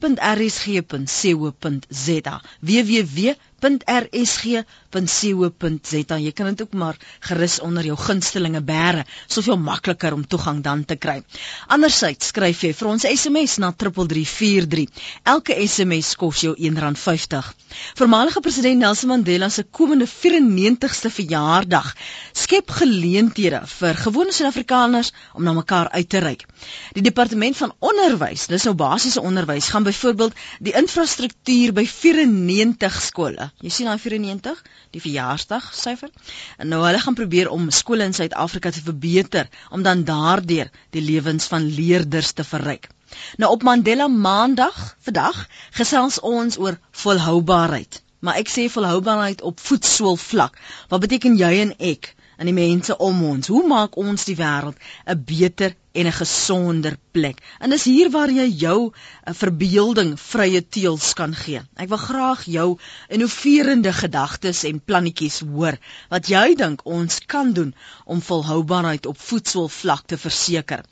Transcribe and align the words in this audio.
www.rsg.co.za. 4.97 6.17
Jy 6.21 6.31
kan 6.31 6.45
dit 6.51 6.61
ook 6.61 6.73
maar 6.73 6.97
gerus 7.25 7.59
onder 7.59 7.85
jou 7.85 7.97
gunstelinge 7.97 8.61
bære, 8.61 9.05
soveel 9.27 9.57
makliker 9.57 10.13
om 10.13 10.27
toegang 10.27 10.61
dan 10.63 10.85
te 10.85 10.95
kry. 10.95 11.23
Andersins 11.67 12.27
skryf 12.31 12.61
jy 12.63 12.73
vir 12.77 12.87
ons 12.91 13.05
SMS 13.09 13.57
na 13.63 13.71
3343. 13.73 14.87
Elke 15.33 15.57
SMS 15.65 16.15
kos 16.19 16.41
jou 16.45 16.53
R1.50. 16.55 17.49
Voormalige 17.97 18.39
president 18.45 18.79
Nelson 18.79 19.09
Mandela 19.11 19.49
se 19.49 19.63
komende 19.63 20.07
94ste 20.07 21.09
verjaardag 21.11 21.93
skep 22.37 22.71
geleenthede 22.79 23.61
vir 23.73 23.93
gewone 24.05 24.31
Suid-Afrikaners 24.31 25.11
om 25.33 25.43
na 25.43 25.53
mekaar 25.57 25.89
uit 25.97 26.09
te 26.09 26.19
reik. 26.23 26.45
Die 26.93 27.03
departement 27.03 27.57
van 27.57 27.73
onderwys, 27.79 28.47
dis 28.51 28.63
nou 28.69 28.75
basiese 28.77 29.21
onderwys, 29.21 29.69
gaan 29.73 29.83
byvoorbeeld 29.87 30.33
die 30.63 30.73
infrastruktuur 30.77 31.73
by 31.73 31.85
94 31.89 33.01
skole. 33.01 33.46
Jy 33.63 33.69
sien 33.73 33.87
daai 33.89 33.99
94, 34.01 34.59
die 34.95 35.01
verjaarsdag 35.01 35.69
syfer. 35.75 36.11
En 36.57 36.71
nou 36.73 36.81
hulle 36.85 36.99
gaan 37.03 37.17
probeer 37.17 37.49
om 37.53 37.69
skole 37.71 38.07
in 38.07 38.15
Suid-Afrika 38.17 38.71
te 38.71 38.83
verbeter 38.85 39.49
om 39.71 39.83
dan 39.83 40.03
daardeur 40.07 40.71
die 40.95 41.01
lewens 41.01 41.49
van 41.51 41.65
leerders 41.79 42.31
te 42.37 42.43
verryk. 42.47 42.89
Nou 43.37 43.51
op 43.51 43.63
Mandela 43.63 44.07
Maandag 44.07 44.79
vandag 45.07 45.47
gesels 45.79 46.19
ons 46.19 46.57
oor 46.59 46.79
volhoubaarheid. 46.91 48.01
Maar 48.19 48.41
ek 48.41 48.51
sê 48.51 48.67
volhoubaarheid 48.71 49.41
op 49.41 49.59
voetsool 49.59 50.17
vlak. 50.17 50.57
Wat 50.89 51.03
beteken 51.05 51.37
jy 51.39 51.51
en 51.63 51.73
ek 51.77 52.13
en 52.37 52.49
die 52.49 52.57
mense 52.57 52.97
om 52.97 53.23
ons? 53.29 53.47
Hoe 53.47 53.63
maak 53.67 53.97
ons 53.97 54.25
die 54.29 54.35
wêreld 54.39 54.77
'n 55.05 55.23
beter 55.31 55.75
en 55.97 56.05
'n 56.05 56.13
gesonder 56.13 56.97
plek. 57.11 57.41
En 57.59 57.69
dis 57.69 57.83
hier 57.83 58.09
waar 58.13 58.31
jy 58.31 58.47
jou 58.47 58.93
uh, 58.93 59.33
verbeelding 59.33 60.19
vrye 60.21 60.67
teels 60.69 61.13
kan 61.17 61.35
gee. 61.35 61.61
Ek 61.75 61.89
wil 61.89 61.97
graag 61.97 62.45
jou 62.45 62.79
innoverende 63.09 63.93
gedagtes 63.93 64.63
en 64.63 64.79
plannetjies 64.79 65.39
hoor 65.39 65.77
wat 66.09 66.27
jy 66.29 66.55
dink 66.55 66.85
ons 66.85 67.19
kan 67.25 67.53
doen 67.53 67.75
om 68.05 68.21
volhoubaarheid 68.21 69.05
op 69.05 69.19
voedselvlak 69.19 70.05
te 70.05 70.17
verseker. 70.17 70.83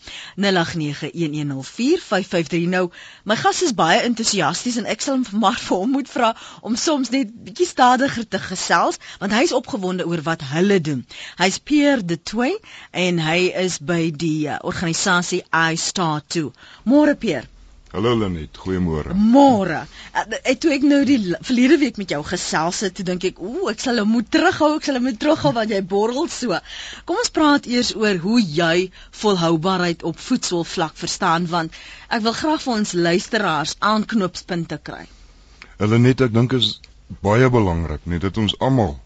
0891104553 0.41 2.67
nou, 2.69 2.89
my 3.23 3.35
gas 3.35 3.61
is 3.61 3.73
baie 3.73 4.01
entoesiasties 4.01 4.77
en 4.81 4.85
ek 4.89 5.01
sal 5.01 5.13
hom 5.15 5.25
maar 5.45 5.59
vir 5.59 5.77
hom 5.77 5.91
moet 5.91 6.09
vra 6.09 6.35
om 6.61 6.75
soms 6.75 7.09
net 7.13 7.29
bietjie 7.45 7.67
stadiger 7.69 8.27
te 8.27 8.39
gesels 8.39 8.97
want 9.21 9.33
hy's 9.35 9.53
opgewonde 9.55 10.05
oor 10.09 10.21
wat 10.25 10.41
hulle 10.55 10.81
doen. 10.81 11.05
Hy's 11.37 11.59
Pierre 11.59 12.05
de 12.05 12.17
Toey 12.17 12.57
en 12.91 13.19
hy 13.21 13.51
is 13.65 13.79
by 13.79 14.11
die 14.11 14.47
uh, 14.49 14.57
organisasie 14.95 15.43
I 15.53 15.75
Star 15.77 16.21
2. 16.21 16.51
Môre 16.85 17.15
Pier. 17.15 17.43
Hallo 17.91 18.13
Lenet, 18.15 18.57
goeiemôre. 18.57 19.13
Môre. 19.15 19.85
Ek 20.43 20.59
toe 20.59 20.73
ek 20.75 20.83
nou 20.83 21.05
die 21.07 21.19
verlede 21.47 21.77
week 21.79 21.97
met 21.97 22.11
jou 22.11 22.21
gesels 22.27 22.81
het, 22.83 22.95
toe 22.95 23.05
dink 23.07 23.23
ek, 23.23 23.39
ooh, 23.39 23.69
ek 23.71 23.79
sal 23.79 24.01
hom 24.01 24.11
moet 24.15 24.27
terughou, 24.31 24.73
ek 24.75 24.87
sal 24.87 24.99
hom 24.99 25.07
moet 25.07 25.19
terughou 25.19 25.53
want 25.55 25.71
jy 25.71 25.79
borrel 25.93 26.27
so. 26.31 26.59
Kom 27.07 27.21
ons 27.23 27.31
praat 27.31 27.69
eers 27.71 27.93
oor 27.95 28.19
hoe 28.23 28.41
jy 28.41 28.89
volhoubaarheid 29.21 30.03
op 30.03 30.19
voedselvlak 30.19 30.99
verstaan 30.99 31.47
want 31.51 31.75
ek 32.09 32.25
wil 32.27 32.35
graag 32.35 32.63
vir 32.65 32.75
ons 32.75 32.93
luisteraars 33.07 33.77
aanknopspunte 33.79 34.79
kry. 34.83 35.05
Hulle 35.79 35.99
net 35.99 36.23
ek 36.23 36.35
dink 36.35 36.55
is 36.55 36.77
baie 37.23 37.47
belangrik 37.51 38.03
net 38.11 38.27
dat 38.27 38.39
ons 38.41 38.55
almal 38.59 38.97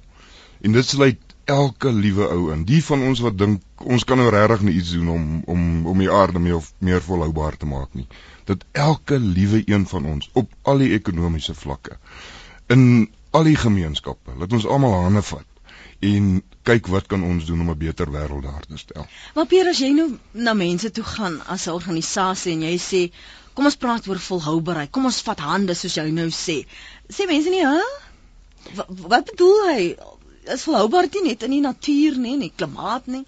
en 0.66 0.74
dit 0.74 0.86
sluit 0.86 1.29
elke 1.50 1.92
liewe 1.92 2.28
ou 2.30 2.52
in. 2.54 2.66
Die 2.70 2.82
van 2.86 3.04
ons 3.10 3.22
wat 3.26 3.38
dink 3.38 3.86
ons 3.96 4.04
kan 4.08 4.20
nou 4.22 4.30
regtig 4.34 4.66
net 4.68 4.76
iets 4.82 4.92
doen 4.98 5.10
om 5.16 5.24
om 5.54 5.62
om 5.94 6.04
die 6.04 6.12
aarde 6.12 6.40
meer 6.40 6.66
meer 6.90 7.02
volhoubaar 7.02 7.58
te 7.58 7.70
maak 7.70 7.94
nie. 7.98 8.08
Dat 8.50 8.66
elke 8.72 9.20
liewe 9.20 9.64
een 9.66 9.88
van 9.88 10.06
ons 10.06 10.30
op 10.34 10.52
al 10.62 10.84
die 10.84 10.92
ekonomiese 10.98 11.56
vlakke 11.58 11.98
in 12.76 12.84
al 13.32 13.46
die 13.50 13.58
gemeenskappe, 13.58 14.34
laat 14.38 14.54
ons 14.54 14.66
almal 14.66 14.96
hande 15.04 15.22
vat 15.26 15.46
en 16.06 16.28
kyk 16.70 16.88
wat 16.94 17.10
kan 17.12 17.24
ons 17.26 17.46
doen 17.46 17.62
om 17.62 17.70
'n 17.72 17.78
beter 17.78 18.12
wêreld 18.12 18.44
daar 18.44 18.66
te 18.68 18.78
stel. 18.78 19.06
Maar 19.36 19.46
Pierre, 19.46 19.70
as 19.70 19.80
jy 19.80 19.90
nou 19.92 20.18
na 20.32 20.54
mense 20.54 20.92
toe 20.92 21.04
gaan 21.04 21.42
as 21.48 21.68
'n 21.68 21.76
organisasie 21.76 22.54
en 22.54 22.62
jy 22.62 22.78
sê 22.78 23.02
kom 23.54 23.66
ons 23.66 23.76
praat 23.76 24.08
oor 24.08 24.20
volhoubaarheid, 24.20 24.92
kom 24.92 25.06
ons 25.06 25.22
vat 25.22 25.40
hande 25.40 25.74
soos 25.74 25.96
jy 25.96 26.10
nou 26.12 26.30
sê. 26.30 26.66
Sê 27.10 27.28
mense 27.28 27.50
nie, 27.50 27.66
hè? 27.66 27.82
Wat, 28.76 28.88
wat 28.90 29.26
bedoel 29.26 29.68
hy? 29.68 29.96
Is 30.44 30.64
volhoubaar 30.64 31.08
nie 31.14 31.30
net 31.30 31.44
in 31.44 31.52
die 31.52 31.62
natuur 31.62 32.18
nie, 32.18 32.34
in 32.34 32.40
die 32.48 32.54
klimaat 32.56 33.08
nie. 33.08 33.26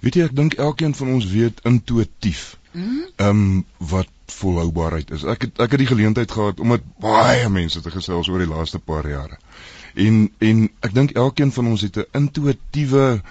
Weet 0.00 0.14
jy, 0.14 0.24
ek 0.28 0.36
dink 0.36 0.54
elkeen 0.54 0.94
van 0.94 1.08
ons 1.16 1.26
weet 1.30 1.60
intuïtief. 1.64 2.56
Mhm. 2.72 3.02
Ehm 3.16 3.36
mm 3.36 3.56
um, 3.56 3.64
wat 3.78 4.12
volhoubaarheid 4.26 5.10
is. 5.10 5.24
Ek 5.24 5.46
het 5.46 5.60
ek 5.62 5.70
het 5.70 5.78
die 5.78 5.90
geleentheid 5.90 6.30
gehad 6.30 6.60
om 6.60 6.72
met 6.74 6.82
baie 7.00 7.48
mense 7.48 7.80
te 7.80 7.90
gesels 7.90 8.28
oor 8.28 8.42
die 8.42 8.50
laaste 8.50 8.78
paar 8.78 9.08
jare. 9.08 9.38
En 9.94 10.30
en 10.38 10.68
ek 10.80 10.94
dink 10.94 11.14
elkeen 11.16 11.52
van 11.52 11.66
ons 11.66 11.80
het 11.86 11.96
'n 11.96 12.08
intuïtiewe 12.12 13.22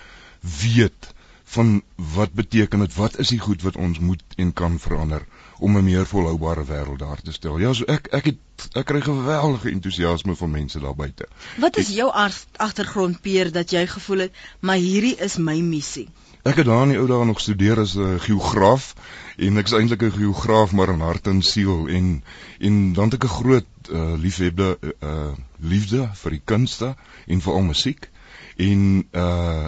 weet 0.62 1.14
van 1.56 1.82
wat 2.16 2.34
beteken 2.34 2.80
dit? 2.80 2.96
Wat 2.96 3.20
is 3.20 3.28
die 3.28 3.40
goed 3.40 3.62
wat 3.62 3.76
ons 3.76 4.00
moet 4.00 4.24
en 4.38 4.54
kan 4.54 4.80
verander 4.80 5.26
om 5.60 5.78
'n 5.78 5.84
meer 5.84 6.06
volhoubare 6.06 6.66
wêreld 6.66 7.00
daar 7.00 7.22
te 7.22 7.32
stel? 7.32 7.60
Ja, 7.60 7.74
so 7.74 7.84
ek 7.86 8.08
ek 8.12 8.26
het 8.26 8.38
ek 8.74 8.86
kry 8.86 9.02
geweldige 9.02 9.70
entoesiasme 9.70 10.36
van 10.36 10.52
mense 10.52 10.80
daar 10.80 10.96
buite. 10.96 11.28
Wat 11.58 11.78
is 11.78 11.90
jou 11.90 12.12
agtergrond 12.58 13.22
Peer 13.22 13.52
dat 13.52 13.72
jy 13.72 13.88
gevoel 13.88 14.18
het 14.18 14.32
maar 14.60 14.78
hierdie 14.78 15.16
is 15.16 15.38
my 15.38 15.60
missie? 15.60 16.10
Ek 16.44 16.56
het 16.56 16.66
daar 16.66 16.84
in 16.84 16.90
die 16.94 17.00
ou 17.00 17.08
dae 17.08 17.26
nog 17.26 17.40
gestudeer 17.42 17.80
as 17.80 17.96
'n 17.96 18.20
geograaf 18.20 18.94
en 19.38 19.58
ek 19.58 19.66
is 19.66 19.74
eintlik 19.74 20.02
'n 20.02 20.12
geograaf 20.12 20.72
maar 20.72 20.90
in 20.90 21.00
hart 21.00 21.28
en 21.28 21.42
siel 21.42 21.88
en 21.88 22.24
en 22.60 22.94
dan 22.94 23.10
het 23.10 23.14
ek 23.14 23.24
'n 23.24 23.38
groot 23.38 23.66
uh, 23.92 24.14
liefhebbe 24.18 24.78
uh, 25.02 25.34
liefde 25.60 26.10
vir 26.14 26.32
die 26.32 26.42
kunste 26.46 26.96
en 27.28 27.42
veral 27.42 27.62
musiek 27.62 28.10
en 28.58 29.08
uh 29.14 29.68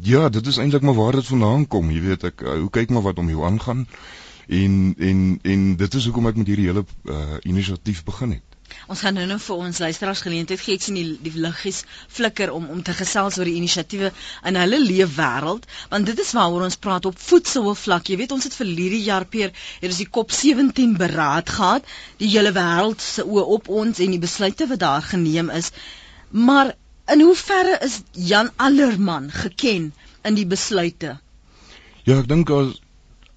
Ja, 0.00 0.28
dit 0.28 0.46
is 0.46 0.56
eintlik 0.56 0.82
maar 0.82 0.94
waar 0.94 1.12
dit 1.12 1.26
vandaan 1.26 1.66
kom. 1.66 1.90
Jy 1.90 2.00
weet 2.00 2.24
ek 2.24 2.40
hoe 2.46 2.70
kyk 2.70 2.90
maar 2.94 3.02
wat 3.02 3.18
om 3.18 3.28
jou 3.28 3.42
aangaan. 3.44 3.80
En 4.48 4.94
en 4.98 5.24
en 5.42 5.64
dit 5.76 5.94
is 5.94 6.04
hoekom 6.08 6.28
ek 6.30 6.38
met 6.40 6.46
hierdie 6.48 6.68
hele 6.70 6.84
uh, 6.84 7.36
inisiatief 7.44 8.04
begin 8.04 8.38
het. 8.38 8.44
Ons 8.88 9.02
gaan 9.04 9.16
nou 9.16 9.26
nou 9.28 9.38
vir 9.40 9.60
ons 9.64 9.78
luisteraars 9.80 10.22
geleentheid 10.24 10.60
gee 10.60 10.80
sien 10.80 10.96
die, 10.96 11.04
die 11.24 11.32
liggies 11.40 11.82
flikker 12.18 12.52
om 12.52 12.66
om 12.72 12.82
te 12.84 12.94
gesels 12.96 13.38
oor 13.40 13.48
die 13.48 13.56
inisiatiewe 13.60 14.10
in 14.50 14.58
hulle 14.60 14.80
leefwêreld 14.84 15.68
want 15.92 16.08
dit 16.08 16.20
is 16.24 16.32
waaroor 16.36 16.66
ons 16.68 16.80
praat 16.88 17.08
op 17.08 17.20
voedselvlak. 17.28 18.08
Jy 18.08 18.18
weet 18.22 18.34
ons 18.36 18.48
het 18.48 18.56
verlede 18.56 19.00
jaar 19.04 19.28
peer 19.36 19.54
hier 19.80 19.94
is 19.94 20.02
die 20.02 20.10
COP 20.18 20.32
17 20.32 20.96
beraad 21.00 21.52
gehad, 21.60 21.88
die 22.20 22.32
hele 22.34 22.52
wêreld 22.56 23.04
se 23.04 23.24
oë 23.24 23.46
op 23.58 23.72
ons 23.82 24.04
en 24.04 24.16
die 24.16 24.24
besluite 24.26 24.68
wat 24.72 24.84
daar 24.84 25.08
geneem 25.12 25.52
is. 25.60 25.72
Maar 26.30 26.76
In 27.08 27.20
hoeverre 27.24 27.78
is 27.84 28.02
Jan 28.12 28.50
Allerman 28.56 29.30
geken 29.32 29.94
in 30.28 30.34
die 30.36 30.44
besluite? 30.46 31.14
Ja, 32.04 32.18
ek 32.18 32.26
dink 32.28 32.50
as, 32.52 32.74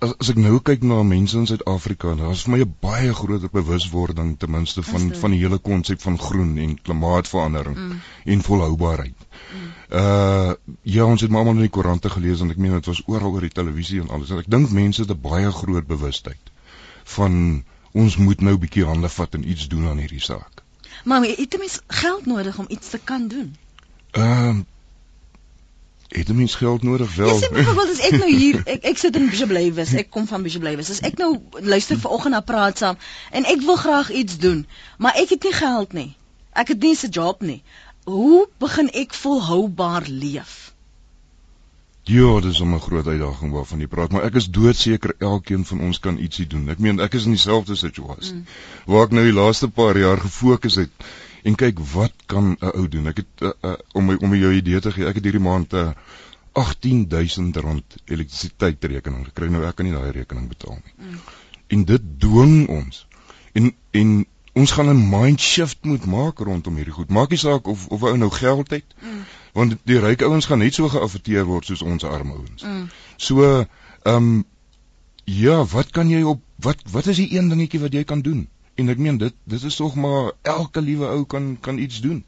as 0.01 0.13
as 0.17 0.29
ek 0.33 0.39
nou 0.41 0.59
kyk 0.65 0.83
na 0.87 1.01
mense 1.05 1.37
in 1.37 1.45
Suid-Afrika, 1.49 2.15
daar 2.17 2.33
is 2.33 2.43
vir 2.45 2.53
my 2.53 2.59
'n 2.63 2.75
baie 2.81 3.13
groot 3.13 3.43
bewuswording 3.51 4.37
ten 4.39 4.51
minste 4.51 4.83
van 4.83 5.11
van 5.23 5.31
die 5.31 5.41
hele 5.41 5.57
konsep 5.57 6.01
van 6.01 6.17
groen 6.19 6.57
en 6.57 6.73
klimaatsverandering 6.81 7.77
mm. 7.77 7.99
en 8.25 8.41
volhoubaarheid. 8.41 9.19
Mm. 9.19 9.69
Uh 10.01 10.53
ja, 10.81 11.05
ons 11.05 11.21
het 11.21 11.29
maar 11.29 11.39
almal 11.43 11.59
in 11.59 11.67
die 11.67 11.75
koerante 11.77 12.09
gelees 12.09 12.41
en 12.41 12.49
ek 12.49 12.57
meen 12.57 12.73
dit 12.79 12.85
was 12.85 13.03
oral 13.05 13.31
oor 13.31 13.45
die 13.45 13.57
televisie 13.61 14.01
en 14.01 14.09
alles. 14.09 14.31
En 14.31 14.41
ek 14.41 14.49
dink 14.49 14.71
mense 14.71 15.01
het 15.01 15.11
'n 15.11 15.21
baie 15.21 15.51
groot 15.51 15.87
bewustheid 15.87 16.51
van 17.03 17.63
ons 17.91 18.17
moet 18.17 18.41
nou 18.41 18.55
'n 18.55 18.63
bietjie 18.65 18.85
hande 18.85 19.09
vat 19.09 19.33
en 19.35 19.49
iets 19.49 19.67
doen 19.67 19.87
aan 19.87 20.01
hierdie 20.01 20.23
saak. 20.23 20.63
Maar 21.03 21.25
jy 21.25 21.35
het 21.37 21.57
mens 21.57 21.81
geld 21.87 22.25
nodig 22.25 22.57
om 22.57 22.65
iets 22.69 22.89
te 22.89 22.99
kan 23.03 23.27
doen. 23.27 23.55
Ehm 24.11 24.57
uh, 24.57 24.65
het 26.11 26.27
jy 26.27 26.35
mens 26.35 26.55
geld 26.59 26.83
nodig 26.83 27.15
wel? 27.15 27.29
Jy 27.31 27.45
sê 27.45 27.49
byvoorbeeld 27.55 27.91
as 27.93 28.01
ek 28.07 28.17
nou 28.19 28.29
hier 28.29 28.61
ek 28.65 28.87
ek 28.91 28.97
sit 28.99 29.15
in 29.15 29.29
Bishop 29.31 29.53
Lewis, 29.55 29.93
ek 29.95 30.09
kom 30.11 30.27
van 30.27 30.43
Bishop 30.43 30.65
Lewis. 30.67 30.91
As 30.91 31.03
ek 31.07 31.19
nou 31.21 31.37
luister 31.59 31.99
vanoggend 31.99 32.35
na 32.35 32.41
praat 32.45 32.81
saam 32.83 32.99
en 33.31 33.47
ek 33.47 33.63
wil 33.67 33.79
graag 33.79 34.11
iets 34.23 34.37
doen, 34.41 34.65
maar 34.97 35.15
ek 35.21 35.37
het 35.37 35.47
nie 35.47 35.55
geld 35.55 35.95
nie. 35.95 36.09
Ek 36.51 36.73
het 36.73 36.83
nie 36.83 36.95
'n 36.95 37.09
job 37.09 37.41
nie. 37.41 37.63
Hoe 38.03 38.47
begin 38.59 38.89
ek 38.89 39.13
volhoubaar 39.13 40.03
leef? 40.07 40.73
Ja, 42.03 42.39
dit 42.39 42.51
is 42.51 42.59
'n 42.59 42.79
groot 42.79 43.07
uitdaging 43.07 43.51
waarvan 43.51 43.79
jy 43.79 43.87
praat, 43.87 44.11
maar 44.11 44.23
ek 44.23 44.35
is 44.35 44.49
doodseker 44.49 45.13
elkeen 45.19 45.65
van 45.65 45.79
ons 45.79 45.99
kan 45.99 46.17
ietsie 46.17 46.47
doen. 46.47 46.69
Ek 46.69 46.79
meen, 46.79 46.99
ek 46.99 47.13
is 47.13 47.25
in 47.25 47.31
dieselfde 47.31 47.75
situasie 47.75 48.33
mm. 48.33 48.45
waar 48.85 49.05
ek 49.05 49.11
nou 49.11 49.23
die 49.23 49.39
laaste 49.39 49.69
paar 49.69 49.97
jaar 49.97 50.17
gefokus 50.17 50.75
het 50.75 50.89
en 51.43 51.55
kyk 51.55 51.79
wat 51.93 52.13
kan 52.25 52.55
'n 52.59 52.73
ou 52.75 52.87
doen. 52.87 53.07
Ek 53.07 53.17
het 53.17 53.41
uh, 53.41 53.51
uh, 53.61 53.73
om 53.93 54.05
my, 54.05 54.15
om 54.19 54.35
jou 54.35 54.53
idee 54.53 54.79
te 54.79 54.91
gee, 54.91 55.05
ek 55.05 55.15
het 55.15 55.23
hierdie 55.23 55.41
maand 55.43 55.73
'n 55.73 55.77
uh, 55.77 55.91
18000 56.51 57.55
rand 57.55 57.95
elektrisiteitsrekening 58.05 59.25
gekry. 59.25 59.47
Nou 59.47 59.63
ek 59.65 59.75
kan 59.75 59.87
nie 59.87 59.95
daai 59.95 60.11
rekening 60.11 60.49
betaal 60.51 60.77
nie. 60.83 60.93
Mm. 60.97 61.19
En 61.67 61.85
dit 61.85 62.01
dwing 62.19 62.67
ons. 62.67 63.07
En 63.53 63.71
en 63.91 64.25
ons 64.53 64.71
gaan 64.71 64.89
'n 64.89 65.09
mind 65.09 65.39
shift 65.39 65.77
moet 65.81 66.05
maak 66.05 66.39
rondom 66.39 66.75
hierdie 66.75 66.93
goed. 66.93 67.09
Maak 67.09 67.29
nie 67.29 67.39
saak 67.39 67.67
of 67.67 67.87
of 67.87 68.01
'n 68.01 68.05
ou 68.05 68.17
nou 68.17 68.31
geld 68.31 68.69
het. 68.69 68.85
Mm. 68.99 69.23
Want 69.53 69.75
die 69.83 69.99
ryk 69.99 70.21
ouens 70.21 70.45
gaan 70.45 70.57
net 70.59 70.73
so 70.73 70.89
geaffekteer 70.89 71.45
word 71.45 71.65
soos 71.65 71.81
ons 71.81 72.03
arme 72.03 72.33
ouens. 72.33 72.63
Mm. 72.63 72.89
So, 73.15 73.65
ehm 74.03 74.15
um, 74.15 74.43
ja, 75.23 75.65
wat 75.65 75.91
kan 75.91 76.09
jy 76.09 76.21
op 76.23 76.41
wat 76.55 76.81
wat 76.91 77.05
is 77.05 77.17
die 77.17 77.37
een 77.37 77.49
dingetjie 77.49 77.79
wat 77.79 77.93
jy 77.93 78.03
kan 78.03 78.21
doen? 78.21 78.49
En 78.81 78.93
ek 78.93 79.01
meen 79.05 79.17
dit 79.21 79.35
dit 79.55 79.63
is 79.71 79.79
tog 79.79 79.95
maar 80.05 80.31
elke 80.57 80.81
liewe 80.81 81.09
ou 81.15 81.23
kan 81.33 81.57
kan 81.67 81.81
iets 81.87 82.01
doen. 82.05 82.23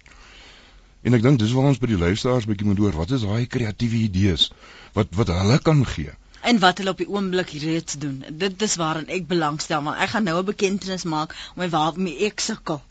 En 1.04 1.18
ek 1.18 1.24
dink 1.26 1.40
dis 1.40 1.54
waar 1.58 1.72
ons 1.72 1.82
by 1.82 1.92
die 1.92 2.02
luisteraars 2.06 2.50
bietjie 2.50 2.68
moet 2.70 2.82
hoor, 2.84 3.00
wat 3.04 3.16
is 3.18 3.26
daai 3.28 3.48
kreatiewe 3.58 4.04
idees 4.08 4.52
wat 4.98 5.16
wat 5.20 5.34
hulle 5.34 5.60
kan 5.70 5.86
gee? 5.96 6.14
en 6.44 6.60
wat 6.60 6.80
hulle 6.80 6.92
op 6.92 7.02
die 7.02 7.10
oomblik 7.10 7.52
reeds 7.64 7.96
doen. 8.00 8.18
Dit 8.40 8.58
dis 8.60 8.74
waarin 8.80 9.12
ek 9.18 9.28
belangstel 9.30 9.84
want 9.86 10.02
ek 10.06 10.12
gaan 10.14 10.26
nou 10.28 10.40
'n 10.40 10.50
bekentenis 10.50 11.06
maak 11.14 11.36
om 11.54 11.62
my 11.64 11.70
waarmee 11.76 12.26
ek 12.28 12.44
sukkel. 12.46 12.82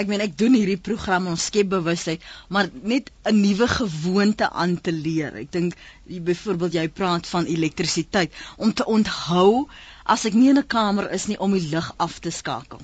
Ek 0.00 0.08
meen 0.08 0.24
ek 0.24 0.38
doen 0.42 0.56
hierdie 0.56 0.80
program 0.88 1.26
om 1.32 1.36
skep 1.36 1.68
bewustheid, 1.74 2.24
maar 2.48 2.70
net 2.92 3.10
'n 3.30 3.40
nuwe 3.40 3.68
gewoonte 3.68 4.50
aan 4.50 4.80
te 4.80 4.92
leer. 4.92 5.36
Ek 5.42 5.52
dink 5.52 5.76
byvoorbeeld 6.30 6.78
jy 6.80 6.88
praat 6.88 7.28
van 7.34 7.44
elektrisiteit 7.44 8.32
om 8.56 8.72
te 8.72 8.84
onthou 8.96 9.68
as 10.04 10.24
ek 10.24 10.34
nie 10.34 10.48
in 10.48 10.58
'n 10.58 10.66
kamer 10.66 11.10
is 11.10 11.26
nie 11.26 11.38
om 11.38 11.52
die 11.52 11.68
lig 11.68 11.92
af 11.96 12.18
te 12.18 12.30
skakel. 12.30 12.80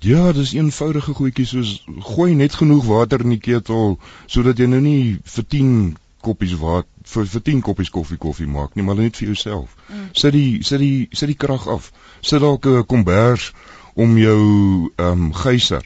Ja, 0.00 0.32
dis 0.32 0.52
eenvoudige 0.54 1.14
goedjies 1.14 1.50
soos 1.50 1.70
gooi 2.06 2.34
net 2.34 2.54
genoeg 2.54 2.84
water 2.86 3.24
in 3.24 3.34
die 3.34 3.42
ketel 3.42 3.96
sodat 4.26 4.60
jy 4.62 4.68
nou 4.70 4.78
nie 4.80 5.18
vir 5.24 5.46
10 5.54 5.72
koppies 6.22 6.54
water 6.60 6.86
vir 7.08 7.26
vir 7.32 7.42
10 7.48 7.64
koppies 7.66 7.90
koffie 7.90 8.18
koffie 8.20 8.46
maak 8.46 8.76
nie, 8.76 8.84
maar 8.86 8.98
net 9.00 9.16
vir 9.18 9.32
jouself. 9.32 9.74
Mm. 9.88 10.06
Sit 10.12 10.36
die 10.36 10.62
sit 10.62 10.78
die 10.82 11.08
sit 11.10 11.32
die 11.32 11.38
krag 11.46 11.66
af. 11.66 11.90
Sit 12.20 12.44
dalk 12.44 12.66
'n 12.66 12.86
kombers 12.86 13.52
om 13.94 14.16
jou 14.18 14.92
ehm 14.96 15.26
um, 15.26 15.32
geyser. 15.32 15.82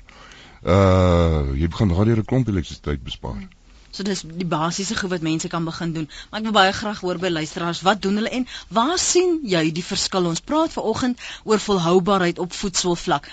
Uh 0.62 1.56
jy 1.56 1.68
begin 1.68 1.88
daardie 1.88 2.16
'n 2.16 2.24
klomp 2.24 2.48
elektrisiteit 2.48 3.04
bespaar. 3.04 3.40
Mm. 3.40 3.48
So 3.92 4.02
dis 4.02 4.22
die 4.24 4.48
basiese 4.48 4.96
goed 4.96 5.10
wat 5.12 5.24
mense 5.24 5.48
kan 5.48 5.64
begin 5.64 5.92
doen. 5.92 6.10
Maar 6.30 6.40
ek 6.40 6.44
wil 6.48 6.52
baie 6.52 6.72
graag 6.72 7.00
hoor 7.00 7.18
by 7.18 7.28
luisteraars, 7.28 7.82
wat 7.84 8.02
doen 8.02 8.14
hulle 8.16 8.30
en 8.30 8.46
waar 8.68 8.98
sien 8.98 9.40
jy 9.44 9.70
die 9.72 9.84
verskil? 9.84 10.28
Ons 10.30 10.40
praat 10.40 10.72
vanoggend 10.72 11.20
oor 11.44 11.60
volhoubaarheid 11.60 12.38
op 12.38 12.52
voedselvlak. 12.52 13.28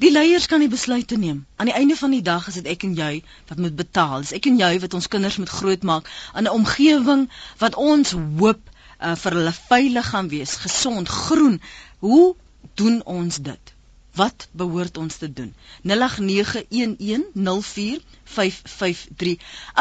Die 0.00 0.10
leiers 0.10 0.46
kan 0.48 0.62
die 0.64 0.70
besluite 0.72 1.16
neem. 1.20 1.46
Aan 1.56 1.68
die 1.68 1.74
einde 1.76 1.96
van 1.96 2.14
die 2.14 2.22
dag 2.24 2.46
is 2.48 2.54
dit 2.56 2.68
ek 2.72 2.86
en 2.88 2.94
jy 2.96 3.22
wat 3.50 3.58
moet 3.60 3.74
betaal. 3.76 4.22
Dis 4.24 4.32
ek 4.32 4.46
en 4.48 4.56
jy 4.56 4.70
wat 4.80 4.94
ons 4.96 5.08
kinders 5.12 5.36
moet 5.36 5.52
grootmaak 5.52 6.08
in 6.40 6.46
'n 6.48 6.54
omgewing 6.60 7.26
wat 7.60 7.76
ons 7.76 8.14
hoop 8.16 8.62
uh, 8.64 9.12
vir 9.24 9.36
hulle 9.36 9.52
veilig 9.58 10.08
gaan 10.14 10.30
wees, 10.32 10.56
gesond, 10.64 11.08
groen. 11.08 11.60
Hoe 11.98 12.34
doen 12.80 13.02
ons 13.04 13.36
dit? 13.50 13.74
Wat 14.20 14.48
behoort 14.60 14.96
ons 15.00 15.16
te 15.16 15.28
doen? 15.32 15.54
0891104553. 15.90 15.94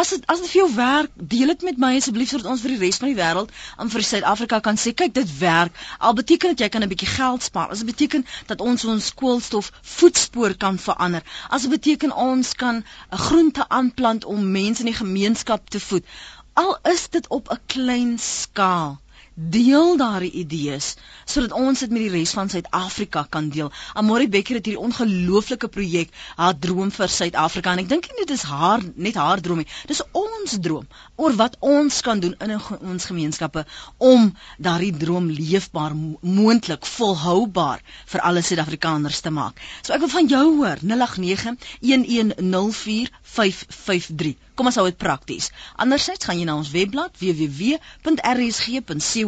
As 0.01 0.09
dit 0.13 0.23
as 0.33 0.39
dit 0.43 0.51
vir 0.51 0.59
jou 0.61 0.67
werk, 0.75 1.11
deel 1.33 1.49
dit 1.51 1.61
met 1.67 1.77
my 1.83 1.89
asseblief 1.97 2.29
sodat 2.31 2.51
ons 2.53 2.61
vir 2.63 2.71
die 2.75 2.81
res 2.83 2.99
van 3.01 3.09
die 3.11 3.17
wêreld, 3.17 3.49
aan 3.75 3.91
vir 3.95 4.05
Suid-Afrika 4.09 4.57
kan 4.67 4.77
sê, 4.83 4.89
kyk, 5.01 5.13
dit 5.17 5.31
werk. 5.41 5.73
Al 5.99 6.15
beteken 6.21 6.47
dit 6.53 6.63
jy 6.63 6.69
kan 6.75 6.83
'n 6.85 6.91
bietjie 6.93 7.11
geld 7.15 7.41
spaar. 7.49 7.69
As 7.73 7.81
dit 7.83 7.91
beteken 7.91 8.23
dat 8.53 8.59
ons 8.69 8.81
ons 8.93 9.13
koolstof 9.23 9.65
voetspoor 9.97 10.51
kan 10.65 10.75
verander. 10.87 11.23
As 11.49 11.61
dit 11.67 11.71
beteken 11.75 12.11
ons 12.29 12.47
kan 12.63 12.75
'n 13.11 13.21
groente 13.27 13.63
aanplant 13.67 14.25
om 14.25 14.51
mense 14.51 14.79
in 14.85 14.91
die 14.93 15.01
gemeenskap 15.03 15.69
te 15.69 15.79
voed. 15.89 16.05
Al 16.53 16.77
is 16.95 17.09
dit 17.09 17.27
op 17.27 17.51
'n 17.51 17.59
klein 17.67 18.19
skaal 18.19 18.99
deel 19.39 19.95
daardie 19.97 20.31
idees 20.41 20.95
sodat 21.29 21.53
ons 21.55 21.79
dit 21.83 21.91
met 21.93 22.01
die 22.01 22.09
res 22.11 22.31
van 22.35 22.49
Suid-Afrika 22.51 23.21
kan 23.31 23.49
deel. 23.53 23.69
Amori 23.93 24.27
Becker 24.27 24.55
het 24.57 24.65
hierdie 24.67 24.81
ongelooflike 24.81 25.67
projek, 25.71 26.09
haar 26.35 26.57
droom 26.59 26.91
vir 26.91 27.07
Suid-Afrika 27.13 27.71
en 27.71 27.79
ek 27.83 27.89
dink 27.91 28.07
dit 28.17 28.29
is 28.35 28.41
haar 28.49 28.81
net 28.95 29.15
haar 29.21 29.41
droom 29.45 29.57
nie. 29.61 29.69
Dis 29.87 30.01
ons 30.17 30.51
droom 30.59 30.87
oor 31.21 31.33
wat 31.39 31.55
ons 31.63 32.01
kan 32.05 32.19
doen 32.19 32.35
in 32.43 32.51
ons 32.57 33.05
gemeenskappe 33.11 33.61
om 33.97 34.33
daardie 34.57 34.97
droom 35.05 35.25
leefbaar 35.31 35.93
moontlik 35.95 36.85
volhoubaar 36.97 37.79
vir 38.11 38.19
alle 38.25 38.41
Suid-Afrikaners 38.43 39.21
te 39.23 39.31
maak. 39.31 39.55
So 39.83 39.93
ek 39.95 40.03
wil 40.03 40.15
van 40.17 40.27
jou 40.33 40.45
hoor 40.59 40.77
089 40.83 41.55
1104553 41.85 44.49
Kom 44.59 44.67
ons 44.67 44.75
hou 44.75 44.89
dit 44.89 44.97
prakties. 44.99 45.45
Andersins 45.79 46.25
gaan 46.27 46.35
jy 46.35 46.45
na 46.47 46.57
ons 46.59 46.69
webblad 46.73 47.13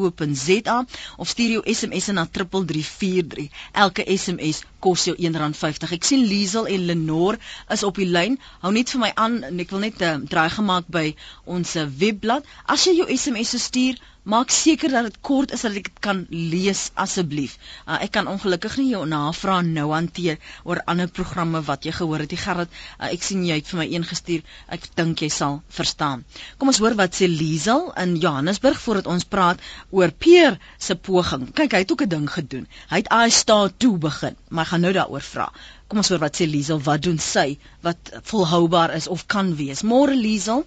www.rsg.co.za 0.02 0.86
of 1.18 1.28
stuur 1.30 1.50
jou 1.50 1.62
SMS 1.74 2.08
na 2.08 2.26
3343. 2.26 3.50
Elke 3.72 4.06
SMS 4.18 4.64
kos 4.80 5.06
jou 5.06 5.16
R1.50. 5.16 5.94
Ek 5.98 6.08
sien 6.08 6.26
Liesel 6.26 6.70
en 6.72 6.86
Lenore 6.90 7.40
is 7.74 7.84
op 7.88 8.00
die 8.02 8.10
lyn. 8.10 8.38
Hou 8.64 8.74
net 8.74 8.94
vir 8.94 9.04
my 9.04 9.12
aan 9.16 9.42
en 9.52 9.62
ek 9.62 9.74
wil 9.74 9.86
net 9.86 10.02
uh, 10.02 10.16
draai 10.32 10.50
gemaak 10.58 10.90
by 10.92 11.12
ons 11.46 11.76
uh, 11.78 11.86
webblad. 12.02 12.48
As 12.66 12.86
jy 12.88 12.98
jou 13.02 13.10
SMS 13.14 13.54
stuur, 13.68 14.00
maak 14.24 14.52
seker 14.54 14.92
dat 14.94 15.08
dit 15.08 15.18
kort 15.26 15.52
is 15.56 15.64
dat 15.66 15.78
ek 15.80 15.88
dit 15.90 16.00
kan 16.06 16.20
lees 16.30 16.82
asseblief. 17.04 17.56
Uh, 17.88 17.98
ek 18.06 18.12
kan 18.18 18.28
ongelukkig 18.30 18.78
nie 18.78 18.92
jou 18.92 19.02
navraag 19.10 19.66
nou 19.66 19.88
hanteer 19.92 20.38
oor 20.64 20.82
ander 20.86 21.10
programme 21.10 21.62
wat 21.66 21.88
jy 21.88 21.94
gehoor 21.98 22.22
het. 22.22 22.36
Jy 22.36 22.42
Gerard, 22.44 22.76
uh, 23.00 23.10
ek 23.10 23.26
sien 23.26 23.42
jy 23.48 23.58
het 23.62 23.72
vir 23.72 23.82
my 23.82 23.88
een 23.90 24.06
gestuur. 24.06 24.44
Ek 24.70 24.86
dink 25.00 25.24
jy 25.26 25.32
sal 25.34 25.62
verstaan. 25.74 26.26
Kom 26.62 26.70
ons 26.70 26.82
hoor 26.84 26.98
wat 27.00 27.18
sê 27.18 27.30
Liesel 27.32 27.90
in 28.04 28.16
Johannesburg 28.22 28.82
voordat 28.84 29.10
ons 29.10 29.26
praat 29.26 29.62
oor 29.90 30.14
Peer 30.14 30.60
se 30.78 30.96
poging. 30.96 31.50
Kyk, 31.58 31.74
hy 31.74 31.84
het 31.86 31.92
ook 31.92 32.06
'n 32.06 32.14
ding 32.14 32.28
gedoen. 32.30 32.68
Hy 32.94 33.02
het 33.02 33.10
I 33.12 33.30
start 33.30 33.80
toe 33.80 33.98
begin, 33.98 34.36
maar 34.50 34.66
gaan 34.66 34.82
nou 34.82 34.94
daaroor 34.94 35.26
vra. 35.26 35.52
Kom 35.88 35.98
ons 35.98 36.10
hoor 36.10 36.22
wat 36.22 36.38
sê 36.38 36.46
Liesel, 36.46 36.80
wat 36.80 37.02
doen 37.02 37.18
sy 37.20 37.58
wat 37.82 38.14
volhoubaar 38.24 38.94
is 38.96 39.08
of 39.08 39.26
kan 39.26 39.56
wees? 39.56 39.82
Môre 39.82 40.16
Liesel? 40.16 40.66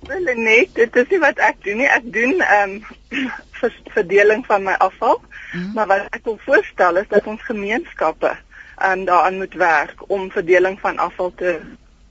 Wel 0.00 0.34
nee, 0.34 0.70
dit 0.72 0.96
is 0.96 1.08
nie 1.08 1.18
wat 1.18 1.38
ek 1.38 1.62
doen 1.64 1.76
nie. 1.76 1.88
Ek 1.88 2.12
doen 2.12 2.40
ehm 2.40 2.76
um, 3.62 3.72
verdeling 3.94 4.44
van 4.46 4.62
my 4.62 4.74
afval. 4.78 5.20
Hmm. 5.50 5.72
Maar 5.74 5.86
wat 5.86 6.06
ek 6.10 6.24
wil 6.24 6.38
voorstel 6.44 6.96
is 6.96 7.08
dat 7.08 7.26
ons 7.26 7.42
gemeenskappe 7.42 8.36
ehm 8.76 8.92
um, 8.92 9.04
daaraan 9.04 9.36
moet 9.36 9.54
werk 9.54 10.04
om 10.10 10.30
verdeling 10.30 10.80
van 10.80 10.98
afval 10.98 11.32
te 11.34 11.60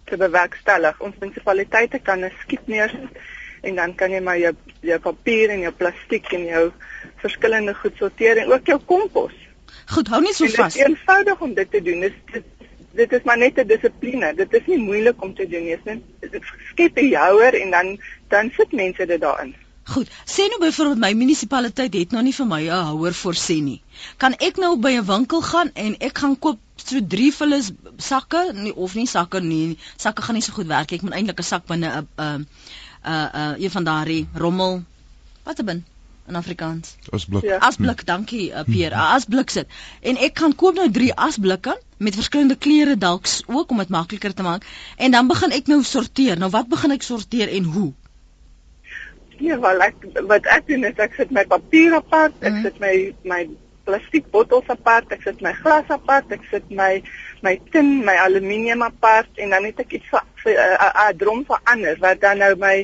te 0.06 0.18
bewerkstellig. 0.18 1.00
Ons 1.02 1.16
munisipaliteite 1.20 2.00
kan 2.00 2.26
'n 2.26 2.34
skiet 2.42 2.68
neersit 2.68 3.18
en 3.62 3.76
dan 3.76 3.96
kan 3.96 4.12
jy 4.12 4.22
maar 4.22 4.38
jou 4.38 4.54
jou 4.82 5.00
papier 5.00 5.50
en 5.50 5.60
jou 5.60 5.74
plastiek 5.74 6.32
en 6.34 6.46
jou 6.46 6.72
verskillende 7.24 7.74
goed 7.74 7.98
sorteer 7.98 8.38
en 8.38 8.52
ook 8.52 8.66
jou 8.66 8.80
kompos. 8.86 9.34
Goed, 9.86 10.08
hou 10.08 10.22
net 10.22 10.36
so 10.36 10.48
vas. 10.48 10.74
Dit 10.74 10.82
is 10.82 10.88
eenvoudig 10.88 11.42
om 11.42 11.54
dit 11.54 11.72
te 11.72 11.82
doen. 11.82 12.00
Dit 12.00 12.14
is 12.34 12.42
dit 12.96 13.12
is 13.12 13.24
maar 13.24 13.38
net 13.38 13.58
'n 13.60 13.68
dissipline. 13.68 14.34
Dit 14.36 14.54
is 14.54 14.66
nie 14.66 14.78
moeilik 14.78 15.22
om 15.24 15.36
te 15.36 15.48
doen 15.48 15.64
nie. 15.64 16.02
Dit 16.20 16.44
skep 16.72 16.98
'n 16.98 17.14
houer 17.14 17.62
en 17.62 17.70
dan 17.72 18.00
dan 18.28 18.52
sit 18.58 18.72
mense 18.72 19.06
dit 19.06 19.22
daarin. 19.22 19.56
Goed. 19.84 20.08
Sê 20.26 20.48
nou 20.50 20.60
byvoorbeeld 20.60 21.00
my 21.00 21.14
munisipaliteit 21.14 21.94
het 21.94 22.12
nou 22.12 22.24
nie 22.24 22.34
vir 22.34 22.46
my 22.46 22.62
'n 22.64 22.86
houer 22.90 23.14
voorsien 23.14 23.64
nie. 23.64 23.82
Kan 24.18 24.34
ek 24.34 24.58
nou 24.58 24.78
by 24.78 24.92
'n 24.92 25.06
winkel 25.06 25.42
gaan 25.42 25.70
en 25.74 25.96
ek 26.00 26.18
gaan 26.18 26.40
koop 26.40 26.60
so 26.76 27.00
drie 27.08 27.34
vullis 27.34 27.72
sakke 27.98 28.52
nie, 28.54 28.76
of 28.76 28.96
nie 28.96 29.08
sakke 29.08 29.42
nie. 29.42 29.78
Sakke 29.98 30.22
gaan 30.22 30.36
nie 30.36 30.42
so 30.42 30.54
goed 30.54 30.68
werk. 30.68 30.92
Ek 30.92 31.02
moet 31.02 31.14
eintlik 31.14 31.40
'n 31.40 31.44
sak 31.44 31.66
binne 31.66 31.88
'n 31.88 32.08
'n 32.18 32.48
'n 33.04 33.62
een 33.62 33.72
van 33.72 33.84
daardie 33.84 34.28
rommel 34.34 34.84
wat 35.44 35.60
'n 35.60 35.66
bin 35.66 35.86
in 36.28 36.36
Afrikaans. 36.36 36.96
Asblik. 37.10 37.44
Ja. 37.44 37.58
Asblik, 37.58 38.06
dankie 38.06 38.50
uh, 38.52 38.64
Pierre. 38.66 38.96
Uh, 38.96 39.14
asblik 39.14 39.50
sit. 39.50 39.68
En 40.02 40.18
ek 40.18 40.34
kan 40.40 40.56
koop 40.56 40.78
nou 40.80 40.88
3 40.92 41.12
asblikke 41.28 41.76
met 41.98 42.18
verskillende 42.18 42.58
kleure 42.58 42.98
dalk 42.98 43.28
ook 43.46 43.70
om 43.72 43.78
dit 43.78 43.90
makliker 43.90 44.34
te 44.34 44.44
maak 44.44 44.66
en 44.98 45.12
dan 45.12 45.28
begin 45.28 45.54
ek 45.56 45.70
nou 45.72 45.84
sorteer. 45.84 46.40
Nou 46.40 46.50
wat 46.56 46.68
begin 46.72 46.96
ek 46.96 47.06
sorteer 47.06 47.52
en 47.54 47.70
hoe? 47.76 47.92
Ja, 49.44 49.60
wel 49.60 49.84
ek 49.84 50.02
wat 50.32 50.48
ek 50.52 50.68
doen 50.72 50.88
is 50.88 51.00
ek 51.02 51.16
sit 51.20 51.32
my 51.36 51.44
papier 51.46 51.96
apart, 51.98 52.36
ek 52.42 52.54
mm. 52.56 52.66
sit 52.66 52.82
my 52.84 52.96
my 53.28 53.42
plastiek 53.86 54.28
bottels 54.34 54.70
apart, 54.72 55.12
ek 55.14 55.26
sit 55.28 55.42
my 55.46 55.52
glas 55.60 55.90
apart, 55.94 56.32
ek 56.34 56.46
sit 56.50 56.70
my 56.74 57.04
my 57.46 57.58
tin, 57.74 58.00
my 58.08 58.16
aluminium 58.24 58.82
apart 58.86 59.30
en 59.38 59.54
dan 59.54 59.68
het 59.68 59.82
ek 59.84 60.00
iets 60.00 60.10
vir 60.10 60.24
'n 60.46 60.56
uh, 60.56 60.78
uh, 60.88 60.94
uh, 61.06 61.12
drom 61.18 61.44
vir 61.46 61.60
anders 61.64 62.00
wat 62.00 62.22
dan 62.22 62.42
nou 62.42 62.56
my 62.56 62.78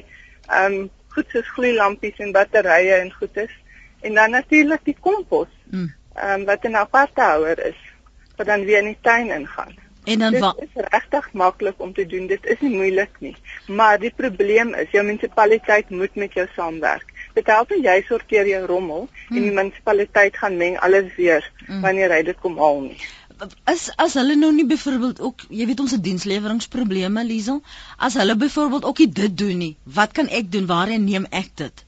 ehm 0.50 0.74
um, 0.74 0.90
goed 1.14 1.30
soos 1.34 1.54
gloeilampies 1.56 2.18
en 2.24 2.32
batterye 2.32 2.98
en 3.00 3.14
goed 3.14 3.38
is. 3.38 3.54
En 4.02 4.18
dan 4.18 4.32
natuurlik 4.32 4.84
die 4.84 4.98
kompos. 5.00 5.52
Mm. 5.70 5.94
Ehm 6.16 6.40
um, 6.40 6.46
wat 6.46 6.64
'n 6.64 6.76
aparte 6.76 7.22
houer 7.22 7.66
is 7.66 7.80
wat 8.36 8.48
dan 8.48 8.66
weer 8.66 8.80
in 8.80 8.92
die 8.94 8.98
tuin 9.02 9.30
ingaan. 9.30 9.76
En 10.04 10.20
dan 10.20 10.40
wat 10.40 10.62
is 10.62 10.84
regtig 10.90 11.34
maklik 11.34 11.78
om 11.78 11.94
te 11.94 12.06
doen. 12.06 12.28
Dit 12.28 12.46
is 12.46 12.60
nie 12.60 12.76
moeilik 12.76 13.20
nie. 13.20 13.36
Maar 13.68 14.00
die 14.00 14.14
probleem 14.16 14.74
is 14.74 14.92
jou 14.92 15.06
munisipaliteit 15.06 15.90
moet 15.90 16.16
met 16.16 16.34
jou 16.34 16.48
saamwerk. 16.56 17.12
dit 17.38 17.52
help 17.52 17.72
nie 17.72 17.86
jy 17.86 17.98
sorteer 18.08 18.48
jou 18.50 18.62
rommel 18.70 19.08
mm. 19.08 19.36
en 19.36 19.46
die 19.46 19.54
munisipaliteit 19.56 20.38
gaan 20.38 20.58
meng 20.60 20.78
alles 20.86 21.12
weer 21.18 21.46
mm. 21.68 21.82
wanneer 21.86 22.14
hy 22.16 22.22
dit 22.28 22.40
kom 22.44 22.58
haal 22.60 22.82
nie 22.88 23.00
is 23.72 23.90
as 23.96 24.18
hulle 24.20 24.36
nou 24.40 24.52
nie 24.56 24.66
byvoorbeeld 24.70 25.22
ook 25.28 25.46
jy 25.50 25.66
weet 25.70 25.80
ons 25.84 25.96
het 25.98 26.04
diensleweringprobleme 26.04 27.24
Liesel 27.26 27.62
as 27.98 28.18
hulle 28.20 28.36
byvoorbeeld 28.36 28.90
ook 28.90 29.04
nie 29.04 29.12
dit 29.22 29.38
doen 29.38 29.64
nie 29.68 29.72
wat 30.00 30.12
kan 30.18 30.30
ek 30.42 30.52
doen 30.52 30.68
waarheen 30.70 31.08
neem 31.10 31.26
ek 31.30 31.50
dit 31.64 31.86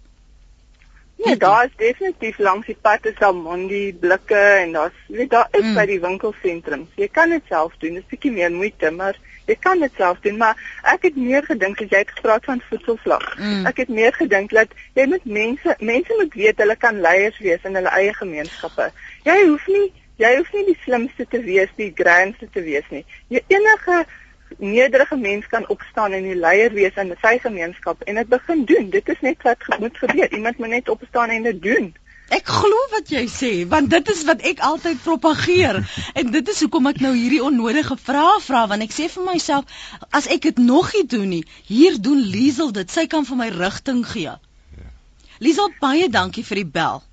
Ja, 1.26 1.36
daar 1.36 1.66
is 1.66 1.76
definitief 1.76 2.38
langs 2.38 2.66
die 2.66 2.78
pad 2.82 3.06
is 3.06 3.16
daar 3.16 3.36
mondi 3.36 3.94
blikke 4.00 4.36
en 4.36 4.72
daar's 4.72 4.98
weet 5.08 5.30
daar 5.30 5.48
is 5.52 5.64
mm. 5.64 5.78
by 5.78 5.86
die 5.88 6.00
winkelsentrums. 6.04 6.90
Jy 7.00 7.08
kan 7.08 7.32
dit 7.32 7.46
self 7.48 7.78
doen. 7.80 7.96
Dit 7.96 8.04
is 8.04 8.10
bietjie 8.12 8.32
meer 8.32 8.52
moeite, 8.52 8.92
maar 8.92 9.16
jy 9.48 9.56
kan 9.56 9.80
dit 9.80 9.96
self 9.96 10.20
doen. 10.26 10.36
Maar 10.42 10.60
ek 10.92 11.08
het 11.08 11.16
meer 11.16 11.48
gedink 11.48 11.80
as 11.80 11.96
jy 11.96 12.04
het 12.04 12.12
gepraat 12.18 12.44
van 12.50 12.60
voedselvlak. 12.68 13.30
Mm. 13.40 13.64
Ek 13.72 13.80
het 13.86 13.96
meer 14.02 14.12
gedink 14.20 14.52
dat 14.58 14.76
jy 15.00 15.08
met 15.16 15.24
mense 15.40 15.78
mense 15.80 16.20
moet 16.20 16.40
weet 16.44 16.60
hulle 16.66 16.76
kan 16.84 17.00
leiers 17.08 17.40
wees 17.46 17.64
in 17.64 17.80
hulle 17.80 17.96
eie 18.02 18.14
gemeenskappe. 18.20 18.92
Jy 19.24 19.40
hoef 19.46 19.68
nie 19.72 19.88
jy 20.22 20.36
hoef 20.38 20.52
nie 20.54 20.66
die 20.66 20.80
slimste 20.84 21.26
te 21.30 21.42
wees, 21.42 21.72
die 21.78 21.94
grandste 21.96 22.50
te 22.54 22.62
wees 22.62 22.86
nie. 22.90 23.06
Jy 23.34 23.44
enige 23.48 24.04
nederige 24.58 25.16
mens 25.16 25.48
kan 25.48 25.68
opstaan 25.70 26.12
en 26.12 26.24
'n 26.30 26.40
leier 26.40 26.74
wees 26.74 26.96
in 26.96 27.16
sy 27.22 27.40
gemeenskap 27.40 28.02
en 28.02 28.16
dit 28.16 28.28
begin 28.28 28.66
doen. 28.66 28.90
Dit 28.90 29.10
is 29.10 29.22
net 29.22 29.42
wat 29.42 29.80
moet 29.80 29.98
gebeur. 29.98 30.34
Iemand 30.34 30.58
moet 30.58 30.70
net 30.70 30.90
opstaan 30.90 31.30
en 31.30 31.44
dit 31.44 31.62
doen. 31.62 31.94
Ek 32.30 32.48
glo 32.48 32.78
wat 32.92 33.10
jy 33.10 33.28
sê, 33.28 33.68
want 33.68 33.90
dit 33.90 34.10
is 34.10 34.24
wat 34.24 34.42
ek 34.42 34.60
altyd 34.60 35.02
propageer. 35.04 35.84
en 36.14 36.32
dit 36.32 36.50
is 36.50 36.60
hoekom 36.60 36.88
ek 36.88 37.00
nou 37.00 37.14
hierdie 37.16 37.44
onnodige 37.44 37.98
vrae 37.98 38.40
vra 38.42 38.68
want 38.68 38.82
ek 38.82 38.92
sê 38.92 39.10
vir 39.10 39.26
myself 39.28 39.66
as 40.10 40.28
ek 40.28 40.42
dit 40.42 40.58
nog 40.58 40.94
nie 40.94 41.06
doen 41.06 41.30
nie, 41.30 41.44
hier 41.68 42.02
doen 42.02 42.20
Liesel 42.20 42.72
dit. 42.72 42.90
Sy 42.92 43.06
kan 43.08 43.26
vir 43.26 43.38
my 43.38 43.50
rigting 43.50 44.06
gee. 44.08 44.24
Ja. 44.24 44.90
Liesel, 45.40 45.70
baie 45.82 46.10
dankie 46.10 46.44
vir 46.44 46.56
die 46.56 46.72
bel. 46.80 47.04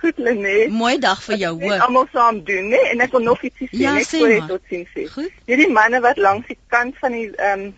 Goed, 0.00 0.18
Lenet. 0.18 0.70
Mooi 0.70 0.98
dag 0.98 1.22
vir 1.24 1.36
jou, 1.40 1.52
hoor. 1.62 1.80
Almal 1.86 2.08
saam 2.12 2.42
doen, 2.44 2.68
né? 2.68 2.82
En 2.92 3.00
ek 3.00 3.14
wil 3.16 3.24
nog 3.24 3.42
ietsie 3.42 3.68
sê, 3.70 3.80
ja, 3.80 3.94
net 3.96 4.10
voor 4.12 4.28
jy 4.34 4.42
tot 4.50 4.68
sien 4.68 4.84
sê. 4.92 5.06
Goed. 5.12 5.40
Hierdie 5.48 5.70
manne 5.72 6.00
wat 6.04 6.20
langs 6.20 6.46
die 6.52 6.58
kant 6.68 6.98
van 7.00 7.16
die 7.16 7.30
ehm 7.34 7.66
um, 7.66 7.74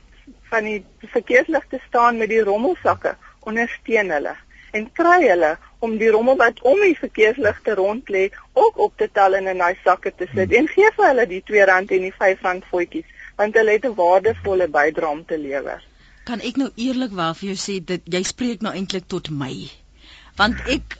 van 0.48 0.64
die 0.64 1.08
verkeersligte 1.12 1.78
staan 1.86 2.16
met 2.16 2.30
die 2.32 2.40
rommelsakke, 2.40 3.14
ondersteun 3.44 4.10
hulle 4.10 4.32
en 4.76 4.86
kry 4.92 5.20
hulle 5.24 5.56
om 5.84 5.96
die 6.00 6.10
rommel 6.12 6.36
wat 6.40 6.60
om 6.66 6.80
die 6.82 6.96
verkeersligte 6.98 7.74
rond 7.78 8.10
lê 8.12 8.28
ook 8.52 8.78
op 8.86 8.96
te 8.96 9.08
tel 9.12 9.36
en 9.38 9.46
in 9.52 9.62
daai 9.62 9.76
sakke 9.84 10.12
te 10.16 10.26
sit. 10.34 10.48
Mm. 10.50 10.56
En 10.60 10.70
gee 10.74 10.90
vir 10.96 11.06
hulle 11.10 11.26
die 11.30 11.42
R2 11.42 11.68
en 11.68 11.88
die 11.88 12.12
R5 12.12 12.70
voetjies, 12.70 13.12
want 13.40 13.56
hulle 13.56 13.76
het 13.76 13.86
'n 13.86 13.94
waardevolle 13.94 14.68
bydrae 14.68 15.10
om 15.10 15.24
te 15.24 15.38
lewer. 15.38 15.84
Kan 16.24 16.40
ek 16.40 16.56
nou 16.56 16.70
eerlikwaar 16.76 17.34
vir 17.34 17.54
jou 17.54 17.58
sê 17.58 17.84
dit 17.84 18.02
jy 18.04 18.22
spreek 18.22 18.60
nou 18.60 18.74
eintlik 18.74 19.06
tot 19.06 19.30
my 19.30 19.54
want 20.38 20.60
ek 20.72 20.96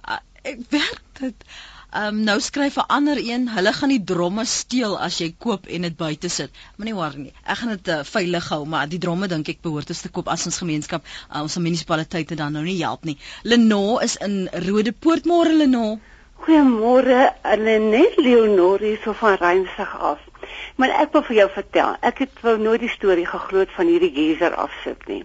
Uh, 0.01 0.17
ek 0.41 0.65
werk 0.73 1.05
dit. 1.21 1.37
Ehm 1.89 2.07
um, 2.07 2.17
nou 2.23 2.39
skryf 2.39 2.75
'n 2.77 2.85
ander 2.87 3.17
een, 3.17 3.47
hulle 3.49 3.71
gaan 3.73 3.89
die 3.89 4.03
dromme 4.03 4.43
steel 4.45 4.91
as 4.99 5.15
jy 5.17 5.33
koop 5.45 5.65
en 5.65 5.81
dit 5.81 5.95
buite 5.97 6.29
sit. 6.29 6.51
Moenie 6.77 6.93
worry 6.93 7.17
nie. 7.21 7.33
Ek 7.45 7.57
gaan 7.57 7.73
dit 7.73 7.87
uh, 7.87 8.03
veilig 8.03 8.49
hou, 8.53 8.59
maar 8.65 8.91
die 8.91 8.99
dromme 9.01 9.27
dink 9.27 9.49
ek 9.49 9.63
behoort 9.65 9.89
ons 9.89 10.01
te 10.01 10.11
koop 10.13 10.29
as 10.29 10.45
ons 10.45 10.61
gemeenskap, 10.61 11.01
uh, 11.33 11.41
ons 11.41 11.57
munisipaliteite 11.57 12.35
dan 12.35 12.53
nou 12.53 12.63
nie 12.63 12.77
help 12.83 13.09
nie. 13.09 13.17
Leno 13.41 13.97
is 14.05 14.19
in 14.21 14.37
Rodepoort 14.67 15.25
môre 15.25 15.57
Leno. 15.63 15.99
Goeiemôre, 16.45 17.33
Lenet 17.57 18.21
Leonor 18.21 18.85
hier 18.85 19.01
so 19.03 19.13
van 19.13 19.41
Reinsig 19.41 19.99
af. 19.99 20.21
Maar 20.75 20.93
ek 21.01 21.13
wil 21.17 21.25
vir 21.27 21.41
jou 21.41 21.51
vertel, 21.57 21.95
ek 22.05 22.25
het 22.27 22.41
wou 22.45 22.57
nooit 22.61 22.85
die 22.85 22.93
storie 22.93 23.25
gegloot 23.25 23.73
van 23.75 23.89
hierdie 23.89 24.13
geyser 24.13 24.53
afsit 24.55 25.09
nie. 25.09 25.23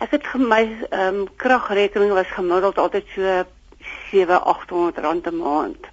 Ek 0.00 0.16
het 0.16 0.24
my 0.40 0.62
ehm 0.88 1.20
um, 1.20 1.26
kragrekening 1.36 2.16
was 2.16 2.32
gemiddeld 2.32 2.80
altyd 2.80 3.12
so 3.14 3.42
7-800 4.12 5.02
rand 5.04 5.26
'n 5.26 5.36
maand. 5.36 5.90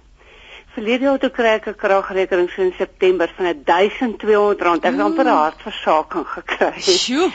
Verlede 0.74 1.04
jaar 1.04 1.18
toe 1.18 1.30
kry 1.30 1.56
ek 1.58 1.66
'n 1.66 1.74
kragrekening 1.74 2.50
so 2.50 2.62
in 2.62 2.74
September 2.78 3.28
van 3.36 3.46
1200 3.64 4.60
rand. 4.60 4.84
Ek 4.84 4.92
het 4.92 5.00
amper 5.00 5.24
'n 5.24 5.40
hartversaking 5.44 6.26
gekry. 6.36 6.80
Sjoe. 6.80 7.32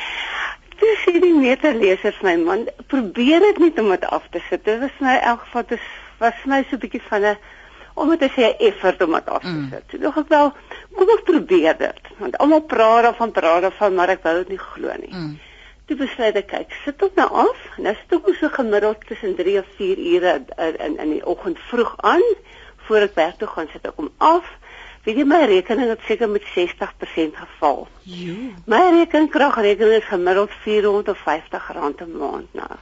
Dis 0.79 1.03
hierdie 1.05 1.33
meterlesers 1.33 2.21
my 2.21 2.35
man, 2.35 2.67
probeer 2.87 3.39
dit 3.39 3.57
net 3.57 3.79
om 3.79 3.89
dit 3.89 4.05
af 4.05 4.23
te 4.31 4.41
sit. 4.49 4.63
Dit 4.65 4.79
was 4.79 4.97
my 4.99 5.13
in 5.15 5.27
elk 5.31 5.41
geval 5.47 5.63
dis 5.67 5.85
was 6.19 6.39
my 6.45 6.63
so 6.69 6.75
'n 6.75 6.79
bietjie 6.79 7.01
van 7.09 7.23
'n 7.23 7.37
om 7.95 8.09
dit 8.09 8.19
te 8.19 8.29
sê 8.35 8.55
effort 8.59 9.01
om 9.01 9.11
dit 9.11 9.29
af 9.29 9.41
te 9.41 9.47
mm. 9.47 9.67
sit. 9.71 9.83
Mm. 9.83 9.89
So 9.91 9.97
dog 9.97 10.17
ek 10.17 10.27
wel, 10.27 10.53
kom 10.95 11.09
ek 11.09 11.23
probeer 11.23 11.77
dit. 11.77 12.01
Want 12.17 12.37
almal 12.37 12.61
praat 12.61 13.03
daarvan, 13.03 13.31
praat 13.31 13.61
daarvan, 13.61 13.95
maar 13.95 14.09
ek 14.09 14.23
wou 14.23 14.35
dit 14.43 14.55
nie 14.55 14.63
glo 14.63 14.95
nie. 14.99 15.13
Mm. 15.13 15.39
Toe 15.85 15.97
besluit 15.97 16.37
ek 16.39 16.47
kyk, 16.49 16.71
sit 16.83 17.01
op 17.05 17.15
nou 17.15 17.27
af. 17.45 17.65
Nou 17.77 17.93
sit 17.93 18.13
ek 18.17 18.29
so 18.39 18.49
gemiddeld 18.49 19.05
tussen 19.05 19.35
3 19.37 19.57
of 19.61 19.67
4 19.77 19.99
ure 20.13 20.35
in 20.57 20.97
in, 20.97 21.11
die 21.13 21.25
oggend 21.25 21.59
vroeg 21.69 21.93
aan 21.97 22.25
voor 22.87 23.05
ek 23.05 23.13
werk 23.17 23.37
toe 23.41 23.47
gaan 23.47 23.69
sit 23.73 23.85
ek 23.85 24.01
om 24.01 24.09
af. 24.17 24.49
Weet 25.05 25.21
jy 25.21 25.27
my 25.29 25.43
rekening 25.45 25.91
het 25.93 26.01
seker 26.07 26.29
met 26.29 26.45
60% 26.55 27.37
geval. 27.37 27.87
Jo. 28.01 28.33
My 28.65 28.81
rekenkragrekening 28.97 30.01
is 30.01 30.09
gemiddeld 30.09 30.53
R450 30.65 31.61
'n 32.01 32.17
maand 32.17 32.53
nou 32.53 32.73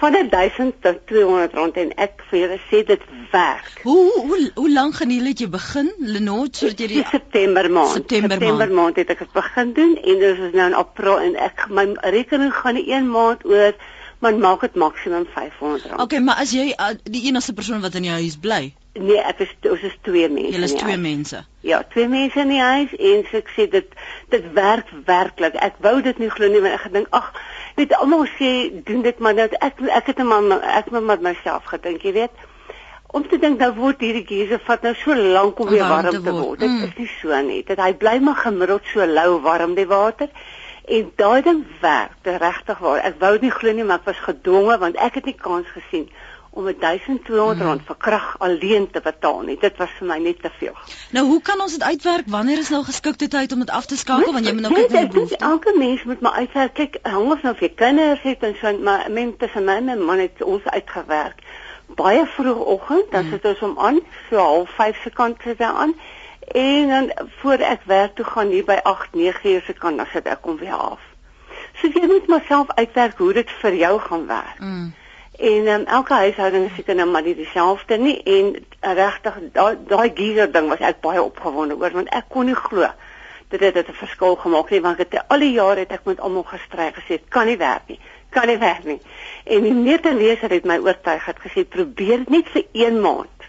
van 0.00 0.16
1000 0.30 0.74
tot 0.80 0.98
200 1.06 1.54
rand 1.54 1.76
en 1.80 1.92
ek 1.96 2.22
vir 2.30 2.38
julle 2.42 2.58
sê 2.70 2.82
dit 2.88 3.02
werk. 3.32 3.80
Hoe 3.82 4.12
hoe 4.14 4.40
hoe 4.54 4.70
lank 4.72 4.98
gaan 5.00 5.10
julle 5.10 5.32
dit 5.32 5.44
jy 5.44 5.50
begin 5.52 5.90
Lenot 5.98 6.56
sodat 6.56 6.80
jy 6.84 6.88
die 6.94 7.04
September 7.10 7.70
maand 7.70 7.96
September, 7.96 8.36
September 8.36 8.66
maand. 8.66 8.78
maand 8.80 9.02
het 9.02 9.12
ek 9.16 9.26
begin 9.32 9.72
doen 9.76 9.96
en 9.96 10.24
dit 10.24 10.40
is 10.46 10.56
nou 10.56 10.70
in 10.70 10.80
April 10.84 11.20
en 11.28 11.36
ek 11.48 11.68
my 11.68 11.86
rekening 12.16 12.52
gaan 12.54 12.76
nie 12.80 12.88
een 12.92 13.08
maand 13.10 13.44
oor 13.48 13.76
maar 14.18 14.38
maak 14.40 14.60
dit 14.60 14.74
maksimum 14.74 15.26
500 15.32 15.84
rand. 15.86 16.00
Okay, 16.00 16.20
maar 16.24 16.40
as 16.40 16.52
jy 16.56 16.70
uh, 16.72 16.94
die 17.04 17.26
enigste 17.28 17.52
persoon 17.52 17.82
wat 17.84 17.94
in 17.94 18.08
jou 18.08 18.16
huis 18.16 18.38
bly? 18.40 18.62
Nee, 18.96 19.18
ek 19.20 19.42
is 19.44 19.52
ons 19.68 19.82
is 19.84 19.96
twee 20.06 20.28
mense. 20.32 20.54
Julle 20.54 20.68
is 20.70 20.74
twee 20.78 20.96
mense. 20.96 21.42
Ja, 21.68 21.82
twee 21.92 22.08
mense 22.08 22.40
in 22.40 22.54
die 22.54 22.62
huis 22.62 22.94
en 22.96 23.26
so 23.28 23.42
ek 23.42 23.52
sê 23.52 23.66
dit 23.72 23.98
dit 24.32 24.46
werk 24.56 24.88
werklik. 25.08 25.58
Ek 25.60 25.76
wou 25.84 25.98
dit 26.04 26.22
nie 26.22 26.30
glo 26.32 26.48
nie 26.48 26.62
want 26.64 26.78
ek 26.78 26.86
gedink 26.88 27.12
ag 27.16 27.28
weet 27.76 27.94
almal 27.96 28.26
sê 28.38 28.50
doen 28.84 29.02
dit 29.04 29.18
maar 29.18 29.34
nou 29.34 29.48
ek 29.48 29.80
ek 30.00 30.06
het 30.12 30.18
'n 30.18 30.26
man 30.26 30.52
ek 30.52 30.90
het 30.90 31.00
met 31.00 31.20
myself 31.20 31.64
gedink 31.64 32.02
jy 32.02 32.12
weet. 32.12 32.36
Om 33.06 33.28
te 33.28 33.38
dink 33.38 33.58
nou 33.58 33.72
word 33.74 34.00
hierdie 34.00 34.26
geuse 34.26 34.58
vat 34.64 34.82
nou 34.82 34.94
so 34.94 35.14
lank 35.14 35.58
om 35.58 35.68
weer 35.68 35.88
warm, 35.88 36.04
warm 36.04 36.24
te 36.24 36.32
word. 36.32 36.60
dit 36.60 36.68
mm. 36.68 36.82
is 36.82 36.96
nie 36.96 37.10
so 37.20 37.40
nie. 37.40 37.62
Dat 37.64 37.78
hy 37.78 37.94
bly 37.94 38.18
maar 38.18 38.36
gemiddeld 38.36 38.82
so 38.84 39.06
lou 39.06 39.40
warm 39.40 39.74
die 39.74 39.86
water. 39.86 40.28
En 40.84 41.12
daai 41.16 41.42
ding 41.42 41.64
werk 41.80 42.12
regtig 42.22 42.78
waar. 42.78 42.98
Ek 42.98 43.14
wou 43.18 43.38
nie 43.40 43.50
glo 43.50 43.72
nie 43.72 43.84
maar 43.84 43.98
ek 43.98 44.04
was 44.04 44.18
gedwonge 44.18 44.78
want 44.78 44.96
ek 44.96 45.14
het 45.14 45.24
nie 45.24 45.38
kans 45.38 45.66
gesien 45.66 46.08
om 46.56 46.64
1200 46.64 47.60
rand 47.60 47.82
vir 47.86 47.96
krag 48.00 48.28
alleen 48.44 48.86
te 48.90 49.00
betaal 49.04 49.42
nie. 49.44 49.56
Dit 49.60 49.76
was 49.80 49.92
vir 49.98 50.08
my 50.08 50.16
net 50.24 50.40
te 50.42 50.50
veel. 50.58 50.72
Nou 51.16 51.24
hoe 51.28 51.40
kan 51.44 51.60
ons 51.60 51.72
dit 51.76 51.82
uitwerk? 51.82 52.30
Wanneer 52.32 52.62
is 52.64 52.72
nou 52.72 52.82
geskikte 52.84 53.28
tyd 53.28 53.52
om 53.52 53.64
dit 53.64 53.70
af 53.78 53.86
te 53.90 53.98
skakel 54.00 54.32
want 54.32 54.48
jy 54.48 54.54
moet 54.56 54.64
nou 54.64 54.72
kyk 54.74 54.90
na 54.90 55.02
die 55.04 55.12
behoeftes. 55.12 55.42
Elke 55.50 55.74
mens 55.78 56.04
moet 56.08 56.24
maar 56.24 56.40
uitwerk. 56.40 56.74
Kyk, 56.80 56.98
hang 57.02 57.30
of 57.36 57.44
nou 57.44 57.54
vir 57.60 57.72
kinders 57.82 58.24
het 58.24 58.46
en 58.48 58.56
so 58.60 58.72
maar 58.88 59.10
mense 59.12 59.36
tussen 59.44 59.68
my 59.68 59.76
en 59.96 60.04
man 60.10 60.24
het 60.24 60.42
ons 60.42 60.64
uitgewerk. 60.64 61.44
Baie 61.96 62.26
vroegoggend, 62.26 63.10
dan 63.12 63.28
hmm. 63.28 63.30
sit 63.36 63.44
ons 63.52 63.60
om 63.62 63.78
aan, 63.78 64.00
so 64.28 64.40
half 64.42 64.70
5 64.80 65.02
se 65.02 65.10
kant 65.10 65.44
sit 65.44 65.60
hy 65.62 65.68
aan. 65.84 65.94
En 66.46 66.88
dan 66.88 67.12
voor 67.40 67.62
ek 67.68 67.84
werk 67.90 68.16
toe 68.16 68.24
gaan 68.24 68.50
hier 68.54 68.64
by 68.64 68.80
8, 68.82 69.14
9 69.14 69.50
uur 69.52 69.62
se 69.66 69.76
kant 69.76 70.02
dan 70.02 70.08
sit 70.12 70.26
ek 70.26 70.46
om 70.46 70.56
weer 70.58 70.74
af. 70.74 71.02
So 71.76 71.92
jy 71.92 72.06
moet 72.08 72.26
maar 72.32 72.44
self 72.48 72.70
uitwerk 72.80 73.18
hoe 73.18 73.32
dit 73.36 73.50
vir 73.60 73.74
jou 73.84 73.98
gaan 74.00 74.26
werk. 74.26 74.60
Mm 74.60 74.94
En 75.38 75.68
um, 75.68 75.84
elke 75.84 76.14
huishouding 76.14 76.66
is 76.66 76.74
seker 76.76 76.94
nou 76.94 77.08
maar 77.10 77.22
nie 77.22 77.34
dieselfde 77.34 77.96
nie 77.96 78.22
en 78.22 78.54
uh, 78.56 78.92
regtig 78.94 79.34
daai 79.52 79.76
daai 79.88 80.10
geyser 80.14 80.52
ding 80.52 80.68
was 80.68 80.80
ek 80.80 81.00
baie 81.00 81.22
opgewonde 81.22 81.76
oor 81.76 81.92
want 81.92 82.08
ek 82.08 82.28
kon 82.28 82.46
nie 82.46 82.56
glo 82.56 82.88
dat 83.48 83.60
dit 83.60 83.88
'n 83.88 83.92
verskil 83.92 84.36
gemaak 84.36 84.68
het 84.70 84.82
want 84.82 84.96
dit 84.96 85.18
al 85.28 85.38
die 85.38 85.52
jare 85.52 85.80
het 85.84 85.92
ek 85.92 86.04
met 86.04 86.20
almal 86.20 86.42
gestry 86.42 86.92
gesê 86.96 87.20
kan 87.28 87.46
nie 87.46 87.58
werk 87.58 87.88
nie 87.88 88.00
kan 88.36 88.46
nie 88.46 88.58
werk 88.58 88.84
nie. 88.84 89.00
En 89.44 89.62
die 89.62 89.74
meterleser 89.74 90.50
het 90.50 90.64
my 90.64 90.78
oortuig 90.84 91.24
het 91.24 91.38
gesê 91.44 91.64
probeer 91.68 92.24
dit 92.24 92.34
net 92.34 92.50
vir 92.52 92.64
1 92.86 93.00
maand. 93.00 93.48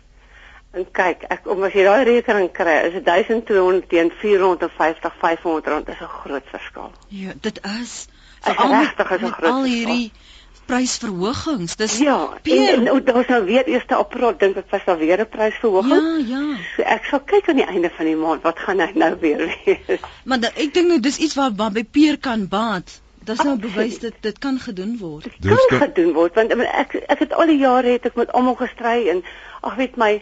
En 0.78 0.86
kyk 1.00 1.26
ek 1.34 1.48
om 1.52 1.64
as 1.64 1.76
jy 1.76 1.84
daai 1.88 2.04
rekening 2.08 2.52
kry 2.54 2.78
is 2.86 2.96
dit 3.00 3.06
1200 3.06 3.90
teen 3.90 4.12
450 4.22 5.20
500 5.24 5.68
rand 5.74 5.90
is 5.90 6.02
'n 6.02 6.16
groot 6.22 6.48
verskil. 6.54 6.92
Ja 7.08 7.34
dit 7.42 7.60
is 7.82 8.08
is 8.46 8.52
'n 8.52 9.32
groot 9.32 9.52
al 9.52 9.64
hierdie 9.64 10.12
verskil 10.12 10.47
prysverhogings. 10.66 11.76
Dis 11.76 11.98
Ja, 11.98 12.30
Peer, 12.42 12.74
en, 12.74 12.88
en 12.88 13.04
daar's 13.04 13.28
nou 13.28 13.46
weer 13.46 13.68
1 13.68 13.88
April 13.88 14.38
dink 14.38 14.58
ek 14.58 14.70
was 14.70 14.86
daar 14.86 14.98
weer 14.98 15.20
'n 15.20 15.30
prysverhoging. 15.30 16.28
Ja, 16.28 16.38
ja. 16.38 16.58
So 16.76 16.82
ek 16.82 17.04
sal 17.04 17.20
kyk 17.20 17.50
aan 17.50 17.62
die 17.62 17.66
einde 17.66 17.90
van 17.90 18.06
die 18.06 18.16
maand 18.16 18.42
wat 18.42 18.60
gaan 18.60 18.80
hy 18.80 18.92
nou 18.94 19.16
weer 19.20 19.44
wees. 19.66 20.00
Maar 20.24 20.40
da, 20.40 20.52
ek 20.56 20.74
dink 20.74 20.88
nou 20.88 21.00
dis 21.00 21.18
iets 21.18 21.36
wat 21.36 21.56
by 21.56 21.84
Peer 21.84 22.18
kan 22.18 22.48
baat. 22.48 23.02
Dis 23.28 23.42
nou 23.44 23.58
bewys 23.60 24.00
dit 24.00 24.16
dit 24.24 24.38
kan 24.40 24.60
gedoen 24.60 24.98
word. 24.98 25.24
Dit 25.24 25.36
kan 25.42 25.58
Dis 25.70 25.80
gedoen 25.80 26.14
word 26.16 26.38
want 26.40 26.54
ek 26.54 26.96
ek 26.96 27.20
het 27.26 27.34
al 27.34 27.52
die 27.52 27.60
jare 27.60 27.98
het 27.98 28.06
ek 28.08 28.16
met 28.16 28.32
almal 28.32 28.56
gestry 28.56 29.10
en 29.12 29.24
ag 29.68 29.76
weet 29.76 29.98
my 30.00 30.14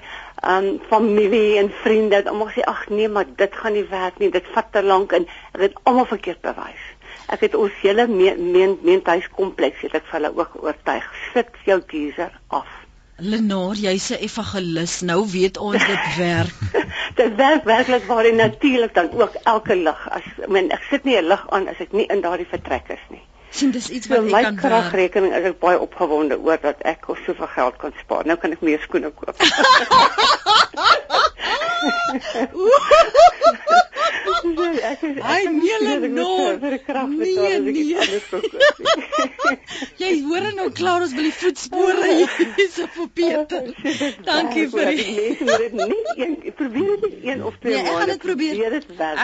um 0.54 0.80
familie 0.90 1.58
en 1.62 1.70
vriende 1.84 2.16
het 2.16 2.28
almal 2.32 2.50
gesê 2.50 2.66
ag 2.72 2.88
nee 2.90 3.10
maar 3.10 3.30
dit 3.44 3.56
gaan 3.62 3.78
nie 3.78 3.86
werk 3.92 4.18
nie 4.20 4.32
dit 4.34 4.50
vat 4.56 4.72
te 4.72 4.82
lank 4.84 5.14
en 5.18 5.28
ek 5.54 5.62
het 5.68 5.78
almal 5.84 6.10
verkeerd 6.10 6.42
bewys 6.42 6.85
ek 7.34 7.46
het 7.48 7.56
ons 7.56 7.74
hele 7.82 8.08
meentuiskompleks 8.08 9.86
het 9.88 10.00
ek 10.00 10.10
vir 10.10 10.20
hulle 10.20 10.34
ook 10.38 10.58
oortuig. 10.64 11.06
Sit 11.34 11.52
jou 11.66 11.80
geyser 11.88 12.32
af. 12.48 12.68
Lenore 13.18 13.80
jy's 13.80 14.12
'n 14.12 14.20
evangelis 14.28 15.02
nou 15.02 15.26
weet 15.32 15.58
ons 15.58 15.86
dit 15.86 16.18
werk. 16.28 16.58
Dit 17.20 17.36
werk 17.36 17.64
werklik 17.64 18.04
waar 18.12 18.26
en 18.26 18.36
natuurlik 18.36 18.94
dan 18.94 19.12
ook 19.12 19.34
elke 19.44 19.76
lig. 19.76 20.10
As 20.10 20.24
ek 20.42 20.50
meen 20.50 20.72
ek 20.72 20.84
sit 20.90 21.04
nie 21.04 21.18
'n 21.18 21.28
lig 21.28 21.46
aan 21.50 21.68
as 21.68 21.80
ek 21.80 21.92
nie 21.92 22.06
in 22.06 22.22
daardie 22.22 22.50
vertrek 22.50 22.90
is 22.90 23.06
nie. 23.10 23.24
Sien 23.50 23.72
dis 23.72 23.90
iets 23.90 24.08
wat 24.08 24.18
so, 24.18 24.26
ek 24.26 24.44
kan 24.44 24.56
my 24.56 24.62
kragrekening 24.62 25.34
is 25.34 25.46
ek 25.48 25.60
baie 25.60 25.80
opgewonde 25.80 26.38
oor 26.44 26.58
dat 26.62 26.82
ek 26.82 27.06
soveel 27.26 27.48
geld 27.48 27.78
kan 27.78 27.94
spaar. 28.02 28.26
Nou 28.26 28.38
kan 28.38 28.52
ek 28.52 28.62
meer 28.62 28.82
skoene 28.84 29.12
koop 29.16 29.36
Ai 35.22 35.48
nee 35.50 36.00
Lenore. 36.00 36.82
Nee 37.08 37.60
nee. 37.60 37.98
Jy 39.98 40.12
hoor 40.28 40.48
nou 40.56 40.72
klaar 40.72 41.02
ons 41.06 41.14
wil 41.14 41.28
die 41.28 41.34
voetspore 41.34 42.12
hierse 42.14 42.88
vir 42.96 43.10
Peter. 43.20 43.64
Dankie 44.28 44.68
vir 44.74 44.92
die 44.92 45.06
mense 45.18 45.44
moet 45.50 45.64
dit 45.66 45.74
nie 45.80 46.16
een 46.26 46.54
probeer 46.56 46.96
dit 47.02 47.18
een 47.24 47.44
of 47.44 47.58
twee 47.60 47.76
maande. 47.76 47.90
Nee, 47.90 47.92
ek 47.92 48.00
gaan 48.00 48.12
dit 48.14 48.22
probeer. 48.28 48.54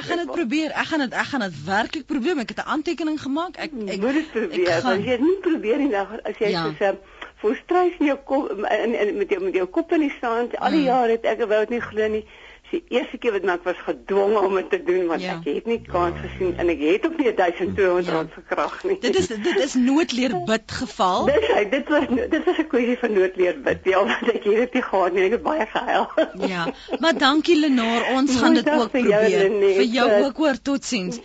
Ek 0.01 0.05
gaan 0.09 0.23
dit 0.23 0.31
probeer. 0.31 0.75
Ek 0.83 0.91
gaan 0.91 1.05
dit 1.05 1.17
ek 1.23 1.31
gaan 1.33 1.45
dit 1.47 1.63
werklik 1.65 2.05
probeer. 2.13 2.43
Ek 2.45 2.53
het 2.55 2.61
'n 2.65 2.69
aantekening 2.77 3.21
gemaak. 3.21 3.55
Ek 3.55 3.71
ek 3.71 4.01
moet 4.01 4.13
dit 4.19 4.31
probeer. 4.31 4.69
As 4.75 4.83
jy 4.83 5.01
dit 5.05 5.25
nie 5.27 5.39
probeer 5.47 5.77
nie, 5.77 5.95
as 5.95 6.37
jy 6.39 6.49
ja. 6.55 6.67
sê 6.79 6.95
vir 7.41 7.57
strys 7.63 7.99
in 7.99 8.11
jou 8.11 8.17
kop 8.25 8.51
in, 8.51 8.93
in 8.93 9.17
met 9.17 9.29
jou 9.29 9.41
met 9.43 9.57
jou 9.57 9.67
kop 9.79 9.91
in 9.97 10.07
die 10.07 10.15
sand. 10.19 10.57
Al 10.57 10.77
die 10.77 10.85
mm. 10.85 10.89
jare 10.93 11.17
het 11.17 11.25
ek 11.25 11.45
wou 11.45 11.59
dit 11.65 11.77
nie 11.77 11.83
glo 11.89 12.07
nie 12.15 12.25
die 12.71 12.81
eerste 12.95 13.17
keer 13.19 13.35
wat 13.35 13.47
ek 13.53 13.65
was 13.67 13.79
gedwonge 13.85 14.41
om 14.47 14.55
dit 14.59 14.69
te 14.71 14.79
doen 14.87 15.07
want 15.09 15.23
ja. 15.23 15.35
ek 15.37 15.47
het 15.49 15.67
nie 15.69 15.79
kans 15.87 16.19
gesien 16.23 16.53
en 16.61 16.71
ek 16.71 16.83
het 16.85 17.07
ook 17.07 17.17
nie 17.19 17.33
1200 17.35 18.07
ja. 18.07 18.15
rand 18.15 18.35
verkrag 18.37 18.77
nie. 18.87 18.97
Dit 19.03 19.19
is 19.19 19.27
dit 19.31 19.59
is 19.65 19.75
noodleer 19.79 20.37
bid 20.47 20.75
geval. 20.79 21.27
Dis 21.31 21.49
hy, 21.51 21.65
dit 21.73 21.91
was 21.91 22.07
dit 22.15 22.47
was 22.47 22.61
'n 22.63 22.67
kwessie 22.71 22.97
van 23.03 23.15
noodleer 23.17 23.59
bid. 23.67 23.91
Ja, 23.91 24.03
want 24.11 24.33
ek 24.35 24.47
het 24.47 24.75
dit 24.77 24.87
gehad 24.87 25.17
nie, 25.17 25.27
ek 25.27 25.37
het 25.39 25.45
baie 25.47 25.67
gehuil. 25.75 26.09
Ja, 26.51 26.65
maar 26.99 27.17
dankie 27.17 27.55
Lenaar, 27.59 28.07
ons 28.15 28.35
gaan 28.39 28.55
dit 28.57 28.69
ook 28.69 28.91
vir 28.91 29.01
probeer. 29.01 29.29
Jou, 29.29 29.43
Lenee, 29.43 29.75
vir 29.75 29.89
jou 29.99 30.09
ook 30.25 30.37
hoor 30.37 30.61
totsiens. 30.61 31.19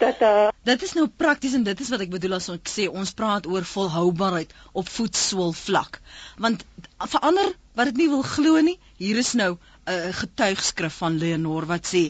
Dit 0.67 0.83
is 0.83 0.97
nou 0.99 1.05
prakties 1.23 1.53
en 1.55 1.63
dit 1.67 1.81
is 1.85 1.91
wat 1.95 2.03
ek 2.03 2.11
bedoel 2.11 2.33
as 2.41 2.49
ek 2.51 2.71
sê 2.71 2.89
ons 2.91 3.13
praat 3.19 3.45
oor 3.47 3.67
volhoubaarheid 3.73 4.55
op 4.81 4.89
voetsool 4.91 5.53
vlak. 5.55 6.01
Want 6.43 6.65
verander 7.13 7.53
wat 7.79 7.93
dit 7.93 8.01
nie 8.01 8.09
wil 8.11 8.25
glo 8.27 8.63
nie, 8.67 8.75
hier 8.99 9.21
is 9.23 9.31
nou 9.39 9.53
'n 9.87 10.17
getuigskrif 10.21 10.99
van 11.05 11.21
Leonor 11.23 11.69
wat 11.71 11.87
sê 11.93 12.03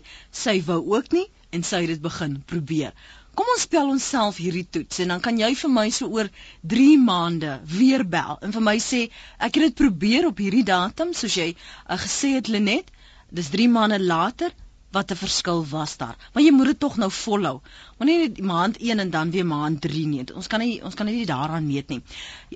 sy 0.45 0.57
wou 0.71 0.81
ook 0.95 1.13
nie 1.13 1.27
en 1.53 1.69
sy 1.71 1.83
het 1.85 1.93
dit 1.93 2.03
begin 2.09 2.41
probeer. 2.53 2.97
Kom 3.37 3.53
ons 3.53 3.67
spel 3.69 3.93
onsself 3.93 4.41
hierdie 4.41 4.67
toets 4.73 5.05
en 5.05 5.13
dan 5.13 5.21
kan 5.21 5.39
jy 5.45 5.53
vir 5.63 5.73
my 5.77 5.89
so 5.91 6.09
oor 6.09 6.31
3 6.75 6.97
maande 7.05 7.59
weer 7.77 8.05
bel 8.17 8.39
en 8.41 8.57
vir 8.57 8.65
my 8.71 8.79
sê 8.81 9.03
ek 9.37 9.59
het 9.59 9.65
dit 9.67 9.81
probeer 9.85 10.31
op 10.33 10.41
hierdie 10.41 10.65
datum 10.65 11.13
soos 11.13 11.37
jy 11.37 11.51
uh, 11.53 11.99
gesê 12.07 12.33
het 12.39 12.49
Lenet. 12.49 12.89
Dis 13.29 13.53
3 13.53 13.69
maande 13.69 14.01
later 14.01 14.57
wat 14.97 15.13
'n 15.13 15.21
verskil 15.21 15.61
was 15.71 15.97
daar. 16.01 16.17
Maar 16.33 16.43
jy 16.43 16.53
moet 16.57 16.67
dit 16.73 16.81
tog 16.81 16.97
nou 16.97 17.11
volhou. 17.11 17.61
Moenie 17.99 18.19
net 18.19 18.41
maand 18.41 18.77
1 18.81 18.99
en 19.05 19.11
dan 19.11 19.31
weer 19.31 19.47
maand 19.47 19.81
3 19.81 20.07
nie. 20.07 20.25
Ons 20.35 20.47
kan 20.47 20.61
nie 20.61 20.83
ons 20.85 20.95
kan 20.95 21.07
nie 21.07 21.27
daaraan 21.27 21.67
meet 21.67 21.89
nie. 21.89 22.03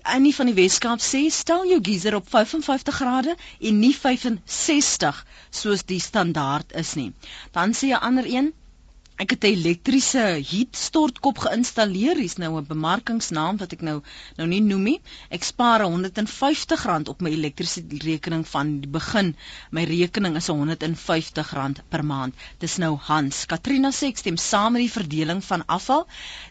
Annie 0.02 0.34
van 0.34 0.46
die 0.46 0.54
Weskaap 0.54 1.00
sê 1.00 1.22
stel 1.30 1.66
jou 1.68 1.80
geyser 1.82 2.14
op 2.14 2.28
55 2.28 2.94
grade 2.94 3.36
en 3.60 3.78
nie 3.78 3.94
65 3.96 5.24
soos 5.50 5.84
die 5.84 6.00
standaard 6.00 6.72
is 6.72 6.94
nie. 6.94 7.12
Dan 7.52 7.74
sê 7.74 7.92
'n 7.92 8.02
ander 8.10 8.26
een 8.26 8.52
Ek 9.20 9.34
het 9.34 9.44
'n 9.44 9.52
elektriese 9.52 10.22
heat 10.48 10.76
stortkop 10.80 11.42
geïnstalleer. 11.44 12.16
Hier's 12.16 12.38
nou 12.40 12.56
'n 12.56 12.64
bemarkingsnaam 12.66 13.58
wat 13.60 13.72
ek 13.72 13.82
nou 13.84 14.00
nou 14.38 14.46
nie 14.48 14.60
noem 14.60 14.82
nie. 14.82 15.00
Ek 15.28 15.44
spaar 15.44 15.82
R150 15.84 17.08
op 17.08 17.20
my 17.20 17.28
elektrisiteit 17.30 18.02
rekening 18.02 18.46
van 18.48 18.80
die 18.80 18.88
begin. 18.88 19.36
My 19.70 19.84
rekening 19.84 20.36
is 20.36 20.48
R150 20.48 21.82
per 21.90 22.04
maand. 22.04 22.34
Dis 22.58 22.78
nou 22.78 22.96
Hans. 22.96 23.44
Katrina 23.44 23.90
sê 23.90 24.08
ek 24.08 24.16
stem 24.16 24.38
saam 24.38 24.72
met 24.72 24.82
die 24.82 24.92
verdeling 24.92 25.44
van 25.44 25.66
afval. 25.66 26.06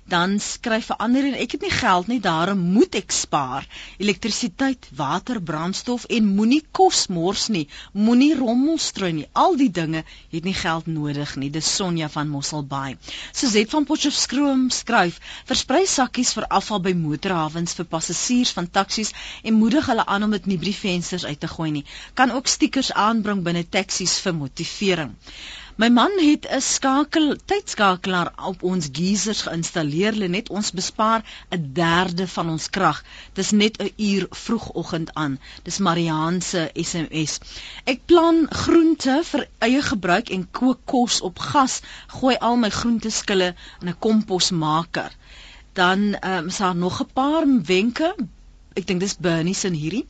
Dan 0.06 0.40
skryf 0.40 0.92
'n 0.92 1.00
ander 1.00 1.26
en 1.26 1.34
ek 1.34 1.52
het 1.52 1.62
nie 1.62 1.72
geld 1.72 2.08
nie, 2.08 2.20
daarom 2.20 2.60
moet 2.60 2.96
ek 2.96 3.12
spaar. 3.12 3.68
Elektrisiteit, 3.98 4.90
water, 4.92 5.42
brandstof 5.42 6.06
en 6.06 6.36
moenie 6.36 6.64
kos 6.72 7.08
mors 7.08 7.48
nie. 7.48 7.68
Moenie 7.94 8.36
rommel 8.36 8.78
strooi 8.78 9.14
nie. 9.14 9.28
Al 9.34 9.56
die 9.56 9.72
dinge 9.72 10.04
het 10.30 10.44
nie 10.44 10.54
geld 10.54 10.86
nodig 10.86 11.36
nie. 11.36 11.50
Dis 11.50 11.76
Sonja 11.76 12.10
van 12.10 12.30
Mossel 12.30 12.59
Mosselbaai. 12.60 12.98
Suzette 13.32 13.72
van 13.72 13.86
Potchefstroom 13.86 14.70
skryf: 14.70 15.20
"Versprei 15.52 15.86
sakkies 15.92 16.34
vir 16.38 16.48
afval 16.58 16.82
by 16.88 16.94
motorhawens 17.04 17.76
vir 17.78 17.88
passasiers 17.94 18.52
van 18.58 18.68
taksies 18.80 19.14
en 19.44 19.60
moedig 19.62 19.86
hulle 19.92 20.06
aan 20.06 20.28
om 20.28 20.36
dit 20.36 20.46
nie 20.52 20.58
by 20.58 20.66
die 20.72 20.80
vensters 20.82 21.26
uit 21.26 21.40
te 21.40 21.48
gooi 21.54 21.72
nie. 21.78 21.86
Kan 22.14 22.32
ook 22.32 22.48
stickers 22.48 22.92
aanbring 22.92 23.44
binne 23.48 23.64
taksies 23.78 24.20
vir 24.26 24.36
motivering." 24.44 25.16
My 25.80 25.88
man 25.90 26.12
het 26.20 26.46
'n 26.52 26.62
skakel 26.62 27.36
tydskakelaar 27.50 28.30
op 28.46 28.64
ons 28.64 28.88
geysers 28.92 29.42
geïnstalleer, 29.42 30.30
net 30.30 30.50
ons 30.50 30.72
bespaar 30.80 31.22
'n 31.56 31.70
derde 31.74 32.28
van 32.28 32.50
ons 32.50 32.70
krag. 32.70 33.00
Dis 33.34 33.52
net 33.52 33.80
'n 33.80 33.94
uur 33.96 34.26
vroegoggend 34.30 35.14
aan. 35.14 35.40
Dis 35.64 35.78
Marianne 35.78 36.42
se 36.42 36.70
SMS. 36.74 37.40
Ek 37.84 38.00
plan 38.06 38.46
groente 38.50 39.22
vir 39.24 39.48
eie 39.58 39.82
gebruik 39.82 40.30
en 40.30 40.52
kook 40.52 40.80
kos 40.86 41.22
op 41.22 41.40
gas. 41.40 41.80
Gooi 42.08 42.36
al 42.36 42.56
my 42.56 42.70
groenteskille 42.70 43.56
in 43.82 43.88
'n 43.88 44.00
komposmaker. 44.00 45.12
Dan 45.74 46.14
ehm 46.14 46.38
um, 46.38 46.48
is 46.48 46.58
daar 46.58 46.76
nog 46.76 47.02
'n 47.02 47.14
paar 47.14 47.46
wenke. 47.64 48.16
Ek 48.74 48.88
dink 48.88 49.00
dis 49.00 49.18
Bernie 49.18 49.56
se 49.56 49.70
hierdie. 49.70 50.06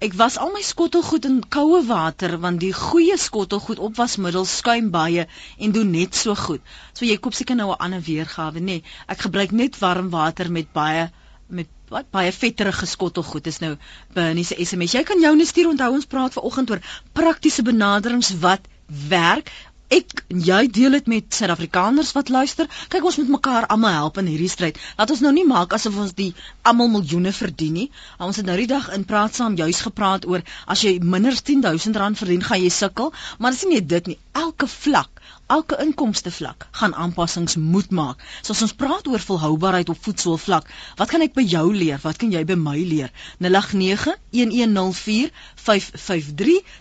Ek 0.00 0.14
was 0.16 0.38
al 0.40 0.48
my 0.52 0.62
skottelgoed 0.64 1.26
in 1.28 1.40
koue 1.54 1.82
water 1.84 2.38
want 2.40 2.62
die 2.62 2.72
goeie 2.72 3.18
skottelgoed 3.20 3.82
opwasmiddels 3.88 4.54
skuim 4.62 4.86
baie 4.94 5.26
en 5.58 5.74
doen 5.76 5.90
net 5.92 6.16
so 6.16 6.32
goed. 6.42 6.62
So 6.96 7.04
jy 7.04 7.18
koop 7.20 7.36
seker 7.36 7.58
nou 7.58 7.66
'n 7.74 7.82
ander 7.86 8.00
weergawe, 8.06 8.60
nê? 8.60 8.80
Nee, 8.80 8.84
ek 9.12 9.26
gebruik 9.26 9.52
net 9.52 9.76
warm 9.82 10.08
water 10.14 10.50
met 10.50 10.72
baie 10.72 11.10
met 11.48 11.68
wat 11.90 12.08
baie 12.10 12.32
vetterige 12.32 12.86
skottelgoed. 12.86 13.44
Dis 13.44 13.60
nou 13.60 13.76
Bernie 14.14 14.44
se 14.44 14.56
SMS. 14.64 14.96
Jy 14.96 15.02
kan 15.04 15.20
jou 15.20 15.36
net 15.36 15.52
stuur 15.52 15.68
onthou 15.68 15.92
ons 15.92 16.06
praat 16.06 16.32
vanoggend 16.32 16.70
oor 16.70 16.82
praktiese 17.12 17.62
benaderings 17.62 18.32
wat 18.40 18.68
werk 19.08 19.52
ek 19.90 20.22
jy 20.30 20.60
deel 20.70 20.94
dit 20.96 21.08
met 21.10 21.34
Suid-Afrikaners 21.34 22.12
wat 22.14 22.30
luister. 22.30 22.68
Kyk, 22.92 23.04
ons 23.10 23.18
moet 23.20 23.32
mekaar 23.36 23.66
almal 23.74 23.96
help 23.96 24.20
in 24.22 24.30
hierdie 24.30 24.50
stryd. 24.52 24.78
Laat 24.98 25.10
ons 25.14 25.22
nou 25.24 25.32
nie 25.34 25.46
maak 25.48 25.74
asof 25.74 25.96
ons 26.04 26.14
die 26.18 26.30
almal 26.62 26.92
miljoene 26.92 27.32
verdien 27.34 27.74
nie. 27.80 27.88
Ons 28.22 28.38
het 28.38 28.46
nou 28.46 28.56
die 28.60 28.68
dag 28.70 28.90
in 28.94 29.06
praat 29.08 29.34
saam 29.34 29.58
juis 29.58 29.82
gepraat 29.86 30.28
oor 30.30 30.46
as 30.70 30.84
jy 30.86 30.96
minder 31.02 31.34
as 31.34 31.42
10000 31.50 31.98
rand 32.02 32.18
verdien, 32.22 32.46
gaan 32.46 32.62
jy 32.62 32.70
sukkel, 32.74 33.10
maar 33.38 33.56
dis 33.56 33.66
nie 33.66 33.80
net 33.80 33.90
dit 33.90 34.12
nie. 34.12 34.18
Elke 34.44 34.70
vlak 34.70 35.19
elke 35.50 35.74
inkomste 35.82 36.30
vlak 36.30 36.68
gaan 36.78 36.94
aanpassings 36.94 37.56
moet 37.56 37.90
maak. 37.90 38.22
So 38.42 38.52
as 38.54 38.62
ons 38.62 38.74
praat 38.78 39.08
oor 39.10 39.18
volhoubaarheid 39.24 39.88
op 39.92 39.98
voedselvlak, 40.04 40.64
wat 41.00 41.10
kan 41.10 41.22
ek 41.26 41.34
by 41.34 41.42
jou 41.42 41.74
leer? 41.74 41.98
Wat 42.02 42.16
kan 42.20 42.32
jy 42.32 42.44
by 42.46 42.54
my 42.58 42.78
leer? 42.78 43.10
0891104553. 43.42 43.50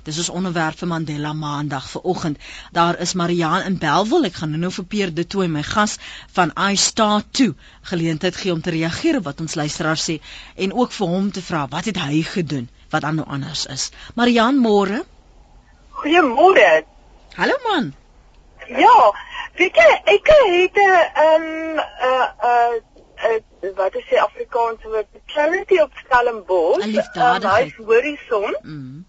Dis 0.05 0.19
ons 0.23 0.33
onderwerp 0.41 0.77
vir 0.81 0.89
Mandela 0.93 1.33
Maandag 1.33 1.85
vanoggend. 1.95 2.37
Daar 2.75 2.95
is 3.01 3.13
Mariaan 3.13 3.65
in 3.69 3.77
Belwel. 3.81 4.23
Ek 4.29 4.35
gaan 4.41 4.59
nou 4.59 4.71
vir 4.79 4.85
Pierre 4.85 5.13
De 5.13 5.25
Tooy 5.25 5.47
my 5.49 5.63
gas 5.65 5.97
van 6.37 6.49
I 6.53 6.75
Star 6.77 7.23
2 7.31 7.55
geleentheid 7.91 8.35
gee 8.35 8.53
om 8.53 8.61
te 8.61 8.75
reageer 8.75 9.17
op 9.17 9.23
wat 9.31 9.41
ons 9.41 9.55
luisteraar 9.55 9.97
sê 9.97 10.19
en 10.55 10.73
ook 10.73 10.91
vir 10.93 11.07
hom 11.07 11.31
te 11.31 11.41
vra 11.41 11.67
wat 11.71 11.85
het 11.89 11.97
hy 11.97 12.23
gedoen 12.23 12.69
wat 12.89 13.01
dan 13.01 13.15
nou 13.21 13.27
anders 13.27 13.65
is. 13.65 13.91
Mariaan, 14.15 14.61
môre. 14.61 15.03
Goeiemôre. 15.99 16.85
Hallo 17.35 17.55
man. 17.67 17.98
Ja, 18.77 19.13
weet 19.55 19.75
jy, 19.75 20.01
ek 20.03 20.27
het 20.27 20.77
'n 20.77 20.89
ehm 21.13 21.79
'n 21.79 22.81
'n 23.27 23.73
wat 23.75 23.95
is 23.95 24.05
die 24.09 24.21
Afrikaanse 24.21 24.87
woord? 24.87 25.07
Charity 25.25 25.79
op 25.79 25.91
Stellenbosch. 25.93 26.85
'n 26.85 26.89
Liefdadigheid. 26.89 27.43
Huis 27.43 27.75
Horison. 27.85 28.57
Mm. 28.61 29.05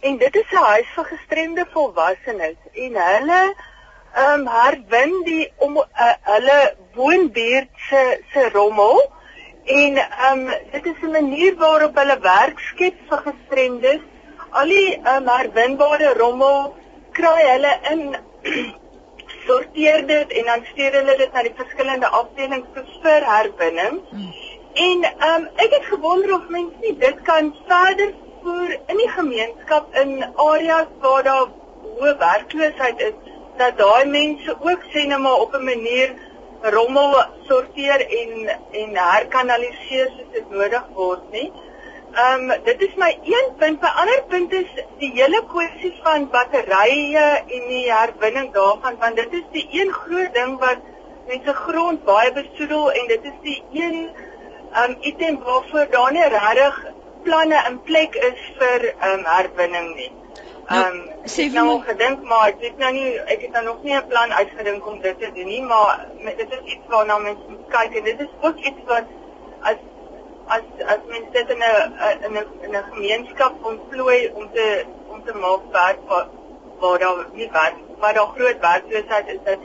En 0.00 0.16
dit 0.16 0.34
is 0.36 0.50
'n 0.50 0.64
huis 0.64 0.86
vir 0.94 1.04
gestremde 1.04 1.66
volwassenes 1.70 2.56
en 2.72 2.94
hulle 2.94 3.54
ehm 4.14 4.40
um, 4.40 4.46
herwin 4.46 5.22
die 5.24 5.52
om 5.56 5.76
uh, 5.76 6.12
hulle 6.20 6.74
woonbuurt 6.94 7.68
se 7.88 8.22
se 8.32 8.48
rommel 8.52 9.12
en 9.64 9.96
ehm 9.96 10.38
um, 10.38 10.50
dit 10.72 10.86
is 10.86 11.02
'n 11.02 11.10
manier 11.10 11.56
waarop 11.56 11.94
hulle 11.94 12.18
werk 12.20 12.58
skep 12.58 12.96
vir 13.08 13.18
gestremdes. 13.18 14.00
Al 14.50 14.66
die 14.66 14.94
ehm 14.94 15.16
um, 15.16 15.28
herwinbare 15.28 16.14
rommel 16.14 16.74
kry 17.12 17.42
hulle 17.50 17.78
in 17.90 18.16
sorteer 19.46 20.06
dit 20.06 20.32
en 20.38 20.44
dan 20.44 20.64
stuur 20.72 20.96
hulle 20.98 21.16
dit 21.16 21.32
na 21.32 21.42
die 21.46 21.54
verskillende 21.58 22.08
afdelings 22.20 22.96
vir 23.04 23.26
herwinning. 23.32 24.00
Mm. 24.10 24.32
En 24.86 25.06
ehm 25.10 25.36
um, 25.36 25.46
ek 25.64 25.76
het 25.76 25.86
gewonder 25.92 26.34
of 26.34 26.48
mense 26.48 26.84
nie 26.84 26.96
dit 26.98 27.22
kan 27.28 27.54
verder 27.68 28.12
voer 28.42 28.76
in 28.86 29.00
die 29.02 29.10
gemeenskap 29.16 29.96
in 30.02 30.12
areas 30.48 30.92
waar 31.00 31.24
daar 31.28 31.48
hoë 31.98 32.16
werkloosheid 32.24 33.00
is 33.08 33.32
dat 33.62 33.78
daai 33.78 34.04
mense 34.12 34.56
ook 34.60 34.86
sê 34.92 35.06
net 35.06 35.24
maar 35.24 35.42
op 35.46 35.54
'n 35.54 35.64
manier 35.64 36.14
rommel 36.76 37.18
sorteer 37.48 38.06
en 38.20 38.48
en 38.82 38.96
herkanaliseer 38.96 40.08
soos 40.16 40.30
dit 40.32 40.50
nodig 40.50 40.86
word 40.94 41.30
nie. 41.30 41.48
Ehm 41.48 41.69
um, 42.18 42.52
dit 42.64 42.80
is 42.80 42.94
my 42.96 43.18
een 43.22 43.50
punt. 43.58 43.80
My 43.80 43.88
ander 44.02 44.22
punt 44.28 44.52
is 44.52 44.70
die 44.98 45.10
hele 45.14 45.42
kwessie 45.46 45.92
van 46.02 46.28
batterye 46.30 47.26
en 47.38 47.68
die 47.68 47.84
herwinning 47.92 48.52
daarvan 48.52 48.98
want 48.98 49.16
dit 49.16 49.32
is 49.32 49.46
die 49.52 49.66
een 49.80 49.92
groot 49.92 50.34
ding 50.34 50.58
wat 50.58 50.86
mense 51.28 51.54
grond 51.54 52.04
baie 52.04 52.32
besoedel 52.32 52.92
en 52.92 53.06
dit 53.06 53.28
is 53.32 53.38
die 53.42 53.58
een 53.72 53.98
ehm 54.72 54.90
um, 54.90 54.96
item 55.00 55.38
waarvoor 55.44 55.86
daar 55.90 56.12
nie 56.12 56.28
regtig 56.34 56.80
planne 57.22 57.62
in 57.68 57.82
plek 57.82 58.14
is 58.14 58.42
vir 58.58 58.88
ehm 58.90 59.18
um, 59.18 59.24
herwinning 59.24 59.94
nie. 59.94 60.10
Nou, 60.68 60.82
Ehm 60.82 60.98
um, 60.98 61.06
sê 61.24 61.46
ek 61.46 61.54
vir 61.54 61.64
nou 61.64 61.78
gedink 61.86 62.26
maar 62.32 62.48
ek 62.48 62.60
weet 62.64 62.78
nou 62.78 62.92
nie 62.96 63.08
ek 63.34 63.46
het 63.46 63.56
nou 63.58 63.64
nog 63.68 63.82
nie 63.82 63.96
'n 63.96 64.06
plan 64.12 64.32
uitgedink 64.32 64.86
om 64.86 65.00
dit 65.06 65.18
te 65.20 65.30
doen 65.38 65.50
nie, 65.54 65.62
maar 65.62 66.06
dit 66.24 66.50
is 66.58 66.74
iets 66.74 66.86
waarna 66.94 67.18
mense 67.18 67.48
moet 67.48 67.66
kyk 67.78 67.96
en 68.00 68.04
dit 68.04 68.20
is 68.26 68.34
ook 68.40 68.56
iets 68.70 68.84
wat 68.92 69.16
as 69.60 69.80
as 70.56 70.64
as 70.94 71.02
mense 71.12 71.32
dit 71.36 71.50
in 71.54 71.62
'n 71.66 72.24
in 72.26 72.34
'n 72.42 72.48
in 72.66 72.76
'n 72.76 72.84
gemeenskap 72.92 73.64
ontplooi 73.72 74.18
om 74.34 74.50
te 74.56 74.66
om 75.08 75.24
te 75.24 75.34
maak 75.44 75.62
werk 75.72 76.00
waar 76.08 76.26
waar 76.80 76.98
daar 76.98 77.26
nie 77.32 77.50
werk 77.52 77.76
waar 78.00 78.14
daar 78.14 78.32
groot 78.36 78.60
werkloosheid 78.60 79.28
is 79.34 79.42
dat 79.44 79.58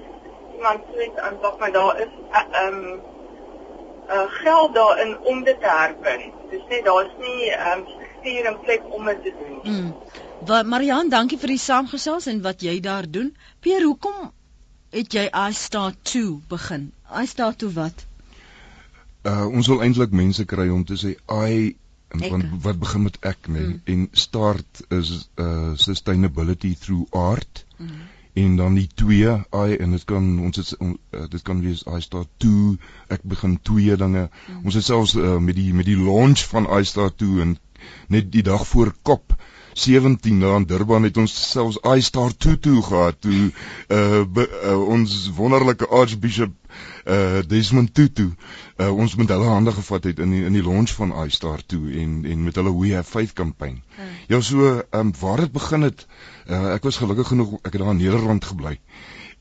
iemand 0.56 0.82
sê 0.94 1.10
aanpak 1.28 1.60
maar 1.60 1.72
daar 1.72 2.00
is 2.06 2.14
eh, 2.32 2.46
ehm 2.62 2.80
uh, 2.84 2.92
um, 2.92 3.02
uh, 4.10 4.22
geld 4.28 4.74
daarin 4.74 5.18
om 5.20 5.44
dit 5.44 5.60
te 5.60 5.70
herwin. 5.70 6.32
Dis 6.50 6.62
net 6.70 6.86
daar's 6.86 7.14
nie 7.20 7.52
ehm 7.52 7.80
um, 7.80 7.86
struktuur 7.88 8.46
in 8.52 8.60
plek 8.60 8.82
om 8.90 9.06
dit 9.06 9.24
te 9.24 9.34
doen. 9.40 9.74
Mm. 9.74 9.94
Wat 10.46 10.66
Mariaan, 10.66 11.10
dankie 11.10 11.38
vir 11.38 11.56
die 11.56 11.62
saamgesels 11.62 12.26
en 12.26 12.42
wat 12.42 12.62
jy 12.62 12.80
daar 12.80 13.10
doen. 13.10 13.36
Pierre, 13.60 13.86
hoekom 13.86 14.32
het 14.96 15.14
jy 15.14 15.26
I 15.30 15.54
Star 15.54 15.94
2 16.02 16.40
begin? 16.48 16.92
I 17.22 17.26
Star 17.26 17.56
2 17.56 17.74
wat? 17.74 18.06
Uh 19.26 19.46
ons 19.50 19.68
wil 19.68 19.82
eintlik 19.82 20.12
mense 20.12 20.46
kry 20.46 20.68
om 20.70 20.84
te 20.86 20.98
sê 21.02 21.16
I 21.34 21.76
want 22.30 22.46
wat 22.64 22.80
begin 22.80 23.02
met 23.04 23.18
ek 23.26 23.48
nê 23.50 23.64
Mm. 23.66 23.80
en 23.94 24.08
start 24.12 24.84
is 24.90 25.30
uh 25.46 25.72
sustainability 25.76 26.76
through 26.76 27.06
art 27.12 27.66
Mm. 27.80 27.88
en 28.34 28.56
dan 28.56 28.74
die 28.76 28.88
twee 28.96 29.34
I 29.54 29.76
en 29.80 29.92
dit 29.92 30.04
kan 30.06 30.40
ons 30.40 30.56
het 30.56 30.78
on, 30.80 30.98
uh, 31.12 31.26
dit 31.30 31.42
kan 31.42 31.62
wees 31.62 31.84
I 31.88 32.00
start 32.02 32.28
2 32.38 32.78
ek 33.08 33.24
begin 33.24 33.60
twee 33.62 33.96
dinge 33.98 34.30
Mm. 34.30 34.66
ons 34.66 34.74
het 34.74 34.84
selfs 34.84 35.16
uh, 35.16 35.38
met 35.38 35.56
die 35.56 35.74
met 35.74 35.86
die 35.86 35.98
launch 35.98 36.46
van 36.48 36.68
I 36.80 36.84
start 36.84 37.18
2 37.18 37.42
en 37.42 37.58
net 38.08 38.32
die 38.32 38.44
dag 38.44 38.68
voor 38.68 38.94
kop 39.02 39.36
17 39.76 40.40
daar 40.40 40.56
in 40.56 40.66
Durban 40.66 41.04
het 41.04 41.18
ons 41.18 41.34
selfs 41.52 41.78
I 41.84 42.02
Star 42.02 42.32
Tutu 42.38 42.82
gehad 42.82 43.18
toe 43.20 43.52
uh, 43.88 44.22
be, 44.24 44.46
uh 44.64 44.88
ons 44.88 45.16
wonderlike 45.36 45.88
archbishop 45.88 46.54
uh 47.06 47.42
Desmond 47.48 47.92
Tutu 47.94 48.30
uh 48.80 48.88
ons 48.96 49.16
met 49.20 49.34
hulle 49.36 49.50
hande 49.52 49.74
gevat 49.76 50.08
het 50.08 50.22
in 50.24 50.32
die, 50.32 50.46
in 50.48 50.56
die 50.56 50.64
launch 50.64 50.96
van 50.96 51.12
I 51.26 51.28
Star 51.30 51.60
toe 51.66 51.92
en 51.92 52.24
en 52.24 52.48
met 52.48 52.56
hulle 52.56 52.72
We 52.78 52.94
Have 52.96 53.12
Faith 53.12 53.34
kampanje. 53.34 53.84
Hmm. 53.98 54.16
Ja 54.32 54.40
so 54.42 54.72
um 54.96 55.12
waar 55.20 55.44
dit 55.44 55.52
begin 55.52 55.84
het 55.90 56.08
uh 56.48 56.72
ek 56.78 56.88
was 56.88 57.02
gelukkig 57.04 57.34
genoeg 57.36 57.60
ek 57.62 57.74
het 57.74 57.82
daar 57.82 57.92
in 57.92 58.04
Nederland 58.06 58.46
gebly. 58.46 58.80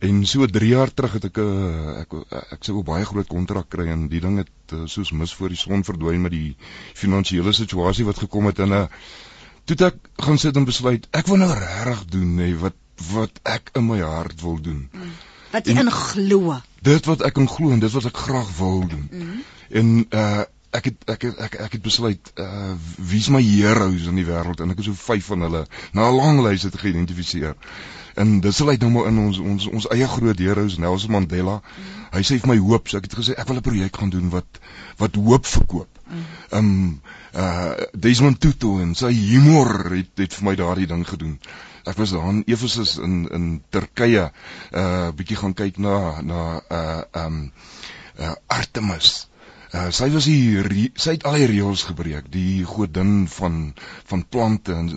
En 0.03 0.27
so 0.27 0.47
3 0.47 0.69
jaar 0.69 0.95
terug 0.95 1.13
het 1.13 1.31
ek 1.31 1.39
'n 1.39 1.95
ek 2.03 2.15
ek 2.59 2.65
sou 2.65 2.83
baie 2.83 3.05
groot 3.07 3.31
kontrak 3.31 3.71
kry 3.71 3.87
en 3.87 4.09
die 4.09 4.21
ding 4.21 4.43
het 4.43 4.79
soos 4.91 5.13
mis 5.13 5.35
voor 5.35 5.49
die 5.49 5.63
son 5.63 5.85
verdwyn 5.85 6.27
met 6.27 6.33
die 6.33 6.57
finansiële 6.95 7.53
situasie 7.53 8.05
wat 8.05 8.19
gekom 8.19 8.51
het 8.51 8.59
en 8.59 8.75
'n 8.75 8.89
toe 9.65 9.77
ek 9.87 10.09
gaan 10.25 10.39
sit 10.39 10.57
en 10.57 10.65
besluit 10.69 11.07
ek 11.11 11.27
wil 11.27 11.41
nou 11.41 11.53
regtig 11.53 12.05
doen 12.17 12.35
nê 12.41 12.51
wat 12.61 12.77
wat 13.11 13.41
ek 13.43 13.71
in 13.75 13.87
my 13.89 13.99
hart 14.01 14.41
wil 14.41 14.61
doen. 14.63 14.89
Wat 15.51 15.67
jy 15.67 15.75
En- 15.75 15.87
in 15.87 15.91
glo. 15.91 16.61
Dit 16.83 17.07
wat 17.11 17.23
ek 17.27 17.37
in 17.43 17.49
glo 17.49 17.71
en 17.75 17.81
dit 17.83 17.91
wat 17.93 18.05
ek 18.05 18.17
graag 18.17 18.51
wil 18.59 18.85
doen. 18.89 19.09
Mm. 19.11 19.41
En 19.71 20.07
uh 20.11 20.45
ek 20.75 20.85
het 20.91 21.05
ek 21.07 21.23
het 21.23 21.39
ek, 21.39 21.55
ek 21.55 21.73
het 21.73 21.83
besluit 21.83 22.33
uh 22.39 22.73
wie's 22.99 23.29
my 23.31 23.43
heroes 23.43 24.07
in 24.11 24.17
die 24.19 24.27
wêreld 24.27 24.61
en 24.61 24.71
ek 24.75 24.81
het 24.83 24.89
so 24.89 24.99
vyf 24.99 25.29
van 25.31 25.47
hulle 25.47 25.67
na 25.93 26.09
'n 26.09 26.17
lang 26.17 26.41
lys 26.43 26.63
het 26.67 26.79
geïdentifiseer. 26.79 27.55
En 28.15 28.41
dit 28.41 28.55
sal 28.55 28.69
uit 28.69 28.81
nou 28.81 28.91
maar 28.95 29.07
in 29.11 29.19
ons 29.19 29.39
ons 29.39 29.67
ons 29.67 29.89
eie 29.95 30.07
groot 30.09 30.39
heroes 30.39 30.79
Nelson 30.79 31.11
Mandela. 31.11 31.59
Hy 32.15 32.23
sê 32.23 32.39
vir 32.39 32.53
my 32.53 32.59
hoop, 32.63 32.89
so 32.89 33.01
ek 33.01 33.09
het 33.09 33.17
gesê 33.19 33.35
ek 33.35 33.49
wil 33.51 33.59
'n 33.59 33.67
projek 33.69 33.97
gaan 33.97 34.13
doen 34.15 34.31
wat 34.31 34.61
wat 35.03 35.19
hoop 35.19 35.47
verkoop. 35.47 36.01
Um 36.51 37.01
uh 37.35 37.75
Desmond 37.93 38.41
Tutu 38.41 38.81
en 38.83 38.95
sy 38.95 39.11
humor 39.13 39.91
het 39.91 40.23
het 40.23 40.35
vir 40.35 40.45
my 40.51 40.55
daardie 40.55 40.87
ding 40.87 41.03
gedoen. 41.09 41.39
Ek 41.85 41.97
was 41.97 42.15
daar 42.15 42.29
in 42.31 42.43
Efesus 42.47 42.97
in 42.99 43.29
in 43.31 43.63
Turkye 43.71 44.31
uh 44.73 45.11
bietjie 45.17 45.37
gaan 45.37 45.55
kyk 45.55 45.79
na 45.79 46.21
na 46.23 46.61
uh 46.71 47.25
um 47.25 47.53
uh 48.19 48.35
Artemis. 48.47 49.27
Uh, 49.75 49.89
sy 49.91 50.07
was 50.15 50.29
die 50.31 50.85
sy 50.95 51.17
het 51.17 51.25
al 51.27 51.35
die 51.41 51.49
reëls 51.51 51.83
gebreek, 51.89 52.29
die 52.31 52.63
godin 52.69 53.25
van 53.27 53.73
van 54.07 54.21
plante 54.31 54.75
en 54.75 54.93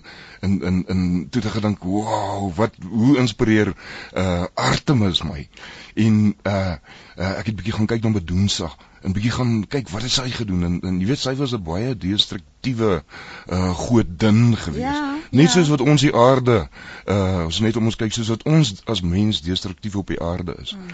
in 0.45 0.59
in 0.69 0.77
in 0.93 1.01
toe 1.33 1.41
ek 1.41 1.55
gedink, 1.55 1.81
"Wow, 1.81 2.51
wat 2.59 2.77
hoe 2.83 3.15
inspireer 3.17 3.73
uh 4.13 4.45
Artemis 4.53 5.23
my." 5.23 5.47
En 5.95 6.35
uh, 6.43 6.75
uh 7.17 7.33
ek 7.39 7.49
het 7.49 7.55
bietjie 7.55 7.73
gaan 7.73 7.89
kyk 7.89 8.03
na 8.03 8.13
Medusa 8.19 8.69
en 9.01 9.17
bietjie 9.17 9.31
gaan 9.31 9.65
kyk 9.65 9.89
wat 9.89 10.05
het 10.05 10.11
sy 10.11 10.29
gedoen 10.29 10.63
en, 10.69 10.79
en 10.81 11.01
jy 11.01 11.09
weet 11.09 11.25
sy 11.25 11.33
was 11.41 11.57
'n 11.57 11.63
baie 11.63 11.97
destruktiewe 11.97 13.01
uh 13.49 13.73
godin 13.73 14.57
gewees. 14.57 14.93
Ja, 14.93 15.17
net 15.31 15.49
ja. 15.49 15.53
soos 15.57 15.73
wat 15.73 15.81
ons 15.81 16.05
die 16.05 16.13
aarde 16.13 16.69
uh 17.09 17.49
ons 17.49 17.59
net 17.65 17.77
om 17.81 17.89
ons 17.89 17.97
kyk 17.97 18.13
soos 18.13 18.29
wat 18.29 18.43
ons 18.45 18.75
as 18.85 19.01
mens 19.01 19.41
destruktief 19.41 19.95
op 19.95 20.07
die 20.13 20.21
aarde 20.21 20.53
is. 20.61 20.77
Hmm. 20.77 20.91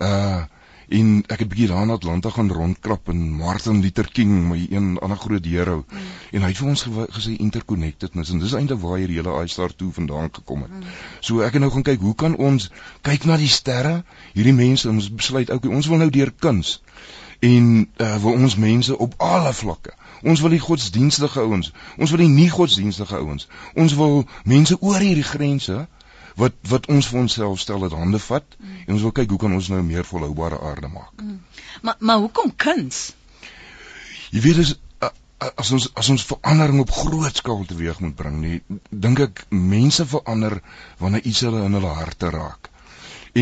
Uh 0.00 0.44
en 0.88 1.24
ek 1.26 1.42
het 1.42 1.48
bietjie 1.50 1.68
daar 1.70 1.82
in 1.82 1.90
Atlanta 1.90 2.30
gaan 2.30 2.50
rondkrap 2.52 3.08
en 3.08 3.22
Martin 3.38 3.80
Luther 3.82 4.08
King, 4.12 4.32
my 4.48 4.58
een 4.70 4.98
ander 5.02 5.18
groot 5.18 5.44
hero. 5.44 5.84
Hmm. 5.88 6.10
En 6.32 6.46
hy 6.46 6.52
het 6.52 6.60
vir 6.60 6.68
ons 6.68 6.86
gesê 7.16 7.36
interconnectedness 7.42 8.30
en 8.30 8.42
dis 8.42 8.54
eintlik 8.54 8.80
waar 8.82 9.00
hierdie 9.02 9.18
hele 9.18 9.34
iStar 9.42 9.74
toe 9.74 9.92
vandaan 9.92 10.30
gekom 10.32 10.62
het. 10.66 10.90
So 11.20 11.42
ek 11.46 11.58
het 11.58 11.64
nou 11.64 11.72
gaan 11.74 11.86
kyk, 11.86 12.00
hoe 12.00 12.14
kan 12.14 12.36
ons 12.36 12.70
kyk 13.06 13.26
na 13.26 13.38
die 13.40 13.50
sterre? 13.50 14.02
Hierdie 14.34 14.54
mense 14.54 14.88
ons 14.90 15.10
besluit, 15.10 15.50
okay, 15.50 15.70
ons 15.70 15.90
wil 15.90 16.04
nou 16.04 16.10
deur 16.10 16.32
kuns 16.38 16.78
en 17.44 17.88
uh, 18.00 18.16
wil 18.22 18.32
ons 18.32 18.56
mense 18.56 18.98
op 18.98 19.14
alle 19.20 19.52
vlakke. 19.52 19.92
Ons 20.22 20.40
wil 20.40 20.54
die 20.54 20.62
godsdienstige 20.62 21.42
ouens, 21.42 21.72
ons 22.00 22.10
wil 22.10 22.22
die 22.24 22.32
nie 22.32 22.48
godsdienstige 22.50 23.18
ouens. 23.18 23.48
Ons 23.74 23.94
wil 23.98 24.24
mense 24.48 24.78
oor 24.80 25.02
hierdie 25.02 25.26
grense 25.26 25.84
wat 26.40 26.56
wat 26.68 26.88
ons 26.92 27.08
vir 27.10 27.20
onsself 27.24 27.60
stel 27.60 27.84
dat 27.84 27.94
hande 27.96 28.20
vat 28.22 28.56
en 28.86 28.96
ons 28.96 29.04
wil 29.08 29.14
kyk 29.18 29.30
hoe 29.32 29.38
kan 29.44 29.54
ons 29.56 29.68
nou 29.72 29.82
meer 29.82 30.04
volhoubare 30.04 30.60
aarde 30.70 30.90
maak. 30.92 31.22
Maar 31.82 31.96
maar 31.98 32.24
hoekom 32.24 32.52
kuns? 32.56 33.06
Jy 34.30 34.42
weet 34.44 34.58
as 34.64 34.74
as 35.38 35.70
ons 35.76 35.86
as 36.00 36.08
ons 36.12 36.24
verandering 36.30 36.80
op 36.82 36.92
groot 36.98 37.40
skaal 37.40 37.64
teweeg 37.68 37.98
moet 38.00 38.16
bring, 38.16 38.36
nee, 38.40 38.60
dink 38.90 39.20
ek 39.24 39.42
mense 39.50 40.06
verander 40.08 40.58
wanneer 41.02 41.28
iets 41.30 41.42
hulle 41.46 41.64
in 41.66 41.76
hulle 41.76 41.92
harte 41.98 42.30
raak. 42.34 42.70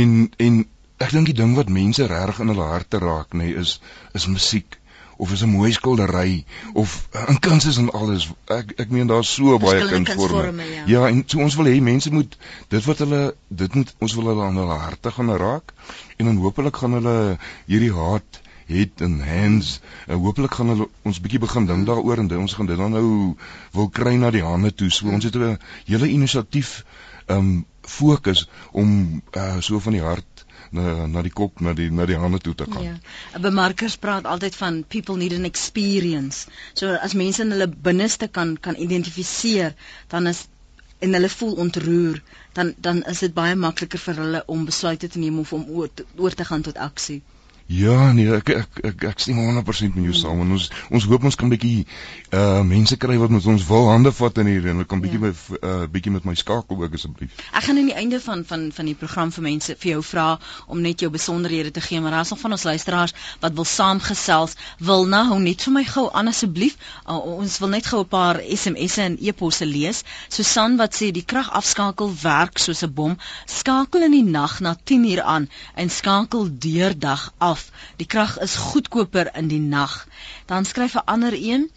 En 0.00 0.16
en 0.46 0.62
ek 1.04 1.14
dink 1.14 1.30
die 1.30 1.36
ding 1.38 1.54
wat 1.58 1.70
mense 1.76 2.06
regtig 2.10 2.40
in 2.42 2.50
hulle 2.54 2.66
harte 2.70 3.00
raak, 3.02 3.34
nê, 3.34 3.50
nee, 3.50 3.60
is 3.62 3.78
is 4.18 4.26
musiek. 4.30 4.78
Of 5.16 5.32
is 5.32 5.42
'n 5.42 5.48
mooi 5.48 5.72
skildery 5.72 6.44
of 6.72 7.08
'n 7.28 7.38
kuns 7.38 7.66
is 7.66 7.76
en 7.76 7.90
alles. 7.90 8.28
Ek 8.46 8.72
ek 8.76 8.90
meen 8.90 9.06
daar's 9.06 9.34
so 9.34 9.58
baie 9.58 9.86
kunsvorme. 9.88 10.62
Ja. 10.62 10.84
ja, 10.86 11.08
en 11.08 11.22
so 11.26 11.38
ons 11.38 11.54
wil 11.54 11.66
hê 11.66 11.80
mense 11.80 12.12
moet 12.12 12.38
dit 12.68 12.84
wat 12.84 12.98
hulle 12.98 13.34
dit 13.48 13.74
moet 13.74 13.94
ons 13.98 14.14
wil 14.14 14.26
hulle 14.32 14.42
aan 14.42 14.56
hulle 14.56 14.78
harte 14.86 15.10
gaan 15.10 15.36
raak 15.36 15.72
en 16.16 16.24
dan 16.26 16.36
hopelik 16.36 16.76
gaan 16.76 16.92
hulle 16.92 17.38
hierdie 17.66 17.92
haat 17.92 18.40
het 18.66 19.00
en 19.00 19.20
hands 19.20 19.80
en 20.06 20.18
hopelik 20.18 20.54
gaan 20.54 20.68
hulle 20.68 20.88
ons 21.02 21.20
bietjie 21.20 21.42
begin 21.42 21.66
dink 21.66 21.86
daaroor 21.86 22.18
en 22.18 22.30
ons 22.38 22.54
gaan 22.54 22.66
dit 22.66 22.76
dan 22.76 22.96
nou 22.96 23.36
wil 23.72 23.88
kry 23.88 24.14
na 24.16 24.30
die 24.30 24.44
hande 24.44 24.74
toe. 24.74 24.90
So 24.90 25.08
ons 25.08 25.24
het 25.24 25.36
'n 25.36 25.58
hele 25.84 26.08
inisiatief 26.08 26.84
ehm 27.26 27.38
um, 27.38 27.66
fokus 27.80 28.48
om 28.72 29.22
uh, 29.36 29.60
so 29.60 29.78
van 29.78 29.92
die 29.92 30.02
hart 30.02 30.33
na 30.76 31.06
na 31.06 31.22
die 31.26 31.32
kop 31.40 31.60
na 31.64 31.74
die 31.78 31.90
na 31.90 32.06
die 32.10 32.18
hande 32.18 32.40
toe 32.44 32.54
te 32.54 32.66
gaan. 32.70 32.86
Ja. 32.86 33.40
Bemarkers 33.46 33.96
praat 34.06 34.26
altyd 34.30 34.56
van 34.62 34.80
people 34.94 35.16
need 35.20 35.36
an 35.36 35.48
experience. 35.48 36.46
So 36.74 36.96
as 37.08 37.14
mense 37.14 37.42
in 37.42 37.54
hulle 37.54 37.68
binneste 37.88 38.28
kan 38.28 38.56
kan 38.60 38.80
identifiseer, 38.86 39.74
dan 40.08 40.26
is 40.32 40.46
en 41.04 41.14
hulle 41.18 41.28
voel 41.28 41.54
ontroer, 41.66 42.22
dan 42.52 42.74
dan 42.88 43.02
is 43.12 43.22
dit 43.26 43.34
baie 43.34 43.54
makliker 43.66 44.02
vir 44.06 44.20
hulle 44.24 44.42
om 44.56 44.64
besluite 44.64 45.08
te 45.08 45.22
neem 45.22 45.38
of 45.42 45.52
om 45.52 45.64
oor 45.68 45.90
te, 45.94 46.06
oor 46.16 46.34
te 46.34 46.46
gaan 46.50 46.62
tot 46.62 46.80
aksie. 46.88 47.22
Ja, 47.66 48.12
nee, 48.12 48.28
ek 48.28 48.50
ek 48.52 48.80
ek, 48.84 49.04
ek 49.08 49.20
stem 49.24 49.38
100% 49.40 49.94
met 49.96 50.04
jou 50.04 50.14
saam. 50.14 50.42
En 50.44 50.50
ons 50.52 50.66
ons 50.92 51.04
hoop 51.08 51.22
ons 51.24 51.36
kan 51.40 51.48
bietjie 51.48 51.86
uh 52.36 52.60
mense 52.60 52.96
kry 53.00 53.16
wat 53.16 53.32
met 53.32 53.46
ons 53.48 53.64
wil 53.70 53.86
hande 53.88 54.10
vat 54.12 54.40
in 54.42 54.50
hier 54.50 54.66
en 54.68 54.82
hulle 54.82 54.88
kan 54.88 55.00
bietjie 55.00 55.16
ja. 55.16 55.30
met 55.30 55.62
uh 55.64 55.86
bietjie 55.88 56.12
met 56.12 56.26
my 56.28 56.34
skakel 56.36 56.82
ook 56.82 56.96
asseblief. 56.98 57.32
Ek 57.56 57.64
gaan 57.64 57.80
aan 57.80 57.88
die 57.88 57.96
einde 57.96 58.20
van 58.20 58.44
van 58.44 58.66
van 58.68 58.90
die 58.90 58.96
program 59.00 59.32
vir 59.32 59.46
mense 59.46 59.76
vir 59.80 59.94
jou 59.94 60.02
vra 60.04 60.26
om 60.68 60.82
net 60.84 61.00
jou 61.00 61.08
besonderhede 61.14 61.72
te 61.72 61.80
gee, 61.80 62.02
maar 62.04 62.18
daar's 62.18 62.34
nog 62.34 62.42
van 62.42 62.52
ons 62.58 62.66
luisteraars 62.68 63.16
wat 63.40 63.56
wil 63.56 63.68
saamgesels. 63.70 64.58
Wil 64.84 65.08
nou 65.08 65.24
hou 65.32 65.40
net 65.40 65.64
vir 65.64 65.76
my 65.78 65.86
gou 65.88 66.10
aan 66.12 66.28
asseblief. 66.28 66.76
Uh, 67.08 67.16
ons 67.16 67.58
wil 67.64 67.72
net 67.78 67.88
gou 67.88 68.02
'n 68.04 68.12
paar 68.12 68.42
SMS'e 68.44 69.08
en 69.08 69.16
e-posse 69.24 69.64
lees. 69.64 70.04
Susan 70.28 70.76
wat 70.76 71.00
sê 71.00 71.10
die 71.16 71.24
kragafskakel 71.24 72.12
werk 72.22 72.60
soos 72.60 72.84
'n 72.84 72.92
bom. 72.92 73.16
Skakel 73.46 74.04
in 74.04 74.12
die 74.20 74.28
nag 74.38 74.60
na 74.60 74.76
10:00 74.84 75.24
aan 75.24 75.48
en 75.74 75.88
skakel 75.88 76.50
deurdag 76.52 77.32
af 77.38 77.53
af. 77.54 77.64
Die 78.00 78.06
krag 78.14 78.36
is 78.46 78.56
goedkoper 78.68 79.30
in 79.40 79.48
die 79.52 79.62
nag. 79.62 79.94
Dan 80.50 80.68
skryf 80.70 80.94
'n 80.98 81.06
ander 81.14 81.34
een, 81.38 81.70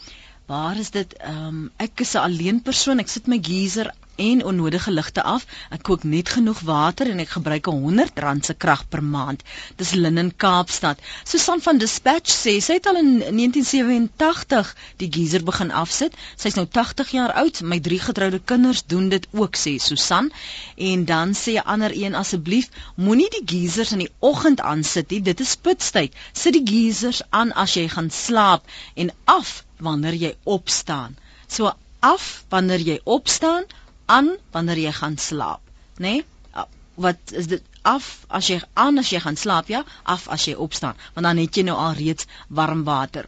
waar 0.52 0.78
is 0.84 0.92
dit? 1.00 1.14
Ehm 1.14 1.48
um, 1.48 1.72
ek 1.88 2.06
is 2.06 2.14
'n 2.16 2.26
alleen 2.28 2.62
persoon. 2.70 3.00
Ek 3.04 3.14
sit 3.16 3.28
my 3.28 3.40
geyser 3.52 3.94
en 4.18 4.44
onnodige 4.44 4.92
ligte 4.92 5.24
af. 5.24 5.46
Ek 5.70 5.84
kook 5.86 6.04
net 6.04 6.30
genoeg 6.34 6.60
water 6.66 7.10
en 7.12 7.20
ek 7.22 7.36
gebruik 7.36 7.68
'n 7.70 7.82
100 7.84 8.20
rand 8.26 8.46
se 8.46 8.54
krag 8.54 8.84
per 8.90 9.04
maand. 9.04 9.44
Dis 9.76 9.92
Linnen 9.92 10.32
Kaapstad. 10.36 11.00
Susan 11.24 11.62
van 11.62 11.78
Dispatch 11.78 12.32
sê 12.34 12.58
sy 12.62 12.74
het 12.80 12.90
al 12.92 12.98
in 13.02 13.12
1987 13.20 14.76
die 14.98 15.10
geyser 15.12 15.44
begin 15.44 15.72
afsit. 15.72 16.18
Sy's 16.36 16.58
nou 16.58 16.66
80 16.66 17.12
jaar 17.12 17.34
oud. 17.44 17.62
My 17.62 17.80
drie 17.80 18.00
getroude 18.00 18.40
kinders 18.40 18.84
doen 18.86 19.10
dit 19.10 19.28
ook 19.32 19.56
sê 19.56 19.78
Susan. 19.78 20.32
En 20.76 21.06
dan 21.06 21.34
sê 21.34 21.54
'n 21.54 21.66
ander 21.66 21.92
een 21.94 22.16
asseblief, 22.16 22.70
moenie 22.96 23.30
die 23.30 23.46
geysers 23.46 23.92
in 23.92 24.00
die 24.00 24.12
oggend 24.20 24.62
aansit 24.62 25.10
nie. 25.10 25.22
Dit 25.22 25.40
is 25.40 25.50
spitstyd. 25.52 26.14
Sit 26.34 26.54
die 26.54 26.66
geysers 26.66 27.22
aan 27.30 27.54
as 27.54 27.74
jy 27.74 27.88
gaan 27.88 28.10
slaap 28.10 28.64
en 28.96 29.12
af 29.26 29.64
wanneer 29.78 30.14
jy 30.14 30.36
opstaan. 30.44 31.18
So 31.48 31.74
af 32.00 32.44
wanneer 32.50 32.80
jy 32.80 33.00
opstaan 33.04 33.64
aan 34.08 34.34
wanneer 34.56 34.80
jy 34.88 34.92
gaan 35.02 35.18
slaap, 35.18 35.64
né? 35.98 36.18
Nee? 36.18 36.26
Wat 36.98 37.32
is 37.40 37.46
dit 37.46 37.62
af 37.88 38.06
as 38.38 38.48
jy 38.52 38.58
aan 38.84 39.00
as 39.00 39.10
jy 39.14 39.20
gaan 39.24 39.38
slaap, 39.40 39.70
ja, 39.72 39.84
af 40.14 40.26
as 40.34 40.46
jy 40.48 40.56
opstaan, 40.66 40.98
want 41.16 41.28
dan 41.28 41.40
het 41.40 41.56
jy 41.56 41.64
nou 41.68 41.76
al 41.80 41.94
reeds 41.96 42.26
warm 42.60 42.82
water. 42.88 43.28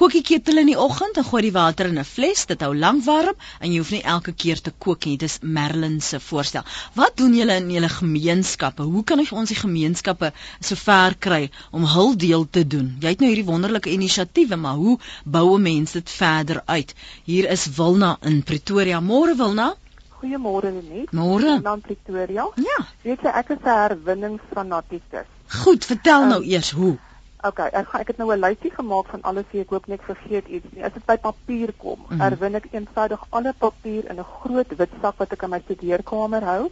Kook 0.00 0.14
die 0.16 0.22
ketel 0.26 0.62
in 0.62 0.70
die 0.70 0.78
oggend 0.84 1.20
en 1.20 1.26
gooi 1.28 1.42
die 1.46 1.52
water 1.54 1.90
in 1.90 2.00
'n 2.02 2.08
fles, 2.08 2.46
dit 2.50 2.64
hou 2.66 2.72
lank 2.74 3.04
warm 3.06 3.36
en 3.60 3.72
jy 3.72 3.78
hoef 3.82 3.92
nie 3.94 4.02
elke 4.14 4.32
keer 4.32 4.60
te 4.60 4.72
kook 4.86 5.06
nie. 5.06 5.16
Dit 5.16 5.28
is 5.30 5.38
Merlin 5.42 6.00
se 6.00 6.20
voorstel. 6.20 6.64
Wat 6.94 7.16
doen 7.16 7.36
julle 7.38 7.58
in 7.60 7.70
julle 7.70 7.88
gemeenskappe? 7.88 8.82
Hoe 8.82 9.04
kan 9.04 9.22
ons 9.30 9.52
die 9.54 9.60
gemeenskappe 9.60 10.32
so 10.60 10.74
ver 10.74 11.14
kry 11.18 11.50
om 11.70 11.84
hul 11.84 12.16
deel 12.16 12.48
te 12.50 12.66
doen? 12.66 12.96
Jy 13.00 13.14
het 13.14 13.20
nou 13.20 13.30
hierdie 13.30 13.50
wonderlike 13.52 13.92
inisiatiewe, 13.92 14.56
maar 14.56 14.80
hoe 14.80 14.98
bou 15.24 15.58
'n 15.58 15.62
mens 15.62 15.92
dit 15.92 16.10
verder 16.10 16.62
uit? 16.66 16.94
Hier 17.24 17.50
is 17.50 17.68
Wilna 17.76 18.16
in 18.22 18.42
Pretoria. 18.42 19.00
Môre 19.00 19.36
Wilna. 19.36 19.74
Goeiemôre 20.20 20.70
Lenet. 20.70 21.12
Môre. 21.12 21.60
Dan 21.64 21.80
Pretoria. 21.80 22.48
Ja. 22.60 22.80
Weet 23.02 23.22
jy 23.24 23.32
ek 23.42 23.54
is 23.54 23.62
'n 23.64 23.76
herwinningsfanatikus. 23.82 25.28
Goed, 25.62 25.84
vertel 25.84 26.22
um, 26.22 26.28
nou 26.28 26.42
eers 26.44 26.70
hoe. 26.70 26.98
Okay, 27.42 27.70
ek 27.72 27.88
gaan 27.88 28.00
ek 28.00 28.08
het 28.12 28.18
nou 28.20 28.28
'n 28.32 28.40
lysie 28.40 28.70
gemaak 28.70 29.06
van 29.08 29.22
alles 29.22 29.46
wat 29.52 29.60
ek 29.60 29.70
hoop 29.70 29.86
net 29.86 30.02
vergeet 30.04 30.48
iets 30.48 30.66
nie. 30.72 30.84
As 30.84 30.92
dit 30.92 31.04
by 31.06 31.16
papier 31.16 31.72
kom, 31.76 31.98
mm 31.98 32.06
-hmm. 32.08 32.20
herwin 32.20 32.54
ek 32.54 32.66
eenvoudig 32.70 33.24
alle 33.30 33.54
papier 33.58 34.10
in 34.10 34.18
'n 34.20 34.32
groot 34.40 34.76
wit 34.76 34.90
sak 35.02 35.16
wat 35.18 35.32
ek 35.32 35.42
in 35.42 35.50
my 35.50 35.60
studeerkamer 35.64 36.44
hou. 36.44 36.70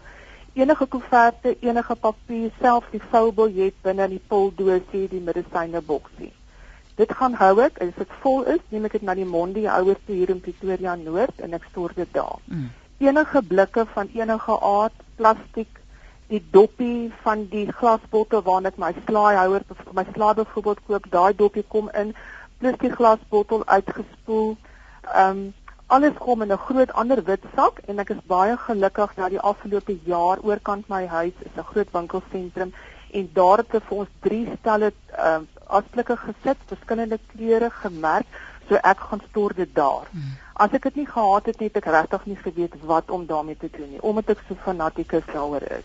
Enige 0.52 0.86
koeverte, 0.86 1.56
enige 1.60 1.94
papier, 1.94 2.50
selfs 2.60 2.90
die 2.90 3.02
voubiljet 3.10 3.74
binne 3.82 4.04
in 4.04 4.10
die 4.10 4.24
poldoosie, 4.28 5.08
die 5.08 5.20
medisyne 5.20 5.80
boksie. 5.80 6.32
Dit 6.94 7.12
gaan 7.12 7.34
hou 7.34 7.60
ek, 7.60 7.78
as 7.78 7.94
dit 7.94 8.08
vol 8.20 8.44
is, 8.44 8.60
neem 8.68 8.84
ek 8.84 8.92
dit 8.92 9.02
na 9.02 9.14
die 9.14 9.24
Mondi 9.24 9.66
ouers 9.66 9.98
toe 10.06 10.14
hier 10.14 10.30
in 10.30 10.40
Pretoria 10.40 10.94
Noord 10.94 11.40
en 11.40 11.54
ek 11.54 11.64
stoor 11.70 11.92
dit 11.94 12.12
daar. 12.12 12.38
Mm 12.44 12.70
enige 12.98 13.42
blikke 13.42 13.86
van 13.94 14.10
enige 14.14 14.60
aard, 14.60 14.94
plastiek, 15.16 15.78
die 16.28 16.42
doppie 16.52 17.12
van 17.22 17.46
die 17.52 17.66
glasbottel 17.72 18.42
waarna 18.44 18.72
ek 18.72 18.80
my 18.82 18.90
slaaihouer 19.06 19.64
vir 19.68 19.94
my 19.96 20.04
slaai 20.10 20.34
byvoorbeeld 20.40 20.82
koop, 20.86 21.06
daai 21.12 21.32
doppie 21.36 21.64
kom 21.74 21.88
in, 22.02 22.12
plus 22.58 22.76
die 22.82 22.92
glasbottel 22.92 23.64
uitgespoel. 23.66 24.56
Ehm 25.14 25.30
um, 25.30 25.48
alles 25.88 26.16
kom 26.20 26.42
in 26.42 26.52
'n 26.52 26.64
groot 26.68 26.90
ander 26.92 27.24
wit 27.24 27.44
sak 27.56 27.78
en 27.88 27.98
ek 27.98 28.10
is 28.10 28.20
baie 28.26 28.56
gelukkig 28.56 29.14
dat 29.14 29.30
die 29.30 29.40
afgelope 29.40 29.94
jaar 30.04 30.38
oorkant 30.44 30.88
my 30.88 31.06
huis 31.06 31.32
is 31.46 31.54
'n 31.56 31.64
groot 31.70 31.92
winkelsentrum 31.92 32.72
en 33.12 33.30
daar 33.32 33.58
het 33.58 33.70
vir 33.88 33.96
ons 33.98 34.08
drie 34.20 34.44
stelle 34.58 34.92
ehm 34.92 35.42
uh, 35.42 35.46
asblikke 35.78 36.16
gesit, 36.16 36.60
verskillende 36.66 37.18
kleure 37.32 37.70
gemerk, 37.70 38.26
so 38.68 38.74
ek 38.74 39.00
gaan 39.00 39.22
stoor 39.28 39.54
dit 39.54 39.74
daar. 39.74 40.06
Hmm. 40.10 40.36
As 40.58 40.72
ek 40.74 40.88
dit 40.88 40.96
nie 40.98 41.06
gehad 41.06 41.46
het 41.46 41.60
nie, 41.60 41.68
het 41.70 41.76
ek 41.78 41.92
regtig 41.94 42.24
nie 42.26 42.36
geweet 42.36 42.72
wat 42.90 43.10
om 43.14 43.26
daarmee 43.26 43.56
te 43.56 43.68
doen 43.70 43.92
nie, 43.92 44.00
omdat 44.02 44.32
ek 44.34 44.40
so 44.48 44.58
fanatikus 44.64 45.26
daaroor 45.30 45.62
is. 45.76 45.84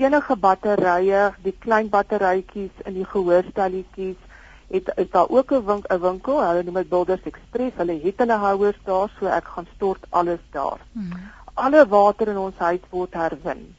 Enige 0.00 0.36
batterye, 0.40 1.26
die 1.44 1.52
klein 1.64 1.90
batterytjies 1.92 2.86
in 2.88 2.96
die 2.96 3.04
gehoorstelletjies, 3.04 4.16
het 4.72 4.88
is 4.96 5.10
daar 5.10 5.28
ook 5.28 5.52
'n 5.52 5.64
wink, 5.64 5.92
winkel, 6.00 6.40
hulle 6.40 6.62
noem 6.62 6.74
dit 6.80 6.88
Builders 6.88 7.22
Express, 7.22 7.76
hulle 7.76 7.98
het 8.02 8.18
hulle 8.18 8.38
houers 8.46 8.78
daar, 8.84 9.12
so 9.18 9.26
ek 9.26 9.44
gaan 9.44 9.68
stort 9.74 10.06
alles 10.10 10.40
daar. 10.50 10.80
Hmm. 10.92 11.12
Alle 11.54 11.86
water 11.86 12.28
in 12.28 12.38
ons 12.38 12.56
huis 12.56 12.80
word 12.90 13.14
herwin. 13.14 13.74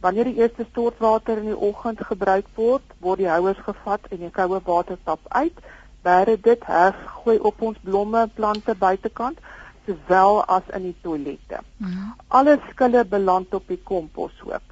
Wanneer 0.00 0.24
die 0.24 0.36
eerste 0.40 0.66
stortwater 0.70 1.36
in 1.36 1.44
die 1.52 1.58
oggend 1.58 2.00
gebruik 2.00 2.46
word, 2.54 2.82
word 2.98 3.18
die 3.18 3.28
houers 3.28 3.58
gevat 3.58 4.00
en 4.10 4.18
die 4.18 4.30
koue 4.30 4.60
water 4.64 4.96
stap 5.02 5.20
uit. 5.28 5.58
Bære 6.02 6.40
dit 6.40 6.64
hef 6.64 6.96
gooi 7.06 7.38
op 7.38 7.62
ons 7.62 7.78
blomme 7.82 8.28
plante 8.34 8.74
buitekant 8.74 9.38
sowel 9.86 10.44
as 10.44 10.62
in 10.76 10.82
die 10.82 10.96
toilette. 11.02 11.60
Mm 11.76 11.86
-hmm. 11.86 12.14
Alle 12.28 12.58
skille 12.70 13.04
beland 13.04 13.54
op 13.54 13.68
die 13.68 13.80
komposhoop. 13.82 14.62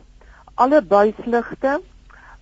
Alle 0.55 0.83
buisligte 0.83 1.81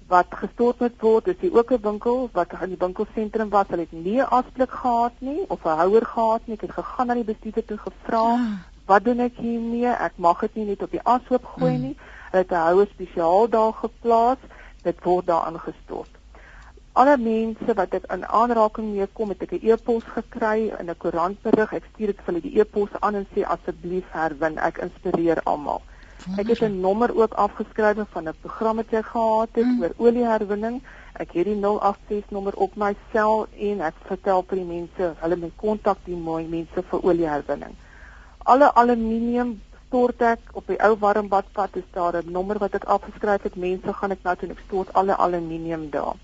wat 0.07 0.27
gestort 0.29 0.81
moet 0.81 1.01
word, 1.01 1.27
is 1.27 1.39
die 1.41 1.53
ook 1.55 1.71
'n 1.73 1.83
winkel 1.83 2.29
wat 2.33 2.53
in 2.61 2.69
die 2.69 2.79
winkelsentrum 2.79 3.49
was, 3.49 3.67
hulle 3.69 3.87
het 3.89 3.93
nie 3.93 4.21
'n 4.21 4.29
asblik 4.29 4.71
gehad 4.71 5.13
nie 5.19 5.45
of 5.49 5.65
'n 5.65 5.79
houer 5.83 6.07
gehad 6.07 6.41
nie. 6.45 6.55
Ek 6.55 6.61
het 6.61 6.73
gegaan 6.73 7.07
na 7.07 7.15
die 7.15 7.25
bestuurder 7.25 7.65
toe 7.65 7.79
gevra, 7.79 8.23
ja. 8.23 8.59
"Wat 8.87 9.05
doen 9.05 9.19
ek 9.19 9.37
hiermee? 9.37 9.87
Ek 9.87 10.13
mag 10.17 10.41
dit 10.41 10.55
nie 10.55 10.65
net 10.65 10.83
op 10.83 10.91
die 10.91 11.03
ashoop 11.03 11.45
gooi 11.45 11.77
mm. 11.77 11.83
nie." 11.83 11.97
Hulle 12.31 12.43
het 12.43 12.51
'n 12.51 12.55
houer 12.55 12.87
spesiaal 12.87 13.49
daar 13.49 13.73
geplaas. 13.73 14.39
Dit 14.83 15.05
word 15.05 15.27
daar 15.27 15.43
aangestort 15.43 16.22
alle 16.93 17.17
mense 17.17 17.75
wat 17.77 17.95
ek 17.97 18.07
in 18.13 18.25
aanraking 18.39 18.91
mee 18.93 19.07
kom, 19.17 19.31
het 19.33 19.43
ek 19.43 19.53
'n 19.57 19.69
e-pos 19.73 20.05
gekry 20.17 20.73
in 20.79 20.91
'n 20.91 20.99
koerantberig. 21.05 21.73
Ek 21.73 21.85
stuur 21.93 22.07
dit 22.07 22.21
vir 22.21 22.27
hulle 22.27 22.43
die 22.49 22.59
e-pos 22.61 22.91
aan 23.01 23.15
en 23.15 23.27
sê 23.35 23.45
asseblief 23.55 24.05
herwin. 24.13 24.59
Ek 24.59 24.79
inspireer 24.79 25.41
almal. 25.45 25.81
Ek 26.37 26.47
het 26.47 26.61
'n 26.63 26.81
nommer 26.81 27.11
ook 27.17 27.33
afgeskryf 27.33 27.97
van 28.11 28.29
'n 28.29 28.41
program 28.41 28.77
wat 28.77 28.93
ek 28.93 29.07
gehad 29.07 29.49
het 29.53 29.65
mm. 29.65 29.83
oor 29.83 29.93
olieherwinning. 29.97 30.83
Ek 31.13 31.33
het 31.33 31.45
die 31.45 31.61
086 31.61 32.31
nommer 32.31 32.55
op 32.57 32.77
my 32.77 32.95
sel 33.13 33.47
en 33.59 33.81
ek 33.81 33.95
vertel 34.05 34.45
vir 34.49 34.57
die 34.57 34.71
mense, 34.77 35.15
hulle 35.21 35.37
moet 35.37 35.57
kontak 35.57 35.99
die 36.05 36.17
mooi 36.17 36.47
mense 36.47 36.83
vir 36.83 37.01
olieherwinning. 37.03 37.75
Alle 38.45 38.75
aluminium 38.75 39.61
stort 39.87 40.21
ek 40.21 40.41
op 40.53 40.67
die 40.67 40.81
ou 40.83 40.97
warmbadpad 40.99 41.77
is 41.77 41.89
daar 41.93 42.17
'n 42.17 42.33
nommer 42.33 42.59
wat 42.59 42.75
ek 42.75 42.85
afgeskryf 42.85 43.43
het. 43.43 43.57
Mense 43.57 43.93
gaan 43.93 44.11
ek 44.11 44.23
nou 44.23 44.37
toe 44.37 44.49
en 44.49 44.55
ek 44.55 44.63
stort 44.67 44.93
alle 44.93 45.17
aluminium 45.17 45.91
daar 45.91 46.17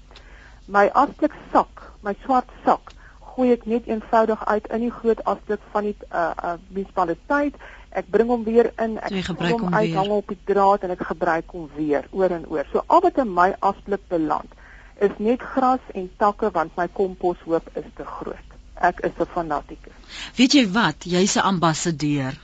my 0.69 0.87
asblik 1.03 1.35
sak, 1.53 1.83
my 2.07 2.15
swart 2.25 2.51
sak, 2.65 2.93
gooi 3.35 3.53
ek 3.55 3.67
net 3.71 3.89
eenvoudig 3.89 4.45
uit 4.47 4.71
in 4.77 4.87
die 4.87 4.93
groot 5.01 5.21
asblik 5.25 5.65
van 5.73 5.91
die 5.91 5.97
uh 6.13 6.33
uh 6.45 6.55
munisipaliteit. 6.69 7.55
Ek 7.91 8.11
bring 8.13 8.29
hom 8.29 8.45
weer 8.45 8.73
in, 8.77 8.99
ek 9.01 9.25
gebruik 9.31 9.61
hom 9.61 9.75
uit, 9.75 9.95
hang 9.95 10.11
op 10.13 10.29
die 10.29 10.41
draad 10.51 10.85
en 10.85 10.93
ek 10.95 11.07
gebruik 11.09 11.57
hom 11.57 11.71
weer 11.77 12.05
oor 12.11 12.35
en 12.37 12.45
oor. 12.53 12.67
So 12.73 12.85
al 12.87 13.01
wat 13.07 13.19
in 13.19 13.33
my 13.33 13.55
asblik 13.61 14.05
beland 14.13 14.53
is 15.01 15.15
net 15.19 15.43
gras 15.55 15.81
en 15.95 16.11
takke 16.19 16.51
want 16.53 16.77
my 16.77 16.89
komposhoop 16.93 17.73
is 17.79 17.89
te 17.97 18.05
groot. 18.05 18.49
ek 18.81 19.01
is 19.01 19.13
'n 19.19 19.27
fanatikus. 19.35 19.93
Weet 20.37 20.53
jy 20.53 20.65
wat? 20.71 21.05
Jy's 21.05 21.37
'n 21.37 21.41
ambassadeur. 21.41 22.35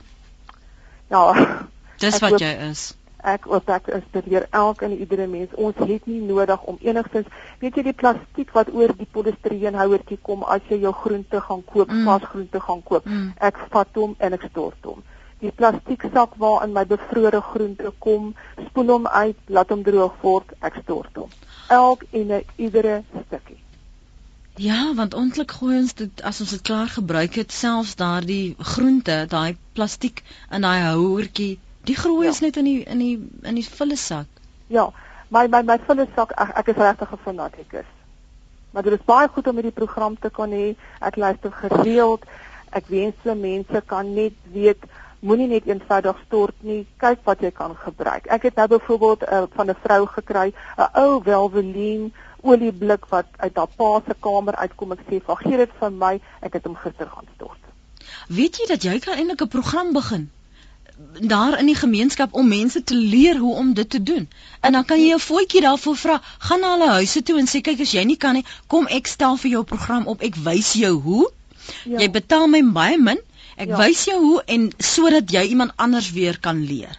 Ja. 1.09 1.23
Dis 1.97 2.19
wat 2.19 2.29
hoop- 2.29 2.39
jy 2.39 2.69
is. 2.69 2.93
Ek 3.33 3.47
ook 3.51 3.69
ek 3.73 3.87
inspireer 3.97 4.45
elke 4.51 4.85
en 4.85 4.93
iedere 4.97 5.25
mens. 5.27 5.53
Ons 5.55 5.75
het 5.81 6.05
nie 6.09 6.21
nodig 6.21 6.63
om 6.71 6.77
enigstens, 6.81 7.27
weet 7.59 7.75
jy 7.79 7.83
die 7.89 7.95
plastiek 8.03 8.53
wat 8.57 8.71
oor 8.73 8.93
die 8.97 9.07
polistireenhouertjie 9.17 10.19
kom 10.21 10.43
as 10.43 10.61
jy 10.69 10.79
jou 10.85 10.93
groente 10.93 11.41
gaan 11.41 11.63
koop, 11.65 11.89
Mm. 11.89 12.05
vars 12.05 12.23
groente 12.31 12.59
gaan 12.59 12.83
koop. 12.83 13.05
Mm. 13.05 13.33
Ek 13.39 13.57
vat 13.71 13.87
hom 13.95 14.15
en 14.19 14.33
ek 14.33 14.47
stort 14.51 14.85
hom. 14.85 15.03
Die 15.39 15.51
plastieksak 15.51 16.37
waarin 16.37 16.73
my 16.73 16.85
bevrore 16.85 17.41
groente 17.41 17.91
kom, 17.99 18.33
spoel 18.69 18.87
hom 18.87 19.07
uit, 19.07 19.37
laat 19.47 19.69
hom 19.69 19.83
droog 19.83 20.15
word, 20.21 20.53
ek 20.61 20.79
stort 20.83 21.15
hom. 21.15 21.29
Elk 21.69 22.03
en 22.11 22.31
'n 22.31 22.43
iedere 22.55 23.03
stukkie. 23.27 23.59
Ja, 24.57 24.93
want 24.95 25.13
ontlik 25.13 25.51
gooi 25.51 25.77
ons 25.77 25.93
dit 25.93 26.21
as 26.23 26.39
ons 26.39 26.49
dit 26.49 26.61
klaar 26.61 26.87
gebruik 26.87 27.33
het, 27.35 27.51
selfs 27.51 27.95
daardie 27.99 28.55
groente, 28.59 29.25
daai 29.27 29.57
plastiek 29.73 30.23
in 30.49 30.61
daai 30.61 30.81
houertjie, 30.95 31.59
die 31.85 31.95
groei 31.95 32.25
Ja. 32.25 32.31
is 32.31 32.39
net 32.41 32.57
in 32.57 32.65
die 32.65 32.83
in 32.83 32.99
die 32.99 33.29
in 33.43 33.55
die 33.55 33.67
volle 33.69 33.95
sak. 33.95 34.27
Ja, 34.67 34.91
my 35.29 35.47
my 35.47 35.61
my 35.63 35.77
volle 35.87 36.07
sak 36.15 36.31
ek, 36.31 36.49
ek 36.57 36.67
is 36.67 36.75
regtig 36.81 37.11
'n 37.11 37.17
fanatikus. 37.23 37.85
Maar 38.71 38.83
dit 38.83 38.93
is 38.93 39.05
baie 39.05 39.27
goed 39.27 39.47
om 39.47 39.55
hierdie 39.55 39.71
program 39.71 40.17
te 40.19 40.29
kan 40.29 40.51
hê. 40.51 40.75
Ek 40.99 41.15
luister 41.15 41.51
gereeld. 41.51 42.25
Ek 42.71 42.87
wens 42.87 43.15
so 43.23 43.35
mense 43.35 43.81
kan 43.85 44.13
net 44.13 44.33
weet 44.51 44.83
moenie 45.19 45.47
net 45.47 45.65
eenvoudig 45.65 46.17
stort 46.25 46.55
nie. 46.59 46.85
Kyk 46.97 47.19
wat 47.23 47.41
jy 47.41 47.51
kan 47.51 47.75
gebruik. 47.75 48.25
Ek 48.27 48.43
het 48.43 48.55
nou 48.55 48.67
byvoorbeeld 48.67 49.23
uh, 49.23 49.43
van 49.55 49.69
'n 49.69 49.75
vrou 49.83 50.05
gekry, 50.07 50.53
'n 50.77 50.89
ou 50.93 51.21
Welveline 51.23 52.11
olieblik 52.41 53.05
wat 53.09 53.25
uit 53.37 53.55
haar 53.55 53.71
pa 53.77 54.01
se 54.07 54.15
kamer 54.19 54.55
uitkom. 54.55 54.91
Ek 54.91 54.99
sê, 55.09 55.25
"Wag, 55.25 55.39
gee 55.41 55.57
dit 55.57 55.71
vir 55.79 55.91
my. 55.91 56.19
Ek 56.41 56.53
het 56.53 56.63
hom 56.65 56.75
gister 56.75 57.07
gaan 57.07 57.27
stort." 57.35 57.59
Weet 58.27 58.57
jy 58.57 58.65
dat 58.67 58.83
jy 58.83 58.99
kan 58.99 59.17
eintlik 59.17 59.41
'n 59.41 59.47
program 59.47 59.93
begin 59.93 60.29
daar 61.19 61.59
in 61.59 61.65
die 61.65 61.75
gemeenskap 61.75 62.33
om 62.33 62.47
mense 62.47 62.83
te 62.83 62.95
leer 62.95 63.37
hoe 63.37 63.55
om 63.55 63.73
dit 63.73 63.89
te 63.89 64.03
doen. 64.03 64.29
En 64.59 64.71
dan 64.71 64.85
kan 64.85 64.99
jy 64.99 65.13
'n 65.13 65.19
voetjie 65.19 65.61
daarvoor 65.61 65.95
vra, 65.95 66.21
gaan 66.37 66.59
na 66.59 66.71
hulle 66.71 66.89
huise 66.89 67.23
toe 67.23 67.39
en 67.39 67.47
sê 67.47 67.61
kyk 67.61 67.79
as 67.79 67.91
jy 67.91 68.03
nie 68.03 68.17
kan 68.17 68.33
nie, 68.33 68.45
kom 68.67 68.87
ek 68.87 69.07
stel 69.07 69.37
vir 69.37 69.51
jou 69.51 69.63
program 69.63 70.07
op. 70.07 70.21
Ek 70.21 70.35
wys 70.35 70.73
jou 70.73 71.01
hoe. 71.01 71.31
Ja. 71.83 71.99
Jy 71.99 72.11
betaal 72.11 72.47
my 72.47 72.63
baie 72.63 72.97
min. 72.97 73.19
Ek 73.57 73.67
Ja. 73.67 73.77
wys 73.77 74.05
jou 74.05 74.19
hoe 74.19 74.43
en 74.45 74.71
sodat 74.77 75.31
jy 75.31 75.41
iemand 75.41 75.71
anders 75.75 76.11
weer 76.11 76.39
kan 76.39 76.63
leer. 76.65 76.97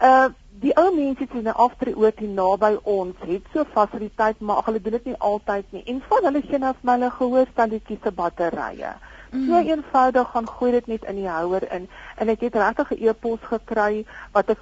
Uh 0.00 0.28
die 0.62 0.76
ou 0.76 0.94
mense 0.94 1.26
in 1.34 1.48
'n 1.48 1.54
aftreeoort 1.64 2.18
hier 2.18 2.28
naby 2.28 2.76
ons 2.82 3.16
het 3.26 3.42
so 3.52 3.64
fasiliteit, 3.74 4.40
maar 4.40 4.62
hulle 4.64 4.80
doen 4.80 4.92
dit 4.92 5.04
nie 5.04 5.16
altyd 5.18 5.64
nie. 5.70 5.82
En 5.86 6.02
van 6.08 6.24
hulle 6.24 6.42
sien 6.50 6.62
af 6.62 6.76
my 6.82 6.92
hulle 6.92 7.10
gehoor 7.10 7.46
standetjies 7.52 7.98
se 8.02 8.10
batterye. 8.10 8.92
Mm. 9.32 9.46
So 9.48 9.58
eenvoudig 9.58 10.30
gaan 10.30 10.48
gooi 10.48 10.70
dit 10.72 10.86
net 10.86 11.04
in 11.04 11.16
die 11.16 11.28
houer 11.28 11.64
in 11.72 11.88
en 12.16 12.28
ek 12.28 12.40
het 12.40 12.54
regtig 12.54 12.90
'n 12.92 13.08
e-pos 13.08 13.40
gekry 13.50 14.04
wat 14.32 14.50
ek 14.50 14.60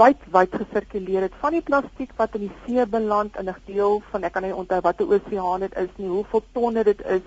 wyd 0.00 0.20
wyd 0.32 0.56
gesirkuleer 0.62 1.22
het 1.26 1.38
van 1.40 1.56
die 1.56 1.62
plastiek 1.68 2.12
wat 2.16 2.34
in 2.38 2.46
die 2.46 2.56
see 2.64 2.86
beland 2.86 3.36
in 3.40 3.48
'n 3.48 3.62
deel 3.66 4.02
van 4.10 4.24
ek 4.24 4.32
kan 4.32 4.42
nie 4.42 4.54
onthou 4.54 4.80
watter 4.80 5.06
oseaan 5.06 5.60
dit 5.60 5.76
is 5.76 5.92
nie, 5.96 6.08
hoeveel 6.08 6.44
tonne 6.52 6.84
dit 6.84 7.00
is. 7.16 7.22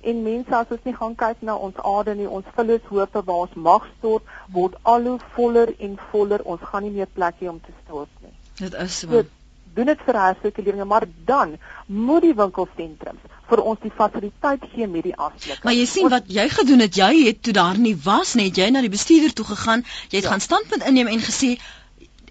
En 0.00 0.22
mense 0.22 0.54
as 0.56 0.70
ons 0.70 0.84
nie 0.84 0.94
gaan 0.94 1.14
kyk 1.14 1.40
na 1.42 1.56
ons 1.56 1.76
aarde 1.76 2.14
nie, 2.14 2.28
ons 2.28 2.46
vullishope 2.54 3.22
waar 3.24 3.42
ons 3.46 3.54
mag 3.54 3.86
stort, 3.98 4.22
word 4.52 4.74
al 4.82 5.02
hoe 5.02 5.18
voller 5.34 5.74
en 5.78 5.98
voller. 6.10 6.44
Ons 6.44 6.60
gaan 6.60 6.82
nie 6.82 6.90
meer 6.90 7.10
plek 7.14 7.34
hê 7.40 7.48
om 7.48 7.60
te 7.60 7.74
stort 7.84 8.08
nie. 8.22 8.34
Dit 8.60 8.74
is 8.74 8.98
so. 8.98 9.10
So 9.10 9.37
doen 9.74 9.86
dit 9.86 9.98
vir 10.06 10.14
hersirkulering, 10.20 10.84
maar 10.84 11.04
dan 11.24 11.56
moet 11.86 12.22
die 12.22 12.34
winkelsentrums 12.34 13.20
vir 13.48 13.60
ons 13.62 13.78
die 13.82 13.90
fasiliteit 13.96 14.64
gee 14.74 14.86
met 14.86 15.02
die 15.02 15.16
afsluiting. 15.16 15.64
Maar 15.64 15.72
jy 15.74 15.84
sien 15.86 16.04
Ons- 16.04 16.12
wat 16.12 16.24
jy 16.26 16.48
gedoen 16.48 16.78
het, 16.80 16.94
jy 16.96 17.24
het 17.26 17.42
toe 17.42 17.52
daar 17.52 17.78
nie 17.78 17.96
was 18.04 18.34
net 18.34 18.56
jy 18.56 18.70
na 18.70 18.80
die 18.80 18.90
bestuurder 18.92 19.32
toe 19.32 19.44
gegaan, 19.44 19.84
jy 20.10 20.16
het 20.16 20.24
Ja. 20.24 20.30
gaan 20.30 20.40
standpunt 20.40 20.84
inneem 20.86 21.06
en 21.06 21.20
gesê 21.20 21.58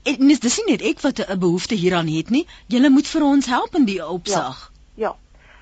en 0.04 0.28
dis 0.28 0.40
dis 0.40 0.58
nie 0.58 0.72
net 0.78 0.82
ek 0.82 1.02
wat 1.02 1.20
'n 1.20 1.40
behoefte 1.40 1.76
hieraan 1.76 2.08
het 2.08 2.30
nie. 2.30 2.46
Julle 2.68 2.90
moet 2.90 3.08
vir 3.08 3.24
ons 3.24 3.46
help 3.46 3.76
in 3.76 3.86
die 3.86 4.08
opsig. 4.08 4.72
Ja. 4.96 5.16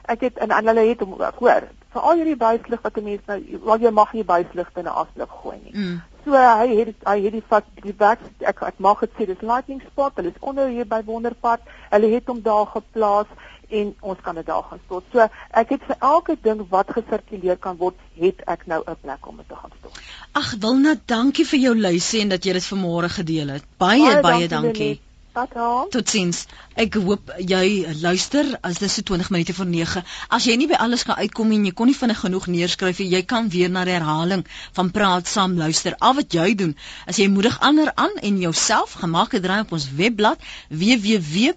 Ek 0.07 0.21
het 0.21 0.37
en, 0.37 0.49
en 0.51 0.65
hulle 0.67 0.89
het 0.89 0.99
hom 0.99 1.09
hoor, 1.17 1.63
veral 1.91 2.15
hierdie 2.15 2.35
buislig 2.35 2.81
wat 2.81 2.97
'n 2.97 3.03
mens 3.03 3.21
nou 3.27 3.39
wel 3.63 3.79
jy 3.79 3.91
mag 3.91 4.13
nie 4.13 4.23
buisligte 4.23 4.79
in 4.79 4.85
'n 4.85 4.87
afsluit 5.01 5.29
gooi 5.29 5.57
nie. 5.63 5.73
Mm. 5.73 6.01
So 6.25 6.33
hy 6.33 6.69
het 6.79 7.03
hy 7.05 7.19
het 7.21 7.35
die 7.37 7.43
vat 7.49 7.65
die 7.83 7.93
werk 7.97 8.21
ek 8.51 8.63
ek 8.65 8.79
mag 8.81 9.03
dit 9.05 9.11
sê 9.17 9.27
dis 9.29 9.43
lightning 9.45 9.81
spot, 9.91 10.15
hulle 10.17 10.33
is 10.33 10.39
onder 10.41 10.71
hier 10.73 10.87
by 10.89 11.03
Wonderpad. 11.05 11.61
Hulle 11.91 12.09
het 12.15 12.31
hom 12.31 12.41
daar 12.41 12.65
geplaas 12.73 13.29
en 13.69 13.93
ons 14.01 14.21
kan 14.25 14.35
dit 14.35 14.45
daar 14.45 14.65
gaan 14.69 14.81
stort. 14.85 15.05
So 15.13 15.27
ek 15.61 15.75
het 15.75 15.85
vir 15.85 15.97
elke 15.99 16.37
ding 16.41 16.65
wat 16.73 16.93
gesirkuleer 16.97 17.61
kan 17.61 17.77
word, 17.77 17.97
het 18.17 18.41
ek 18.49 18.65
nou 18.65 18.81
'n 18.81 18.97
plek 19.01 19.27
om 19.27 19.37
dit 19.37 19.47
te 19.49 19.55
gaan 19.55 19.73
stort. 19.79 20.01
Ag 20.33 20.53
Wilna, 20.59 20.95
dankie 21.05 21.45
vir 21.45 21.59
jou 21.59 21.75
luisie 21.79 22.21
en 22.21 22.29
dat 22.29 22.43
jy 22.43 22.53
dit 22.53 22.71
vanmôre 22.73 23.09
gedeel 23.09 23.47
het. 23.47 23.63
Baie 23.77 24.21
baie, 24.21 24.47
dankie. 24.47 25.04
Tata. 25.35 25.91
Totsiens. 25.91 26.45
Ek 26.79 26.95
hoop 27.03 27.27
jy 27.43 27.83
luister 27.99 28.47
as 28.63 28.77
dit 28.79 28.91
so 28.91 29.03
20 29.09 29.29
minute 29.33 29.53
voor 29.57 29.67
9. 29.67 30.03
As 30.37 30.45
jy 30.47 30.55
nie 30.55 30.67
by 30.71 30.77
alles 30.79 31.03
kan 31.07 31.19
uitkom 31.19 31.51
en 31.51 31.65
jy 31.67 31.73
kon 31.75 31.87
nie 31.91 31.97
vinnig 31.97 32.21
genoeg 32.23 32.45
neerskryf 32.53 33.01
nie, 33.03 33.11
jy 33.17 33.19
kan 33.27 33.49
weer 33.51 33.67
na 33.73 33.83
herhaling 33.83 34.45
van 34.77 34.91
praat 34.95 35.27
saam 35.27 35.57
luister. 35.59 35.91
Al 35.99 36.15
wat 36.21 36.31
jy 36.37 36.55
doen, 36.61 36.71
as 37.03 37.19
jy 37.19 37.27
moedig 37.33 37.59
ander 37.59 37.91
aan 37.99 38.15
en 38.29 38.39
jouself 38.45 38.95
gemaak 39.01 39.35
het 39.35 39.43
draai 39.43 39.61
op 39.65 39.75
ons 39.75 39.91
webblad 39.99 40.39
www.rsg.co.za. 40.69 41.51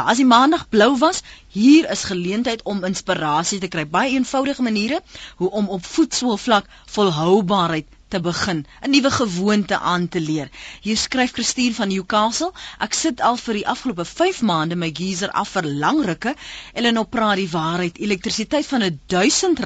As 0.00 0.20
die 0.22 0.30
maandag 0.32 0.64
blou 0.72 0.92
was, 1.04 1.20
hier 1.52 1.84
is 1.92 2.08
geleentheid 2.08 2.64
om 2.64 2.80
inspirasie 2.88 3.60
te 3.60 3.68
kry. 3.68 3.84
Baie 3.84 4.16
eenvoudige 4.16 4.64
maniere 4.64 5.04
hoe 5.36 5.52
om 5.52 5.68
op 5.68 5.84
voetsoolvlak 5.84 6.64
volhoubaarheid 6.96 7.92
te 8.14 8.20
begin, 8.22 8.60
'n 8.86 8.90
nuwe 8.90 9.10
gewoonte 9.10 9.78
aan 9.78 10.08
te 10.08 10.20
leer. 10.20 10.48
Hier 10.86 10.96
skryf 10.96 11.32
Christine 11.32 11.74
van 11.74 11.88
Newcastle: 11.88 12.52
Ek 12.86 12.94
sit 12.94 13.20
al 13.28 13.36
vir 13.44 13.54
die 13.58 13.66
afgelope 13.72 14.04
5 14.10 14.42
maande 14.50 14.78
my 14.82 14.90
geyser 15.00 15.30
af 15.42 15.54
vir 15.56 15.66
lang 15.84 16.04
rukke. 16.10 16.34
Eleanor 16.74 17.08
praat 17.16 17.40
die 17.42 17.50
waarheid. 17.50 17.98
Elektrisiteit 17.98 18.66
van 18.66 18.86
R1000 18.90 19.64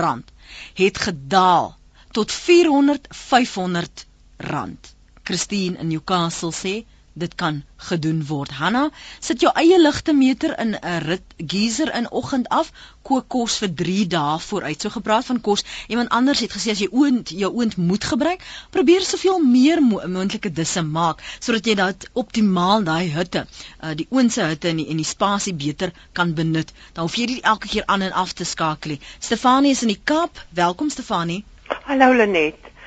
het 0.80 0.98
gedaal 0.98 1.76
tot 2.12 2.32
400 2.32 3.08
500 3.10 4.06
rand. 4.36 4.94
Christine 5.24 5.78
in 5.78 5.88
Newcastle 5.92 6.52
sê 6.62 6.74
dit 7.18 7.34
kan 7.34 7.62
gedoen 7.88 8.20
word. 8.26 8.50
Hanna, 8.58 8.88
sit 9.20 9.42
jou 9.44 9.50
eie 9.60 9.78
ligtemeter 9.80 10.54
in 10.58 10.74
'n 10.74 11.02
rit 11.04 11.34
geyser 11.36 11.94
in 11.94 12.10
oggend 12.10 12.48
af, 12.48 12.72
kook 13.02 13.28
kos 13.28 13.58
vir 13.62 13.74
3 13.80 14.06
dae 14.06 14.38
vooruit. 14.38 14.80
So 14.80 14.90
gepraat 14.90 15.24
van 15.24 15.40
kos, 15.40 15.64
iemand 15.88 16.08
anders 16.08 16.40
het 16.40 16.52
gesê 16.52 16.70
as 16.70 16.82
jy 16.84 16.88
oond 16.90 17.28
jou 17.28 17.52
oond 17.54 17.76
moet 17.76 18.04
gebruik, 18.04 18.44
probeer 18.70 19.02
soveel 19.02 19.38
meer 19.44 19.82
mo 19.82 20.00
moontlike 20.06 20.52
disse 20.52 20.82
maak 20.82 21.22
sodat 21.40 21.66
jy 21.66 21.74
dat 21.74 22.08
optimaal 22.12 22.84
daai 22.84 23.08
hitte, 23.10 23.46
uh, 23.82 23.94
die 23.94 24.06
oond 24.10 24.32
se 24.32 24.42
hitte 24.42 24.68
en 24.68 24.76
die, 24.76 24.88
en 24.88 24.96
die 24.96 25.04
spasie 25.04 25.54
beter 25.54 25.92
kan 26.12 26.34
benut. 26.34 26.72
Dan 26.92 27.06
hoef 27.06 27.16
jy 27.16 27.26
nie 27.26 27.42
elke 27.42 27.68
keer 27.68 27.86
aan 27.86 28.02
en 28.02 28.12
af 28.12 28.32
te 28.32 28.44
skakel 28.44 28.96
nie. 28.96 29.00
Stefanie 29.18 29.70
is 29.70 29.82
in 29.82 29.94
die 29.94 30.00
Kaap. 30.04 30.44
Welkom 30.50 30.90
Stefanie. 30.90 31.44
Hallo 31.84 32.12
Lenet. 32.12 32.77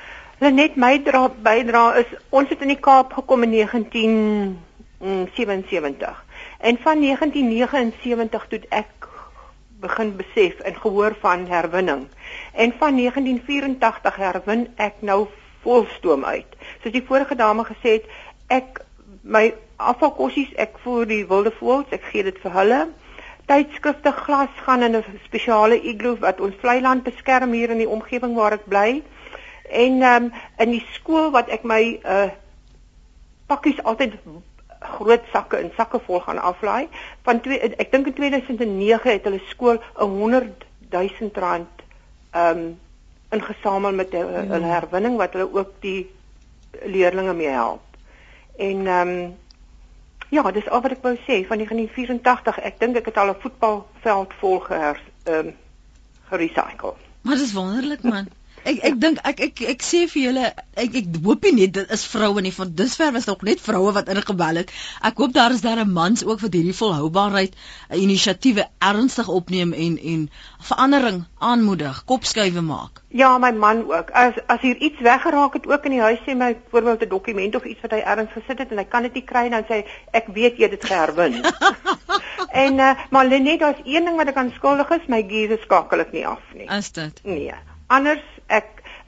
Lenet, 0.42 0.74
my 0.74 0.96
dra 1.06 1.28
bydra 1.30 1.94
is 2.00 2.08
ons 2.34 2.50
het 2.50 2.58
in 2.64 2.72
die 2.72 2.80
Kaap 2.82 3.12
gekom 3.14 3.44
in 3.46 3.52
1977. 3.54 6.16
En 6.58 6.74
van 6.82 6.98
1979 7.04 8.46
toe 8.50 8.58
ek 8.74 9.06
begin 9.84 10.10
besef 10.18 10.58
en 10.66 10.74
gehoor 10.74 11.14
van 11.20 11.46
herwinning. 11.46 12.10
En 12.58 12.74
van 12.80 12.98
1984 12.98 14.16
herwin 14.16 14.66
ek 14.82 14.98
nou 14.98 15.30
volstoom 15.62 16.24
uit. 16.24 16.50
Soos 16.82 16.96
die 16.98 17.06
vorige 17.06 17.38
dame 17.38 17.62
gesê 17.70 17.90
het, 18.00 18.06
ek 18.50 18.82
my 19.22 19.54
afvalkossies, 19.78 20.50
ek 20.58 20.74
voer 20.82 21.06
die 21.06 21.22
wilde 21.30 21.54
voëls, 21.60 21.86
ek 21.94 22.02
gee 22.10 22.26
dit 22.26 22.34
vir 22.42 22.50
hulle. 22.58 22.90
Tydskrifte 23.46 24.10
glas 24.24 24.50
gaan 24.66 24.82
in 24.82 24.98
'n 24.98 25.06
spesiale 25.22 25.78
igloo 25.78 26.18
wat 26.18 26.40
ons 26.40 26.58
vlei 26.58 26.80
land 26.82 27.06
beskerm 27.06 27.52
hier 27.52 27.70
in 27.70 27.78
die 27.78 27.92
omgewing 27.98 28.34
waar 28.34 28.52
ek 28.58 28.66
bly. 28.66 29.02
En 29.72 30.02
ehm 30.02 30.24
um, 30.24 30.32
in 30.58 30.70
die 30.76 30.84
skool 30.92 31.30
wat 31.34 31.48
ek 31.48 31.64
my 31.64 31.82
uh 32.04 32.30
pakkies 33.46 33.82
altyd 33.84 34.14
groot 34.96 35.24
sakke 35.32 35.56
en 35.60 35.70
sakke 35.76 36.00
vol 36.06 36.20
gaan 36.20 36.38
aflaai. 36.38 36.88
Van 37.26 37.40
twee 37.40 37.58
ek 37.60 37.90
dink 37.92 38.06
in 38.10 38.14
2009 38.14 39.10
het 39.12 39.24
hulle 39.28 39.40
skool 39.50 39.78
'n 39.98 40.08
100 40.18 40.64
000 40.90 41.30
rand 41.34 41.84
ehm 42.32 42.58
um, 42.58 42.78
ingesamel 43.32 43.92
met 43.92 44.12
hu- 44.12 44.46
hulle 44.52 44.66
herwinning 44.74 45.16
wat 45.16 45.32
hulle 45.32 45.48
ook 45.52 45.70
die 45.80 46.10
leerdlinge 46.84 47.34
mee 47.34 47.48
help. 47.48 47.82
En 48.58 48.86
ehm 48.86 49.08
um, 49.08 49.36
ja, 50.32 50.50
dis 50.50 50.68
al 50.68 50.80
wat 50.80 50.90
ek 50.96 51.02
wou 51.04 51.16
sê 51.16 51.42
van 51.48 51.58
1984. 51.60 52.58
Ek 52.58 52.78
dink 52.80 52.96
ek 52.96 53.04
het 53.12 53.16
al 53.16 53.28
'n 53.32 53.40
voetbalveld 53.40 54.32
vol 54.40 54.58
gehers 54.60 55.02
ehm 55.24 55.46
um, 55.46 55.54
gerecycle. 56.28 56.94
Maar 57.22 57.36
dis 57.36 57.52
wonderlik 57.52 58.02
man. 58.02 58.28
Ek 58.62 58.78
ek 58.86 58.98
dink 59.02 59.18
ek 59.26 59.40
ek 59.42 59.60
ek 59.72 59.80
sê 59.82 60.04
vir 60.06 60.22
julle 60.22 60.44
ek 60.78 60.94
ek 61.00 61.06
hoop 61.24 61.46
nie 61.50 61.66
dit 61.66 61.94
is 61.96 62.04
vroue 62.06 62.42
nie 62.44 62.52
want 62.54 62.76
dusver 62.78 63.10
was 63.14 63.26
nog 63.26 63.42
net 63.48 63.60
vroue 63.60 63.90
wat 63.96 64.10
ingebel 64.12 64.60
het. 64.60 64.70
Ek 65.02 65.18
hoop 65.18 65.32
daar 65.34 65.50
is 65.50 65.64
daar 65.64 65.82
'n 65.82 65.92
mans 65.92 66.22
ook 66.24 66.40
wat 66.40 66.54
hierdie 66.54 66.76
volhoubaarheid 66.80 67.56
inisiatiewe 67.90 68.68
ernstig 68.78 69.28
opneem 69.28 69.72
en 69.72 69.98
en 69.98 70.30
verandering 70.60 71.24
aanmoedig, 71.38 72.04
kopskuive 72.04 72.62
maak. 72.62 73.02
Ja, 73.08 73.38
my 73.38 73.50
man 73.50 73.82
ook. 73.90 74.10
As 74.10 74.38
as 74.46 74.60
hier 74.60 74.76
iets 74.76 75.00
weggeraak 75.00 75.52
het 75.52 75.66
ook 75.66 75.84
in 75.84 75.90
die 75.90 76.00
huis 76.00 76.22
sê 76.26 76.36
my 76.36 76.54
byvoorbeeld 76.54 77.02
'n 77.02 77.08
dokument 77.08 77.54
of 77.54 77.64
iets 77.64 77.80
wat 77.80 77.90
hy 77.90 77.98
ergens 77.98 78.32
gesit 78.32 78.58
het 78.58 78.70
en 78.70 78.78
hy 78.78 78.84
kan 78.84 79.02
dit 79.02 79.14
nie 79.14 79.24
kry 79.24 79.48
dan 79.48 79.64
sê 79.64 79.84
ek 80.12 80.26
weet 80.26 80.56
jy 80.56 80.62
het 80.62 80.80
dit 80.80 80.84
geherwin. 80.84 81.34
en 82.64 82.78
uh, 82.78 82.94
maar 83.10 83.28
net 83.28 83.60
daar's 83.60 83.82
een 83.84 84.04
ding 84.04 84.16
wat 84.16 84.28
ek 84.28 84.36
aan 84.36 84.52
skuldig 84.54 84.90
is, 84.90 85.06
my 85.08 85.22
geyser 85.28 85.58
skakel 85.62 86.00
ek 86.00 86.12
nie 86.12 86.26
af 86.26 86.42
nie. 86.54 86.68
Is 86.70 86.92
dit? 86.92 87.20
Nee. 87.24 87.54
Anders 87.86 88.22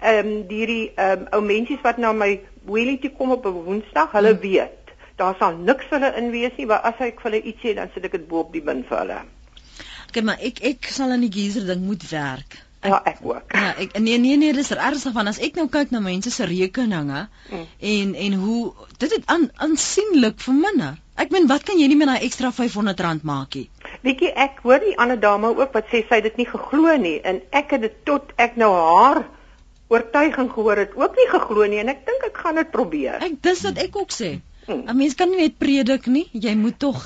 ehm 0.05 0.32
um, 0.32 0.40
hierdie 0.48 0.92
ehm 0.94 1.24
um, 1.24 1.28
ou 1.38 1.42
mensies 1.44 1.80
wat 1.84 2.00
na 2.02 2.12
my 2.12 2.32
wheelie 2.68 2.98
toe 3.00 3.12
kom 3.18 3.32
op 3.36 3.46
'n 3.46 3.64
Woensdag, 3.68 4.12
hulle 4.12 4.34
hmm. 4.34 4.40
weet, 4.40 4.92
daar 5.16 5.36
sal 5.38 5.57
niks 5.57 5.88
vir 5.90 6.00
hulle 6.00 6.12
in 6.20 6.30
wees 6.34 6.57
nie, 6.59 6.66
maar 6.66 6.84
as 6.90 7.00
ek 7.00 7.20
vir 7.22 7.30
hulle 7.30 7.42
iets 7.42 7.64
sê, 7.64 7.74
dan 7.78 7.90
sit 7.94 8.05
ek 8.05 8.18
dit 8.18 8.28
bo 8.28 8.44
op 8.44 8.52
die 8.52 8.62
bin 8.64 8.84
vir 8.88 8.98
hulle. 8.98 9.20
Okay, 10.09 10.22
maar 10.22 10.38
ek 10.40 10.61
ek 10.62 10.90
sal 10.94 11.11
aan 11.11 11.24
die 11.26 11.32
geyser 11.32 11.66
ding 11.66 11.86
moet 11.86 12.05
werk. 12.11 12.59
Ek, 12.84 12.90
ja, 12.92 12.98
ek 13.09 13.22
ook. 13.24 13.55
Ja, 13.57 13.70
ek 13.80 13.94
nee 13.98 14.18
nee 14.20 14.36
nee, 14.36 14.52
dis 14.52 14.70
ernstig 14.74 15.14
van 15.16 15.30
as 15.30 15.40
ek 15.40 15.57
nou 15.57 15.68
kyk 15.72 15.94
na 15.94 16.02
mense 16.05 16.30
se 16.30 16.44
rekeninge 16.44 17.22
mm. 17.50 17.64
en 17.92 18.12
en 18.26 18.36
hoe 18.42 18.61
dit 18.98 19.14
het 19.16 19.24
aan 19.32 19.48
aansienlik 19.57 20.36
verminder. 20.44 21.00
Ek 21.16 21.30
meen, 21.30 21.46
wat 21.46 21.62
kan 21.62 21.78
jy 21.78 21.86
nie 21.88 21.96
met 21.96 22.11
daai 22.11 22.26
ekstra 22.26 22.50
R500 22.50 23.22
maak 23.22 23.55
nie? 23.55 23.68
Bietjie 24.02 24.32
ek 24.34 24.61
hoor 24.66 24.82
die 24.82 24.96
ander 25.00 25.20
dame 25.20 25.55
ook 25.55 25.72
wat 25.72 25.88
sê 25.92 26.02
sy 26.11 26.20
dit 26.26 26.36
nie 26.42 26.48
geglo 26.50 26.96
nie 27.00 27.20
en 27.22 27.40
ek 27.55 27.76
het 27.76 27.86
dit 27.86 27.96
tot 28.05 28.34
ek 28.36 28.59
nou 28.61 28.72
haar 28.74 29.22
oortuiging 29.95 30.51
gehoor 30.53 30.82
het 30.84 30.97
ook 30.99 31.18
nie 31.20 31.28
geglo 31.32 31.66
nie 31.70 31.82
en 31.82 31.92
ek 31.95 32.05
dink 32.09 32.26
ek 32.30 32.40
gaan 32.45 32.61
dit 32.61 32.70
probeer. 32.74 33.20
Ek 33.24 33.36
dis 33.49 33.62
wat 33.66 33.80
ek 33.82 34.01
ook 34.03 34.14
sê. 34.14 34.32
Hmm. 34.66 34.86
'n 34.88 34.97
Mens 34.97 35.14
kan 35.14 35.30
nie 35.30 35.45
net 35.45 35.59
predik 35.59 36.07
nie, 36.07 36.26
jy 36.32 36.55
moet 36.57 36.78
tog 36.78 37.05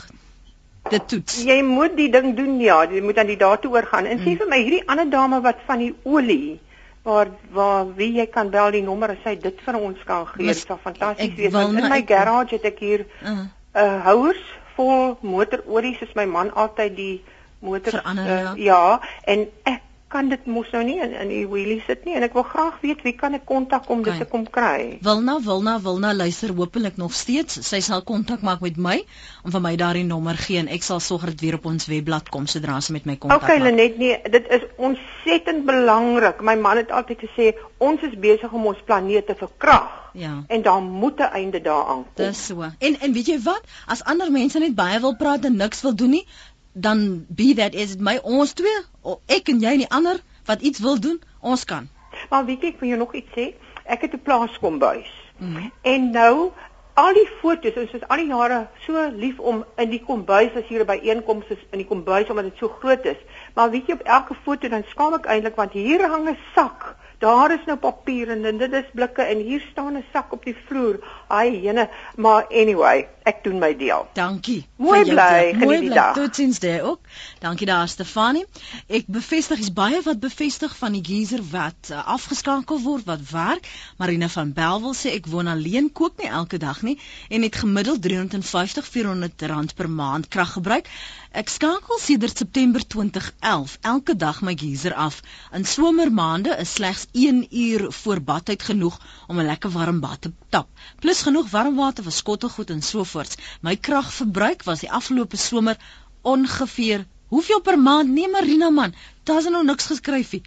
dit 0.91 1.09
toets. 1.09 1.43
Jy 1.45 1.59
moet 1.67 1.97
die 1.97 2.09
ding 2.11 2.37
doen 2.37 2.61
ja, 2.61 2.85
jy 2.91 3.03
moet 3.05 3.19
aan 3.19 3.31
die 3.31 3.41
datum 3.41 3.75
oorgaan. 3.77 4.07
En 4.07 4.19
hmm. 4.19 4.27
sê 4.27 4.39
vir 4.41 4.49
my 4.49 4.63
hierdie 4.63 4.87
ander 4.87 5.11
dame 5.11 5.41
wat 5.45 5.61
van 5.67 5.85
die 5.85 5.95
olie 6.05 6.61
waar 7.09 7.31
waar 7.53 7.89
wie 7.97 8.13
jy 8.19 8.27
kan 8.27 8.51
bel 8.51 8.71
die 8.75 8.85
nommer 8.85 9.15
as 9.15 9.25
hy 9.25 9.35
dit 9.41 9.61
vir 9.65 9.81
ons 9.81 10.05
kan 10.05 10.27
gee. 10.35 10.47
Dit 10.51 10.65
sal 10.65 10.81
fantasties 10.83 11.35
wees. 11.37 11.53
Want 11.53 11.79
in 11.79 11.89
my 11.89 12.03
garage 12.07 12.57
het 12.59 12.65
ek 12.73 12.79
hier 12.85 13.05
'n 13.23 13.33
uh. 13.33 13.47
uh, 13.83 13.99
houers 14.05 14.45
vol 14.77 15.19
motorolie 15.21 15.97
soos 15.99 16.15
my 16.15 16.27
man 16.27 16.55
altyd 16.55 16.97
die 16.97 17.17
motor 17.65 17.99
verander 17.99 18.31
uh, 18.31 18.43
ja. 18.43 18.55
ja 18.57 19.01
en 19.35 19.47
ek 19.65 19.83
kan 20.09 20.29
dit 20.33 20.47
mos 20.49 20.69
nou 20.73 20.81
nie 20.87 20.97
in 21.05 21.13
in 21.13 21.29
die 21.29 21.45
wheelie 21.49 21.81
sit 21.87 22.07
nie 22.09 22.15
en 22.17 22.25
ek 22.25 22.37
wil 22.37 22.47
graag 22.49 22.79
weet 22.81 23.03
wie 23.05 23.13
kan 23.17 23.37
ek 23.37 23.45
kontak 23.49 23.89
om 23.93 24.01
okay. 24.01 24.15
dit 24.17 24.25
te 24.25 24.31
kom 24.31 24.47
kry. 24.49 24.99
Wilna, 25.05 25.37
Wilna, 25.45 25.77
Wilna 25.85 26.15
luister 26.17 26.55
hopelik 26.57 26.97
nog 26.97 27.13
steeds. 27.13 27.61
Sy 27.69 27.81
sal 27.85 28.03
kontak 28.09 28.45
maak 28.47 28.65
met 28.65 28.81
my 28.89 28.97
om 29.45 29.53
vir 29.53 29.65
my 29.65 29.75
daardie 29.81 30.07
nommer 30.09 30.41
gee 30.41 30.63
en 30.63 30.73
ek 30.73 30.87
sal 30.87 31.03
sorg 31.05 31.29
dat 31.29 31.37
dit 31.37 31.47
weer 31.47 31.61
op 31.61 31.69
ons 31.69 31.89
webblad 31.93 32.33
kom 32.33 32.49
sodra 32.49 32.81
sy 32.81 32.97
met 32.97 33.09
my 33.11 33.19
kontak 33.21 33.45
maak. 33.45 33.51
Okay, 33.51 33.61
Lenet, 33.63 34.01
nee, 34.01 34.17
dit 34.33 34.51
is 34.59 34.67
ontsettend 34.77 35.67
belangrik. 35.69 36.41
My 36.41 36.57
man 36.57 36.81
het 36.81 36.93
altyd 36.95 37.29
gesê 37.29 37.53
ons 37.79 38.03
is 38.09 38.17
besig 38.19 38.53
om 38.53 38.69
ons 38.73 38.85
planeet 38.89 39.29
te 39.29 39.37
verkrag. 39.39 39.97
Ja. 40.19 40.39
En 40.49 40.63
daar 40.63 40.83
moet 40.83 41.21
'n 41.21 41.33
einde 41.37 41.61
daaraan 41.61 42.05
kom. 42.05 42.25
Dis 42.25 42.47
so. 42.47 42.63
En 42.63 43.01
en 43.01 43.13
weet 43.13 43.27
jy 43.27 43.41
wat? 43.43 43.63
As 43.87 44.05
ander 44.05 44.31
mense 44.33 44.59
net 44.59 44.75
baie 44.75 45.01
wil 45.01 45.17
praat 45.17 45.45
en 45.45 45.57
niks 45.57 45.83
wil 45.83 45.95
doen 45.95 46.11
nie, 46.11 46.27
dan 46.73 47.27
be 47.29 47.55
that 47.55 47.75
is 47.75 47.95
it 47.95 48.01
my 48.01 48.19
ons 48.23 48.53
twee 48.53 48.85
ek 49.27 49.49
en 49.49 49.61
jy 49.61 49.73
en 49.79 49.85
die 49.85 49.91
ander 49.91 50.21
wat 50.47 50.61
iets 50.61 50.81
wil 50.81 51.01
doen 51.01 51.21
ons 51.41 51.65
kan. 51.65 51.89
Maar 52.31 52.45
weet 52.45 52.63
jy 52.63 52.69
ek 52.69 52.81
wil 52.81 52.89
jou 52.89 52.99
nog 52.99 53.15
iets 53.15 53.35
sê? 53.37 53.55
Ek 53.85 54.01
het 54.01 54.15
'n 54.15 54.23
plaas 54.23 54.59
kombuis 54.59 55.11
mm 55.39 55.55
-hmm. 55.55 55.73
en 55.83 56.11
nou 56.11 56.53
al 56.99 57.15
die 57.15 57.29
fotos 57.41 57.77
ons 57.79 57.93
is 57.95 58.07
al 58.09 58.17
die 58.17 58.31
jare 58.33 58.67
so 58.85 59.03
lief 59.15 59.39
om 59.39 59.65
in 59.77 59.91
die 59.91 60.01
kombuis 60.03 60.57
as 60.59 60.67
hier 60.71 60.85
by 60.85 60.97
einkomste 60.99 61.57
in 61.71 61.83
die 61.83 61.87
kombuis 61.87 62.31
omdat 62.33 62.49
dit 62.51 62.59
so 62.59 62.69
groot 62.81 63.05
is. 63.05 63.21
Maar 63.55 63.71
weet 63.71 63.87
jy 63.87 63.99
op 63.99 64.09
elke 64.17 64.35
foto 64.45 64.69
dan 64.69 64.83
skaam 64.91 65.15
ek 65.15 65.27
eintlik 65.27 65.57
want 65.61 65.73
hier 65.73 66.03
hang 66.09 66.29
'n 66.29 66.37
sak. 66.55 66.97
Daar 67.19 67.51
is 67.51 67.65
nou 67.67 67.77
papier 67.83 68.31
en 68.31 68.59
dit 68.59 68.73
is 68.73 68.91
blikke 68.95 69.23
en 69.23 69.39
hier 69.39 69.63
staan 69.71 69.97
'n 69.97 70.05
sak 70.13 70.33
op 70.33 70.45
die 70.45 70.57
vloer. 70.67 70.99
Ai, 71.29 71.61
jene, 71.63 71.89
maar 72.17 72.47
anyway, 72.51 73.09
ek 73.29 73.43
doen 73.45 73.59
my 73.61 73.71
deel. 73.77 74.07
Dankie. 74.17 74.63
Mooi 74.81 75.03
bly, 75.05 75.53
geniet 75.59 75.85
die 75.87 75.93
dag. 75.93 76.15
Totsiens 76.17 76.59
daar 76.63 76.87
ook. 76.91 77.01
Dankie 77.43 77.67
daar 77.69 77.89
Stefanie. 77.89 78.45
Ek 78.87 79.09
bevestig 79.19 79.61
is 79.65 79.73
baie 79.75 80.01
wat 80.07 80.21
bevestig 80.23 80.75
van 80.79 80.97
die 80.97 81.03
geyser 81.05 81.43
wat 81.53 81.93
uh, 81.93 82.01
afgeskakel 82.15 82.81
word 82.85 83.07
wat 83.09 83.25
werk. 83.31 83.69
Marina 84.01 84.29
van 84.33 84.53
Belwel 84.57 84.97
sê 84.97 85.13
ek 85.19 85.29
woon 85.33 85.51
alleen, 85.51 85.91
kook 85.93 86.17
nie 86.23 86.31
elke 86.41 86.61
dag 86.63 86.81
nie 86.87 86.97
en 87.29 87.45
het 87.45 87.61
gemiddeld 87.61 88.03
350 88.07 88.89
400 88.97 89.47
rand 89.53 89.75
per 89.75 89.91
maand 89.91 90.29
krag 90.33 90.57
gebruik. 90.57 90.89
Ek 91.37 91.53
skakel 91.53 92.01
sedert 92.01 92.41
September 92.41 92.81
2011 92.81 93.77
elke 93.93 94.17
dag 94.17 94.41
my 94.43 94.55
geyser 94.57 94.95
af. 94.95 95.21
In 95.53 95.67
somermaande 95.69 96.57
is 96.65 96.73
slegs 96.79 97.07
1 97.13 97.45
uur 97.51 97.93
voor 97.93 98.21
badtyd 98.21 98.63
genoeg 98.63 98.97
om 99.27 99.39
'n 99.39 99.47
lekker 99.47 99.71
warm 99.71 100.01
bad 100.01 100.23
te 100.23 100.33
tap. 100.49 100.69
Plus 101.01 101.23
genoeg 101.23 101.51
warm 101.51 101.77
water 101.77 102.05
vir 102.05 102.13
skottelgoed 102.13 102.71
en 102.71 102.83
so 102.83 103.05
voort. 103.05 103.18
My 103.61 103.77
kragverbruik 103.77 104.63
was 104.63 104.81
die 104.81 104.93
afgelope 105.01 105.37
somer 105.37 105.77
ongeveer 106.23 107.07
hoeveel 107.29 107.61
per 107.61 107.79
maand? 107.79 108.11
Nee 108.11 108.29
Marina 108.29 108.71
man, 108.71 108.95
daar's 109.25 109.49
nou 109.51 109.65
niks 109.65 109.87
geskryf 109.87 110.33
nie 110.33 110.43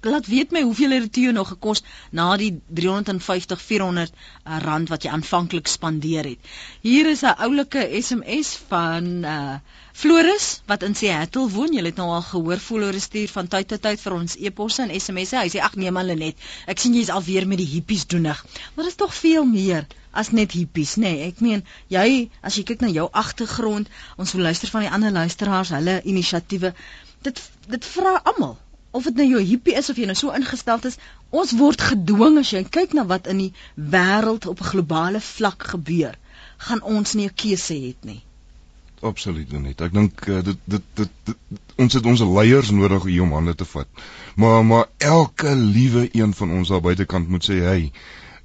laat 0.00 0.26
weet 0.26 0.50
my 0.50 0.62
hoeveel 0.64 0.90
het 0.90 1.02
dit 1.02 1.24
jou 1.24 1.32
nog 1.32 1.48
gekos 1.48 1.82
na 2.10 2.36
die 2.40 2.54
350 2.68 3.60
400 3.60 4.12
uh, 4.12 4.58
rand 4.64 4.88
wat 4.88 5.04
jy 5.04 5.12
aanvanklik 5.12 5.68
spandeer 5.68 6.24
het. 6.24 6.50
Hier 6.80 7.10
is 7.10 7.22
'n 7.22 7.36
oulike 7.36 7.84
SMS 8.00 8.56
van 8.68 9.04
uh 9.24 9.58
Floris 9.92 10.62
wat 10.66 10.82
in 10.82 10.94
Seattle 10.94 11.48
woon. 11.48 11.72
Jy 11.72 11.84
het 11.84 11.96
nou 11.96 12.08
al 12.08 12.22
gehoor 12.22 12.56
Floris 12.56 13.02
stuur 13.02 13.28
van 13.28 13.48
tyd 13.48 13.68
tot 13.68 13.82
tyd 13.82 14.00
vir 14.00 14.12
ons 14.12 14.36
e-posse 14.36 14.82
en 14.82 15.00
SMS'e. 15.00 15.36
Hy 15.36 15.48
sê 15.48 15.60
ag 15.60 15.76
nee 15.76 15.90
man 15.90 16.06
Lenet, 16.06 16.36
ek 16.66 16.78
sien 16.78 16.94
jy's 16.94 17.10
alweer 17.10 17.46
met 17.46 17.58
die 17.58 17.66
hippies 17.66 18.06
doenig. 18.06 18.44
Maar 18.74 18.84
dit 18.84 18.92
is 18.92 18.96
tog 18.96 19.14
veel 19.14 19.44
meer 19.44 19.86
as 20.12 20.30
net 20.30 20.52
hippies, 20.52 20.96
nê? 20.96 21.12
Nee, 21.12 21.28
ek 21.28 21.40
meen, 21.44 21.62
jy 21.88 22.30
as 22.42 22.56
jy 22.58 22.64
kyk 22.64 22.80
na 22.84 22.90
jou 22.94 23.08
agtergrond, 23.12 23.90
ons 24.16 24.32
wil 24.34 24.48
luister 24.48 24.72
van 24.72 24.86
die 24.86 24.90
ander 24.90 25.14
luisteraars, 25.14 25.70
hulle 25.76 26.00
inisiatiewe. 26.02 26.74
Dit 27.22 27.42
dit 27.70 27.84
vra 27.94 28.18
almal 28.24 28.58
of 28.90 29.04
dit 29.06 29.20
nou 29.20 29.26
jou 29.36 29.42
hippie 29.46 29.76
is 29.78 29.90
of 29.90 29.98
jy 30.00 30.08
nou 30.10 30.16
so 30.18 30.32
ingestel 30.34 30.80
is, 30.88 30.96
ons 31.30 31.52
word 31.58 31.82
gedwing 31.92 32.40
as 32.40 32.50
jy 32.50 32.64
kyk 32.66 32.96
na 32.98 33.04
wat 33.06 33.28
in 33.30 33.44
die 33.44 33.52
wêreld 33.76 34.48
op 34.50 34.60
'n 34.60 34.70
globale 34.72 35.20
vlak 35.20 35.62
gebeur, 35.74 36.18
gaan 36.58 36.82
ons 36.82 37.14
nie 37.14 37.28
'n 37.28 37.34
keuse 37.34 37.74
hê 37.74 37.94
nie. 38.02 38.22
Absoluut 39.00 39.52
nie. 39.52 39.74
Ek 39.78 39.92
dink 39.92 40.26
uh, 40.28 40.42
dit, 40.44 40.58
dit 40.64 40.82
dit 40.94 41.10
dit 41.24 41.36
ons 41.76 41.92
het 41.92 42.06
ons 42.06 42.20
leiers 42.20 42.70
nodig 42.70 43.06
om 43.22 43.32
hande 43.32 43.54
te 43.54 43.64
vat. 43.64 43.88
Maar 44.36 44.64
maar 44.64 44.86
elke 44.98 45.54
liewe 45.54 46.08
een 46.12 46.34
van 46.34 46.50
ons 46.50 46.68
daar 46.68 46.80
buitekant 46.80 47.28
moet 47.28 47.44
sê, 47.44 47.62
"Hey, 47.64 47.92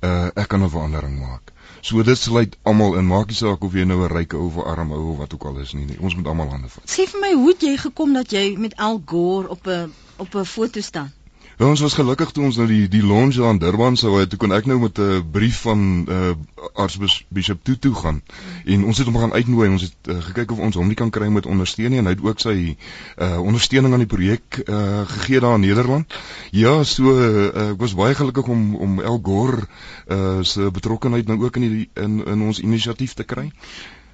uh, 0.02 0.28
ek 0.36 0.48
kan 0.48 0.64
'n 0.64 0.70
verandering 0.70 1.20
maak." 1.20 1.52
So 1.86 2.02
dit 2.02 2.18
sluit 2.18 2.56
almal 2.66 2.96
in, 2.98 3.06
maak 3.06 3.30
nie 3.30 3.36
saak 3.38 3.66
of 3.68 3.76
jy 3.78 3.84
nou 3.86 4.00
'n 4.02 4.10
ryke 4.10 4.38
ou 4.38 4.48
of 4.48 4.56
arm 4.72 4.92
ou 4.92 5.12
of 5.12 5.18
wat 5.18 5.34
ook 5.34 5.44
al 5.46 5.60
is 5.64 5.74
nie, 5.78 5.86
nie. 5.86 5.98
Ons 6.00 6.16
moet 6.16 6.28
almal 6.32 6.50
hande 6.50 6.70
vat. 6.76 6.88
Sê 6.90 7.06
vir 7.12 7.22
my, 7.22 7.30
hoe 7.34 7.52
het 7.52 7.62
jy 7.62 7.76
gekom 7.78 8.14
dat 8.18 8.32
jy 8.34 8.56
met 8.58 8.74
Al 8.88 8.98
Gore 9.06 9.50
op 9.50 9.68
'n 9.68 9.94
op 10.18 10.34
'n 10.36 10.46
foto 10.46 10.82
staan? 10.82 11.14
Ja, 11.56 11.70
ons 11.72 11.80
was 11.80 11.94
gelukkig 11.96 12.34
toe 12.36 12.44
ons 12.44 12.58
nou 12.60 12.66
die 12.68 12.90
die 12.92 13.00
lounge 13.00 13.40
aan 13.48 13.62
Durban 13.62 13.96
sou 13.96 14.10
hê, 14.18 14.26
toe 14.28 14.36
kon 14.42 14.52
ek 14.52 14.66
nou 14.68 14.76
met 14.82 14.98
'n 15.00 15.24
brief 15.32 15.62
van 15.64 16.04
uh 16.12 16.34
Aartsbishop 16.74 17.64
Tutu 17.64 17.94
gaan. 17.94 18.22
En 18.66 18.84
ons 18.84 18.98
het 18.98 19.08
hom 19.08 19.18
gaan 19.18 19.32
uitnooi. 19.32 19.70
Ons 19.70 19.82
het 19.82 20.10
uh, 20.10 20.18
gekyk 20.24 20.52
of 20.52 20.60
ons 20.60 20.76
hom 20.76 20.88
nie 20.88 21.00
kan 21.00 21.10
kry 21.10 21.30
met 21.32 21.46
ondersteuning 21.46 22.00
en 22.00 22.06
hy 22.06 22.16
het 22.18 22.26
ook 22.26 22.40
sy 22.40 22.76
uh 23.18 23.40
ondersteuning 23.40 23.94
aan 23.94 24.04
die 24.04 24.14
projek 24.16 24.64
uh 24.68 25.08
gegee 25.08 25.40
daar 25.40 25.56
in 25.56 25.62
Nederland. 25.62 26.14
Ja, 26.52 26.84
so 26.84 27.16
uh, 27.16 27.72
ek 27.72 27.80
was 27.80 27.96
baie 27.96 28.16
gelukkig 28.16 28.48
om 28.48 28.76
om 28.76 29.00
El 29.00 29.20
Gore 29.24 29.64
uh 30.12 30.44
se 30.44 30.72
betrokkeheid 30.72 31.28
nou 31.28 31.40
ook 31.44 31.56
in 31.56 31.70
die 31.70 31.90
in 31.94 32.26
in 32.26 32.42
ons 32.42 32.60
inisiatief 32.60 33.14
te 33.14 33.24
kry. 33.24 33.52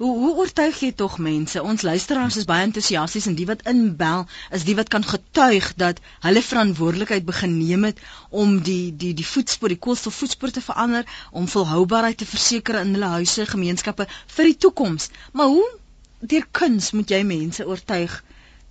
Hoe 0.02 0.18
hoe 0.20 0.36
oortuig 0.41 0.80
jy 0.82 0.88
tog 0.97 1.20
mense? 1.22 1.62
Ons 1.62 1.84
luisteraars 1.86 2.38
is 2.41 2.47
baie 2.49 2.64
entoesiasties 2.66 3.28
en 3.30 3.36
die 3.38 3.45
wat 3.45 3.60
inbel 3.70 4.24
is 4.58 4.64
die 4.66 4.74
wat 4.80 4.89
kan 4.89 5.04
getuig 5.06 5.68
dat 5.78 6.02
hulle 6.24 6.41
verantwoordelikheid 6.41 7.28
begin 7.28 7.54
neem 7.60 7.86
het 7.86 8.02
om 8.43 8.56
die 8.66 8.95
die 9.04 9.12
die 9.20 9.28
voetspoor, 9.34 9.70
die 9.70 9.84
koolstofvoetspoor 9.86 10.56
te 10.56 10.66
verander, 10.66 11.06
om 11.30 11.45
volhoubaarheid 11.54 12.18
te 12.18 12.30
verseker 12.32 12.80
in 12.82 12.95
hulle 12.97 13.14
huise, 13.20 13.45
gemeenskappe 13.54 14.10
vir 14.38 14.49
die 14.49 14.58
toekoms. 14.66 15.12
Maar 15.38 15.54
hoe 15.54 15.70
deur 16.34 16.49
kuns 16.64 16.91
moet 16.97 17.14
jy 17.14 17.22
mense 17.36 17.70
oortuig 17.70 18.18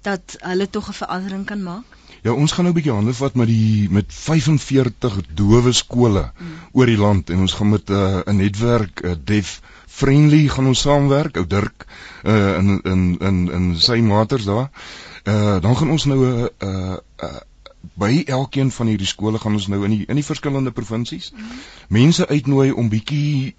dat 0.02 0.36
hulle 0.50 0.66
tog 0.66 0.90
'n 0.90 1.00
verandering 1.04 1.46
kan 1.46 1.62
maak? 1.62 1.98
Ja, 2.26 2.32
ons 2.32 2.52
gaan 2.52 2.64
nou 2.64 2.74
'n 2.74 2.80
bietjie 2.80 2.96
hande 2.98 3.14
vat 3.14 3.34
met 3.34 3.46
die 3.48 3.86
met 3.88 4.10
45 4.12 5.20
dowe 5.34 5.72
skole 5.72 6.32
mm. 6.32 6.56
oor 6.72 6.86
die 6.86 6.98
land 6.98 7.30
en 7.30 7.46
ons 7.46 7.52
gaan 7.52 7.70
met 7.78 7.90
eh, 7.90 8.18
'n 8.26 8.34
uh, 8.34 8.40
netwerk 8.42 9.04
uh, 9.04 9.14
Def 9.24 9.60
Friendly 9.90 10.46
gaan 10.48 10.70
ons 10.70 10.80
saamwerk, 10.86 11.36
ou 11.36 11.46
Dirk 11.46 11.86
uh, 12.22 12.56
in 12.56 12.80
in 12.86 13.04
in 13.18 13.38
in 13.58 13.70
sy 13.76 13.98
maters 14.06 14.46
daar. 14.48 14.70
Uh 15.26 15.58
dan 15.60 15.76
gaan 15.76 15.90
ons 15.90 16.04
nou 16.04 16.20
'n 16.24 16.48
uh, 16.64 16.96
uh, 17.24 17.40
by 17.94 18.22
elkeen 18.26 18.70
van 18.70 18.86
hierdie 18.86 19.08
skole 19.08 19.38
gaan 19.38 19.56
ons 19.56 19.66
nou 19.72 19.82
in 19.84 19.94
die 19.94 20.04
in 20.06 20.18
die 20.20 20.24
verskillende 20.24 20.72
provinsies 20.76 21.30
mm. 21.32 21.60
mense 21.96 22.26
uitnooi 22.28 22.70
om 22.72 22.88
bietjie 22.92 23.54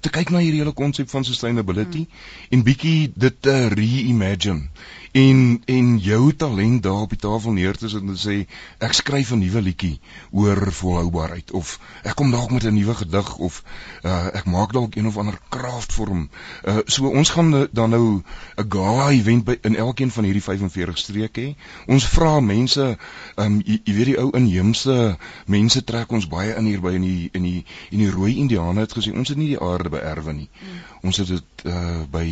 te 0.00 0.12
kyk 0.14 0.30
na 0.30 0.42
hierdie 0.44 0.62
hele 0.62 0.74
konsep 0.76 1.10
van 1.12 1.26
sustainability 1.26 2.04
mm. 2.06 2.30
en 2.56 2.64
bietjie 2.64 3.12
dit 3.14 3.36
te 3.40 3.56
reimagine 3.74 4.70
en 5.12 5.62
en 5.64 5.98
jou 5.98 6.34
talent 6.34 6.82
daar 6.82 7.00
op 7.00 7.08
die 7.08 7.18
tafel 7.18 7.52
neer 7.52 7.76
te 7.76 7.88
sit 7.88 8.00
en 8.00 8.14
te 8.14 8.20
sê 8.20 8.36
ek 8.78 8.92
skryf 8.94 9.32
'n 9.32 9.38
nuwe 9.38 9.62
liedjie 9.62 10.00
oor 10.30 10.72
volhoubaarheid 10.72 11.50
of 11.50 11.78
ek 12.02 12.14
kom 12.14 12.30
dalk 12.30 12.50
met 12.50 12.64
'n 12.64 12.74
nuwe 12.74 12.94
gedig 12.94 13.36
of 13.36 13.62
uh, 14.04 14.26
ek 14.26 14.44
maak 14.44 14.72
dalk 14.72 14.94
een 14.94 15.06
of 15.06 15.16
ander 15.16 15.38
kraftvorm. 15.48 16.30
Uh, 16.64 16.78
so 16.86 17.08
ons 17.08 17.30
gaan 17.30 17.68
dan 17.72 17.90
nou 17.90 18.22
'n 18.56 18.66
gala 18.68 19.10
event 19.10 19.44
by 19.44 19.58
in 19.62 19.76
elkeen 19.76 20.10
van 20.10 20.24
hierdie 20.24 20.42
45 20.42 20.98
streke 20.98 21.40
hê. 21.40 21.54
Ons 21.86 22.06
vra 22.06 22.40
mense, 22.40 22.98
um, 23.36 23.60
jy, 23.64 23.80
jy 23.84 23.94
weet 23.94 24.06
die 24.06 24.18
ou 24.18 24.30
inheemse 24.30 25.18
mense 25.46 25.84
trek 25.84 26.12
ons 26.12 26.28
baie 26.28 26.54
in 26.54 26.66
hier 26.66 26.80
by 26.80 26.94
in 26.94 27.02
die 27.02 27.28
in 27.32 27.42
die 27.42 27.64
in 27.90 27.98
die 27.98 28.10
rooi 28.10 28.36
indiane 28.36 28.80
het 28.80 28.94
gesê 28.94 29.12
ons 29.12 29.28
het 29.28 29.38
nie 29.38 29.46
die 29.46 29.60
aarde 29.60 29.88
beerwe 29.88 30.32
nie. 30.32 30.48
Mm. 30.62 30.80
Ons 31.02 31.16
het 31.16 31.26
dit 31.26 31.66
uh, 31.66 32.02
by 32.10 32.26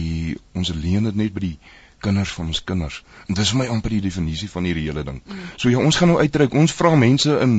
ons 0.54 0.68
leen 0.68 1.02
dit 1.02 1.14
net 1.14 1.34
by 1.34 1.40
die 1.40 1.58
kinders 2.04 2.32
van 2.36 2.46
ons 2.46 2.60
kinders. 2.64 3.02
En 3.26 3.34
dis 3.34 3.50
vir 3.52 3.58
my 3.58 3.66
amper 3.72 3.94
die 3.94 4.00
definisie 4.04 4.48
van 4.50 4.66
hierdie 4.68 4.86
hele 4.88 5.04
ding. 5.04 5.20
Mm. 5.24 5.46
So 5.56 5.70
ja, 5.72 5.78
ons 5.78 5.96
gaan 5.96 6.12
nou 6.12 6.18
uitreik. 6.20 6.54
Ons 6.54 6.74
vra 6.78 6.94
mense 6.96 7.38
in 7.44 7.54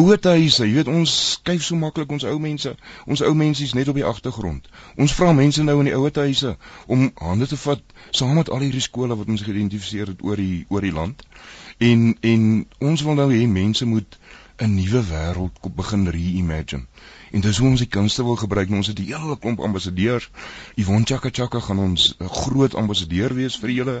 ouer 0.00 0.20
huise, 0.34 0.66
jy 0.66 0.74
weet 0.78 0.90
ons 0.92 1.14
skuif 1.34 1.64
so 1.66 1.78
maklik 1.80 2.12
ons 2.12 2.26
ou 2.30 2.38
mense. 2.42 2.74
Ons 3.06 3.24
ou 3.26 3.34
mense 3.34 3.62
is 3.64 3.74
net 3.78 3.88
op 3.88 3.98
die 3.98 4.06
agtergrond. 4.06 4.68
Ons 4.96 5.14
vra 5.18 5.32
mense 5.32 5.62
nou 5.62 5.78
in 5.82 5.90
die 5.90 5.96
ouer 5.96 6.22
huise 6.24 6.56
om 6.86 7.10
hande 7.20 7.50
te 7.50 7.58
vat 7.66 7.82
saam 8.10 8.34
met 8.38 8.50
al 8.50 8.64
hierdie 8.66 8.84
skole 8.84 9.16
wat 9.16 9.30
ons 9.30 9.44
geïdentifiseer 9.46 10.14
het 10.14 10.24
oor 10.24 10.40
die 10.40 10.64
oor 10.68 10.84
die 10.84 10.94
land. 10.94 11.22
En 11.78 12.14
en 12.20 12.66
ons 12.78 13.02
wil 13.06 13.18
nou 13.20 13.30
hê 13.32 13.44
mense 13.50 13.86
moet 13.86 14.18
'n 14.62 14.74
nuwe 14.74 15.02
wêreld 15.10 15.56
begin 15.76 16.08
reimagine. 16.08 16.86
En 17.34 17.42
dis 17.42 17.58
hoe 17.58 17.68
ons 17.68 17.82
die 17.82 17.90
kunste 17.90 18.24
wil 18.26 18.36
gebruik. 18.38 18.68
Nou, 18.70 18.78
ons 18.82 18.90
het 18.90 18.98
'n 18.98 19.08
hele 19.10 19.38
klomp 19.38 19.60
ambassadeurs. 19.60 20.30
Yvonne 20.74 21.06
Chaka 21.10 21.28
Chaka 21.32 21.60
gaan 21.60 21.78
ons 21.78 22.14
'n 22.18 22.28
groot 22.28 22.74
ambassadeur 22.74 23.34
wees 23.34 23.56
vir 23.58 23.70
julle 23.70 23.96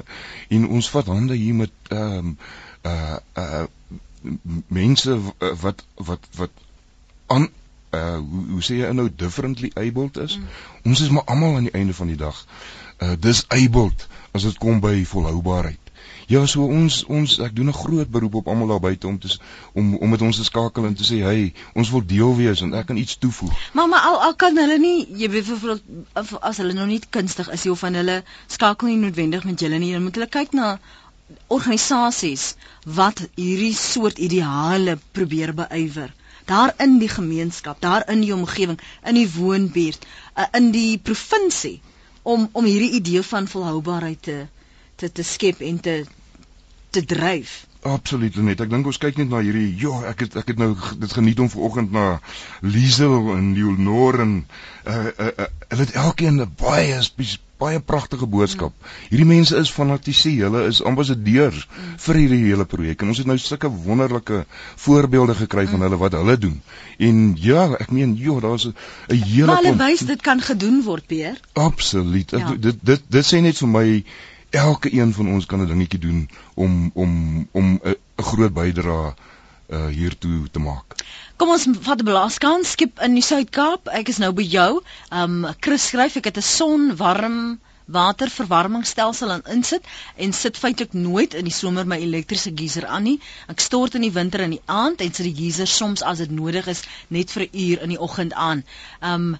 en 0.48 0.68
ons 0.68 0.90
vat 0.90 1.06
hande 1.06 1.34
hier 1.34 1.54
met 1.54 1.72
ehm 1.88 2.18
um, 2.18 2.38
uh 2.82 3.16
uh 3.34 3.64
mense 4.68 5.18
wat 5.38 5.84
wat 5.94 6.28
wat 6.36 6.50
aan 7.26 7.48
uh 7.90 8.16
hoe, 8.16 8.44
hoe 8.50 8.62
sê 8.62 8.74
jy 8.80 8.92
nou 8.92 9.08
differently 9.16 9.70
abled 9.74 10.16
is. 10.16 10.38
Mm. 10.38 10.44
Ons 10.82 11.00
is 11.00 11.10
maar 11.10 11.24
almal 11.24 11.56
aan 11.56 11.68
die 11.70 11.78
einde 11.80 11.94
van 11.94 12.06
die 12.06 12.20
dag 12.20 12.46
uh 12.98 13.14
dis 13.18 13.44
abled 13.48 14.06
as 14.30 14.42
dit 14.42 14.58
kom 14.58 14.80
by 14.80 15.04
volhoubaarheid. 15.04 15.83
Ja, 16.26 16.46
so 16.46 16.64
ons 16.64 17.02
ons 17.04 17.38
ek 17.44 17.54
doen 17.56 17.68
'n 17.68 17.76
groot 17.76 18.10
beroep 18.10 18.34
op 18.34 18.48
almal 18.48 18.66
daar 18.66 18.80
buite 18.80 19.06
om 19.06 19.18
te 19.18 19.38
om 19.72 19.96
om 19.96 20.08
met 20.08 20.22
ons 20.22 20.36
te 20.36 20.44
skakel 20.44 20.86
en 20.86 20.94
te 20.94 21.04
sê, 21.04 21.20
"Hey, 21.22 21.52
ons 21.74 21.90
wil 21.90 22.06
deel 22.06 22.36
wees 22.36 22.60
en 22.60 22.74
ek 22.74 22.86
kan 22.86 22.96
iets 22.96 23.18
toevoeg." 23.18 23.52
Maar 23.72 23.88
maar 23.88 24.00
al 24.00 24.22
al 24.22 24.34
kan 24.34 24.56
hulle 24.56 24.78
nie, 24.78 25.06
jy 25.16 25.30
weet 25.30 25.44
vir 25.44 25.80
as 26.40 26.56
hulle 26.56 26.72
nog 26.72 26.86
nie 26.86 27.00
kunstig 27.10 27.50
is 27.50 27.66
of 27.66 27.78
van 27.78 27.94
hulle 27.94 28.22
skakel 28.46 28.88
nie 28.88 28.96
noodwendig 28.96 29.44
met 29.44 29.60
julle 29.60 29.78
nie, 29.78 29.92
dan 29.92 30.02
moet 30.02 30.14
hulle 30.14 30.28
kyk 30.28 30.52
na 30.52 30.78
organisasies 31.46 32.54
wat 32.84 33.28
hierdie 33.34 33.74
soort 33.74 34.18
ideale 34.18 34.98
probeer 35.12 35.54
beywer 35.54 36.12
daar 36.44 36.74
in 36.76 36.98
die 36.98 37.08
gemeenskap, 37.08 37.80
daar 37.80 38.08
in 38.08 38.20
die 38.20 38.34
omgewing, 38.34 38.80
in 39.04 39.14
die 39.14 39.30
woonbuurt, 39.32 40.06
uh, 40.36 40.44
in 40.52 40.70
die 40.70 40.98
provinsie 40.98 41.80
om 42.22 42.48
om 42.52 42.64
hierdie 42.64 42.90
idee 42.90 43.22
van 43.22 43.48
volhoubaarheid 43.48 44.22
te 44.22 44.46
te 44.96 45.12
te 45.12 45.22
skep 45.22 45.60
en 45.60 45.80
te 45.80 46.04
te 46.90 47.04
dryf. 47.04 47.64
Absoluut 47.84 48.36
net. 48.40 48.62
Ek 48.64 48.70
dink 48.72 48.86
ons 48.88 48.98
kyk 49.00 49.18
net 49.20 49.28
na 49.28 49.42
hierdie 49.44 49.74
ja, 49.76 49.92
ek 50.08 50.24
het 50.24 50.36
ek 50.40 50.54
het 50.54 50.60
nou 50.60 50.72
dit 50.72 51.12
geniet 51.12 51.40
om 51.42 51.50
vanoggend 51.52 51.92
na 51.92 52.04
Liesel 52.64 53.34
en 53.34 53.50
Leonor 53.56 54.22
en 54.24 54.36
uh 54.88 54.94
uh, 54.94 55.32
uh 55.32 55.48
hulle 55.68 55.84
het 55.84 55.96
elkeen 55.98 56.40
'n 56.40 56.54
baie 56.60 57.00
baie 57.58 57.80
pragtige 57.80 58.26
boodskap. 58.26 58.72
Mm. 58.72 58.94
Hierdie 59.10 59.28
mense 59.28 59.56
is 59.56 59.70
fanatisie, 59.72 60.34
hulle 60.42 60.64
is 60.70 60.82
ambassadeurs 60.82 61.66
mm. 61.66 61.94
vir 62.06 62.20
hierdie 62.22 62.40
hele 62.48 62.66
projek 62.68 63.02
en 63.02 63.12
ons 63.12 63.20
het 63.20 63.28
nou 63.30 63.38
sulke 63.38 63.70
wonderlike 63.70 64.44
voorbeelde 64.86 65.36
gekry 65.44 65.66
mm. 65.66 65.74
van 65.74 65.86
hulle 65.86 66.00
wat 66.00 66.18
hulle 66.18 66.36
doen. 66.40 66.60
En 66.98 67.22
ja, 67.40 67.68
ek 67.78 67.90
meen, 67.94 68.16
ja, 68.18 68.38
daar's 68.40 68.66
'n 68.66 68.74
hele 69.08 69.46
Maar 69.46 69.62
hulle 69.62 69.76
wys 69.76 70.06
dit 70.08 70.20
kan 70.20 70.40
gedoen 70.40 70.82
word, 70.82 71.06
Peer. 71.06 71.40
Absoluut. 71.52 72.30
Ja. 72.30 72.54
Dit 72.54 72.78
dit 72.82 73.02
dit 73.08 73.26
sê 73.26 73.40
net 73.40 73.58
vir 73.58 73.68
my 73.68 74.04
elke 74.54 74.92
een 74.92 75.12
van 75.12 75.28
ons 75.28 75.46
kan 75.46 75.60
'n 75.60 75.66
dingetjie 75.66 75.98
doen 75.98 76.28
om 76.54 76.90
om 76.94 77.12
om 77.50 77.80
'n 77.82 77.96
groot 78.16 78.52
bydrae 78.52 79.14
uh 79.68 79.86
hiertoe 79.86 80.50
te 80.50 80.58
maak. 80.58 80.94
Kom 81.36 81.50
ons 81.50 81.66
vat 81.80 82.00
'n 82.00 82.04
blaaskans 82.04 82.70
skip 82.70 83.00
in 83.00 83.14
die 83.14 83.22
Suid-Kaap. 83.22 83.88
Ek 83.88 84.08
is 84.08 84.18
nou 84.18 84.32
by 84.32 84.42
jou. 84.42 84.82
Um 85.10 85.46
Chris 85.60 85.86
skryf 85.86 86.16
ek 86.16 86.24
het 86.24 86.36
'n 86.36 86.42
son 86.42 86.96
warm 86.96 87.58
waterverwarmingstelsel 87.84 89.30
aan 89.30 89.42
insit 89.44 89.84
en 90.16 90.32
sit 90.32 90.56
feitelik 90.58 90.92
nooit 90.92 91.34
in 91.34 91.44
die 91.44 91.52
somer 91.52 91.86
my 91.86 91.98
elektriese 92.00 92.52
geyser 92.54 92.86
aan 92.86 93.02
nie. 93.02 93.20
Ek 93.46 93.60
stort 93.60 93.94
in 93.94 94.06
die 94.06 94.12
winter 94.12 94.40
in 94.40 94.56
die 94.56 94.62
aand 94.66 95.00
en 95.00 95.12
sit 95.12 95.26
die 95.28 95.36
geyser 95.42 95.66
soms 95.66 96.02
as 96.02 96.18
dit 96.18 96.30
nodig 96.30 96.66
is 96.66 96.82
net 97.08 97.30
vir 97.30 97.42
'n 97.42 97.58
uur 97.66 97.82
in 97.82 97.88
die 97.88 98.00
oggend 98.00 98.32
aan. 98.32 98.64
Um 99.02 99.36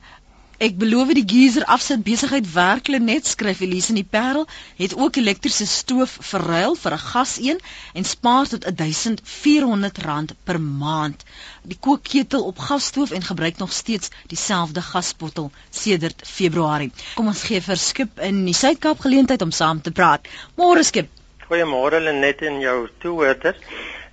Ek 0.63 0.77
beloof 0.79 1.09
die 1.19 1.25
geyser 1.27 1.65
afsit 1.67 2.05
besigheid 2.07 2.47
werklik 2.55 3.03
net 3.03 3.27
skryf 3.27 3.61
Elise 3.65 3.91
in 3.91 3.99
die 3.99 4.07
Parel 4.07 4.45
het 4.79 4.95
ook 4.95 5.17
elektriese 5.19 5.67
stoof 5.67 6.13
verruil 6.29 6.77
vir 6.79 6.95
'n 6.95 7.05
gas 7.07 7.33
een 7.43 7.59
en 7.95 8.05
spaar 8.05 8.47
tot 8.47 8.67
R1400 8.71 10.37
per 10.45 10.61
maand. 10.61 11.25
Die 11.63 11.79
kookketel 11.81 12.45
op 12.45 12.59
gasstoof 12.59 13.11
en 13.11 13.23
gebruik 13.23 13.59
nog 13.59 13.73
steeds 13.73 14.11
dieselfde 14.27 14.83
gasbottel 14.83 15.51
sedert 15.71 16.23
Februarie. 16.29 16.93
Kom 17.15 17.27
ons 17.27 17.43
gee 17.43 17.61
vir 17.61 17.77
Skip 17.77 18.19
in 18.21 18.45
die 18.45 18.55
Suid-Kaap 18.55 19.01
geleentheid 19.01 19.43
om 19.43 19.51
saam 19.51 19.83
te 19.83 19.91
praat. 19.91 20.29
Môre 20.57 20.85
Skip. 20.85 21.09
Goeiemôre 21.49 22.01
Lenet 22.01 22.43
en 22.43 22.61
jou 22.61 22.89
toehoorders. 22.99 23.59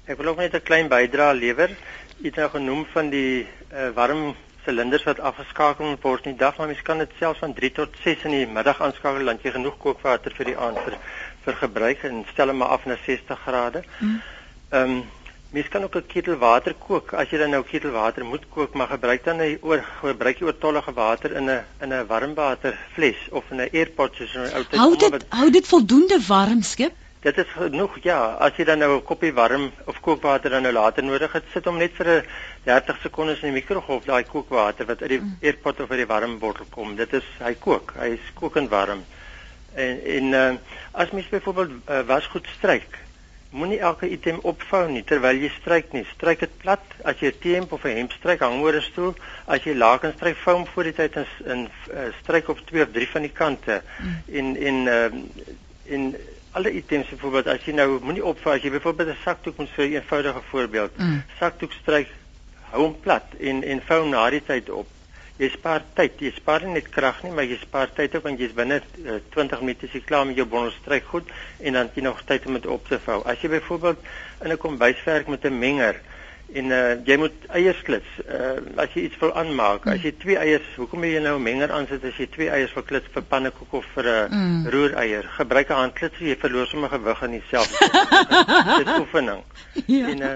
Ek 0.07 0.17
wil 0.17 0.27
ook 0.27 0.37
net 0.37 0.55
'n 0.55 0.63
klein 0.63 0.87
bydrae 0.89 1.33
lewer. 1.33 1.69
Jy 2.17 2.25
het 2.25 2.35
nou 2.35 2.49
genoem 2.49 2.85
van 2.93 3.09
die 3.09 3.45
uh, 3.73 3.89
warm 3.93 4.35
silinders 4.65 5.03
wat 5.03 5.19
afgeskakel 5.19 5.95
word 6.01 6.25
in 6.25 6.35
die 6.35 6.39
dag, 6.39 6.57
maar 6.57 6.67
mens 6.67 6.81
kan 6.81 6.97
dit 6.97 7.15
selfs 7.19 7.39
van 7.39 7.53
3 7.53 7.71
tot 7.71 7.95
6 8.03 8.27
in 8.29 8.35
die 8.35 8.47
middag 8.47 8.81
aanskakel 8.81 9.25
dan 9.25 9.39
jy 9.43 9.55
genoeg 9.55 9.77
kookwater 9.77 10.35
vir 10.37 10.51
die 10.51 10.57
aand 10.57 10.83
vir 10.85 10.99
vir 11.45 11.57
gebruik 11.63 12.03
en 12.05 12.21
stel 12.33 12.53
hom 12.53 12.61
af 12.61 12.85
na 12.85 12.97
60 13.05 13.41
grade. 13.47 13.83
Mm. 13.99 14.21
Ehm 14.69 14.91
mm. 14.91 14.99
um, 14.99 15.09
mens 15.51 15.67
kan 15.67 15.83
ook 15.83 15.95
'n 15.95 16.05
ketel 16.07 16.37
water 16.37 16.73
kook. 16.73 17.13
As 17.13 17.29
jy 17.29 17.37
dan 17.37 17.49
nou 17.49 17.63
ketel 17.63 17.91
water 17.91 18.25
moet 18.25 18.45
kook, 18.49 18.73
maar 18.73 18.87
gebruik 18.87 19.23
dan 19.23 19.39
hy 19.39 19.57
oor 19.61 19.83
gebruik 20.01 20.39
jy 20.39 20.45
oortollige 20.45 20.93
water 20.93 21.31
in 21.35 21.49
'n 21.49 21.63
in 21.81 21.93
'n 21.93 22.07
warmwaterfles 22.07 23.21
of 23.31 23.43
in 23.51 23.61
'n 23.61 23.69
airpot 23.73 24.15
soos 24.15 24.33
'n 24.35 24.39
ou 24.55 24.63
tyd. 24.63 24.79
Hou 24.79 24.95
dit 24.97 25.25
hou 25.29 25.49
dit 25.49 25.67
voldoende 25.67 26.19
warm 26.27 26.61
skep? 26.61 26.93
Dit 27.21 27.37
is 27.37 27.49
genoeg 27.53 27.99
ja, 28.01 28.17
as 28.41 28.55
jy 28.57 28.65
dan 28.65 28.79
nou 28.81 28.95
'n 28.95 29.03
koppie 29.05 29.33
warm 29.33 29.71
of 29.85 29.99
kookwater 30.01 30.49
dan 30.49 30.63
nou 30.63 30.71
later 30.73 31.03
nodig 31.03 31.31
het, 31.31 31.43
sit 31.53 31.65
hom 31.65 31.77
net 31.77 31.93
vir 31.93 32.07
'n 32.07 32.23
30 32.65 32.97
sekondes 33.01 33.43
in 33.43 33.53
die 33.53 33.61
mikrogolf, 33.61 34.05
daai 34.05 34.23
kookwater 34.23 34.85
wat 34.85 35.01
uit 35.01 35.09
die 35.09 35.19
mm. 35.19 35.37
eetpot 35.41 35.79
of 35.79 35.91
uit 35.91 35.99
die 35.99 36.07
warm 36.07 36.39
bottel 36.39 36.65
kom. 36.69 36.95
Dit 36.95 37.13
is 37.13 37.27
hy 37.39 37.53
kook, 37.53 37.93
hy 37.99 38.17
is 38.17 38.33
kokend 38.33 38.69
warm. 38.69 39.05
En 39.75 40.01
en 40.01 40.33
uh, 40.33 40.55
as 40.91 41.11
mens 41.11 41.29
byvoorbeeld 41.29 41.71
uh, 41.89 42.01
wasgoed 42.07 42.47
stryk, 42.57 42.97
moenie 43.51 43.79
elke 43.79 44.09
item 44.09 44.39
opvou 44.41 44.89
nie 44.89 45.03
terwyl 45.03 45.37
jy 45.37 45.51
stryk 45.59 45.93
nie. 45.93 46.05
Stryk 46.15 46.39
dit 46.39 46.57
plat. 46.57 46.83
As 47.03 47.21
jy 47.21 47.27
'n 47.27 47.39
T-hemp 47.39 47.71
of 47.71 47.85
'n 47.85 47.97
hemp 48.01 48.11
stryk, 48.17 48.39
hang 48.39 48.63
oor 48.63 48.81
'n 48.81 48.81
stoel. 48.81 49.15
As 49.45 49.61
jy 49.61 49.77
lakens 49.77 50.15
stryk, 50.15 50.41
vou 50.41 50.55
hom 50.55 50.65
voor 50.65 50.89
die 50.89 50.97
tyd 50.97 51.15
in 51.15 51.25
in 51.45 51.69
uh, 51.93 52.09
stryk 52.23 52.49
op 52.49 52.65
twee 52.65 52.81
of 52.81 52.91
drie 52.91 53.07
van 53.07 53.21
die 53.21 53.31
kante. 53.31 53.81
Mm. 54.01 54.21
En 54.27 54.55
en 54.55 54.85
uh, 54.85 55.93
en 55.93 56.15
alle 56.51 56.71
items 56.71 57.09
byvoorbeeld 57.09 57.47
as 57.47 57.65
jy 57.65 57.73
nou 57.75 57.99
moenie 58.03 58.23
opvou 58.25 58.53
as 58.53 58.63
jy 58.63 58.71
byvoorbeeld 58.71 59.09
'n 59.09 59.23
sakdoek 59.23 59.57
moet 59.57 59.69
vir 59.75 59.85
'n 59.85 59.93
eenvoudige 59.93 60.41
voorbeeld. 60.49 60.97
Mm. 60.97 61.23
sakdoek 61.39 61.73
stryk 61.73 62.09
hou 62.71 62.81
hom 62.83 62.99
plat 62.99 63.27
en 63.39 63.63
en 63.63 63.81
vou 63.81 64.07
na 64.07 64.29
die 64.29 64.43
tyd 64.43 64.69
op. 64.69 64.87
Jy 65.37 65.49
spaar 65.49 65.83
tyd 65.93 66.19
jy 66.19 66.31
spaar 66.35 66.63
nie 66.65 66.73
net 66.73 66.89
krag 66.89 67.23
nie 67.23 67.31
maar 67.31 67.45
jy 67.45 67.57
spaar 67.57 67.89
tyd 67.93 68.15
ook 68.15 68.23
want 68.23 68.39
jy's 68.39 68.53
binne 68.53 68.81
uh, 69.05 69.19
20 69.29 69.59
minute 69.61 69.87
se 69.87 69.99
klaar 69.99 70.25
met 70.25 70.35
jou 70.35 70.45
bondel 70.45 70.71
stryk 70.71 71.03
goed 71.03 71.29
en 71.59 71.73
dan 71.73 71.89
jy 71.95 72.01
nog 72.01 72.21
tyd 72.25 72.45
om 72.45 72.53
dit 72.53 72.65
op 72.65 72.87
te 72.87 72.99
vou. 72.99 73.21
As 73.25 73.41
jy 73.41 73.49
byvoorbeeld 73.49 73.97
in 74.43 74.51
'n 74.51 74.57
kombuiswerk 74.57 75.27
met 75.27 75.45
'n 75.45 75.59
menger 75.59 76.01
en 76.53 76.71
uh, 76.75 76.79
jy 77.07 77.17
moet 77.21 77.47
eiers 77.55 77.81
klits. 77.87 78.11
Uh, 78.25 78.59
as 78.81 78.93
jy 78.95 79.05
iets 79.07 79.19
wil 79.21 79.33
aanmaak, 79.39 79.85
mm. 79.85 79.93
as 79.95 80.05
jy 80.05 80.11
twee 80.19 80.37
eiers, 80.37 80.67
hoekom 80.79 81.05
jy 81.07 81.21
nou 81.23 81.37
'n 81.37 81.43
menger 81.45 81.71
aansit 81.71 82.03
as 82.07 82.19
jy 82.19 82.27
twee 82.33 82.49
eiers 82.51 82.73
wil 82.75 82.83
klits 82.83 83.11
vir 83.13 83.23
pannekoek 83.33 83.73
of 83.79 83.87
vir 83.95 84.05
'n 84.05 84.13
uh, 84.13 84.37
mm. 84.37 84.69
roereier? 84.75 85.27
Gebruik 85.37 85.69
'n 85.69 85.81
handklits, 85.81 86.19
jy 86.19 86.35
verloor 86.35 86.67
sommer 86.67 86.89
gewig 86.89 87.21
in 87.21 87.31
dieselfde. 87.39 87.77
Dit 88.79 88.87
is 88.87 88.99
oefening. 88.99 89.43
Ja. 89.85 90.07
En 90.07 90.21
uh, 90.21 90.33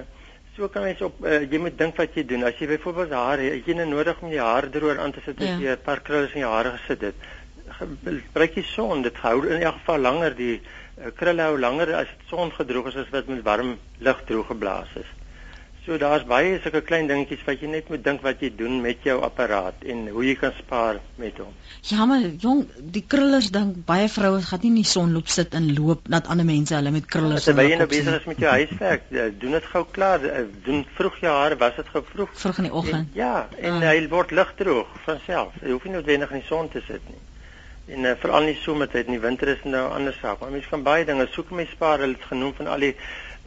so 0.56 0.68
kan 0.68 0.88
jy 0.88 0.96
op 1.04 1.26
uh, 1.26 1.42
jy 1.52 1.60
moet 1.60 1.78
dink 1.78 1.96
wat 1.98 2.16
jy 2.16 2.26
doen. 2.26 2.44
As 2.44 2.60
jy 2.60 2.68
byvoorbeeld 2.68 3.12
haar 3.12 3.40
het, 3.44 3.66
jy 3.66 3.74
nou 3.74 3.88
nodig 3.88 4.22
om 4.22 4.32
jou 4.32 4.46
hare 4.46 4.70
droër 4.70 5.00
aan 5.00 5.12
te 5.12 5.22
sit 5.26 5.40
as 5.40 5.48
ja. 5.48 5.58
jy 5.60 5.72
'n 5.76 5.84
paar 5.84 6.02
krulle 6.02 6.32
in 6.34 6.46
jou 6.46 6.52
hare 6.52 6.78
gesit 6.78 7.02
het 7.02 7.16
gebruik 7.76 8.56
die 8.56 8.64
son. 8.64 9.02
Dit 9.02 9.18
hou 9.24 9.48
in 9.48 9.62
elk 9.62 9.80
geval 9.82 10.00
langer 10.00 10.36
die 10.38 10.56
uh, 10.62 11.12
krulle 11.18 11.42
hou 11.42 11.60
langer 11.60 11.94
as 12.02 12.08
dit 12.08 12.32
son 12.32 12.52
gedroog 12.56 12.92
is 12.92 13.04
as 13.04 13.12
wat 13.14 13.28
met 13.28 13.44
warm 13.44 13.78
lug 14.00 14.24
droog 14.30 14.48
geblaas 14.54 14.92
is. 15.02 15.12
So 15.86 16.00
daar's 16.02 16.24
baie 16.26 16.56
sulke 16.64 16.80
klein 16.82 17.06
dingetjies 17.06 17.44
wat 17.46 17.62
jy 17.62 17.68
net 17.70 17.90
moet 17.94 18.02
dink 18.06 18.24
wat 18.26 18.40
jy 18.42 18.50
doen 18.58 18.80
met 18.82 19.04
jou 19.06 19.20
apparaat 19.26 19.84
en 19.86 20.00
hoe 20.10 20.24
jy 20.26 20.34
kan 20.40 20.54
spaar 20.58 20.98
met 21.22 21.38
hom. 21.38 21.52
Ja, 21.86 22.08
maar 22.10 22.24
jong, 22.42 22.64
die 22.96 23.04
krullers 23.06 23.52
dink 23.54 23.84
baie 23.86 24.08
vroue 24.10 24.40
gaan 24.48 24.64
nie 24.64 24.72
in 24.72 24.80
die 24.80 24.88
son 24.90 25.14
loop 25.14 25.30
sit 25.30 25.54
en 25.54 25.68
loop 25.78 26.10
dat 26.10 26.32
ander 26.34 26.48
mense 26.48 26.74
hulle 26.74 26.94
met 26.96 27.06
krullers. 27.06 27.46
Terwyl 27.46 27.70
jy 27.70 27.78
nou 27.84 27.88
besig 27.92 28.18
is 28.18 28.26
met 28.32 28.42
jou 28.42 28.56
huiswerk, 28.56 29.06
eh, 29.14 29.28
doen 29.44 29.54
dit 29.60 29.68
gou 29.76 29.84
klaar. 30.00 30.26
Eh, 30.26 30.42
doen 30.66 30.82
vroeg 30.98 31.22
jou 31.22 31.36
hare, 31.36 31.60
was 31.62 31.78
dit 31.78 31.94
gou 31.94 32.04
vroeg? 32.10 32.34
Vroeg 32.34 32.64
in 32.64 32.70
die 32.70 32.74
oggend. 32.82 33.14
En, 33.14 33.22
ja, 33.22 33.36
en 33.62 33.78
ah. 33.78 33.86
hy 33.92 34.08
word 34.10 34.34
ligdroog 34.34 34.98
van 35.06 35.22
self. 35.28 35.54
Jy 35.62 35.76
hoef 35.76 35.86
nie 35.86 35.94
noodwendig 36.00 36.34
in 36.34 36.42
die 36.42 36.50
son 36.50 36.72
te 36.74 36.82
sit 36.88 37.06
nie. 37.12 37.22
En 37.94 38.10
uh, 38.10 38.16
veral 38.18 38.48
nie 38.50 38.58
somertyd 38.58 39.14
nie, 39.14 39.20
winter 39.22 39.54
is 39.54 39.62
nou 39.64 39.86
'n 39.86 39.94
ander 40.00 40.18
saak. 40.18 40.40
Maar 40.42 40.50
mense 40.58 40.70
kan 40.70 40.84
baie 40.84 41.06
dinge 41.06 41.28
soek 41.30 41.52
om 41.54 41.62
te 41.62 41.70
spaar. 41.70 42.00
Hulle 42.00 42.18
het 42.18 42.32
genoem 42.34 42.54
van 42.58 42.68
al 42.74 42.80
die 42.80 42.96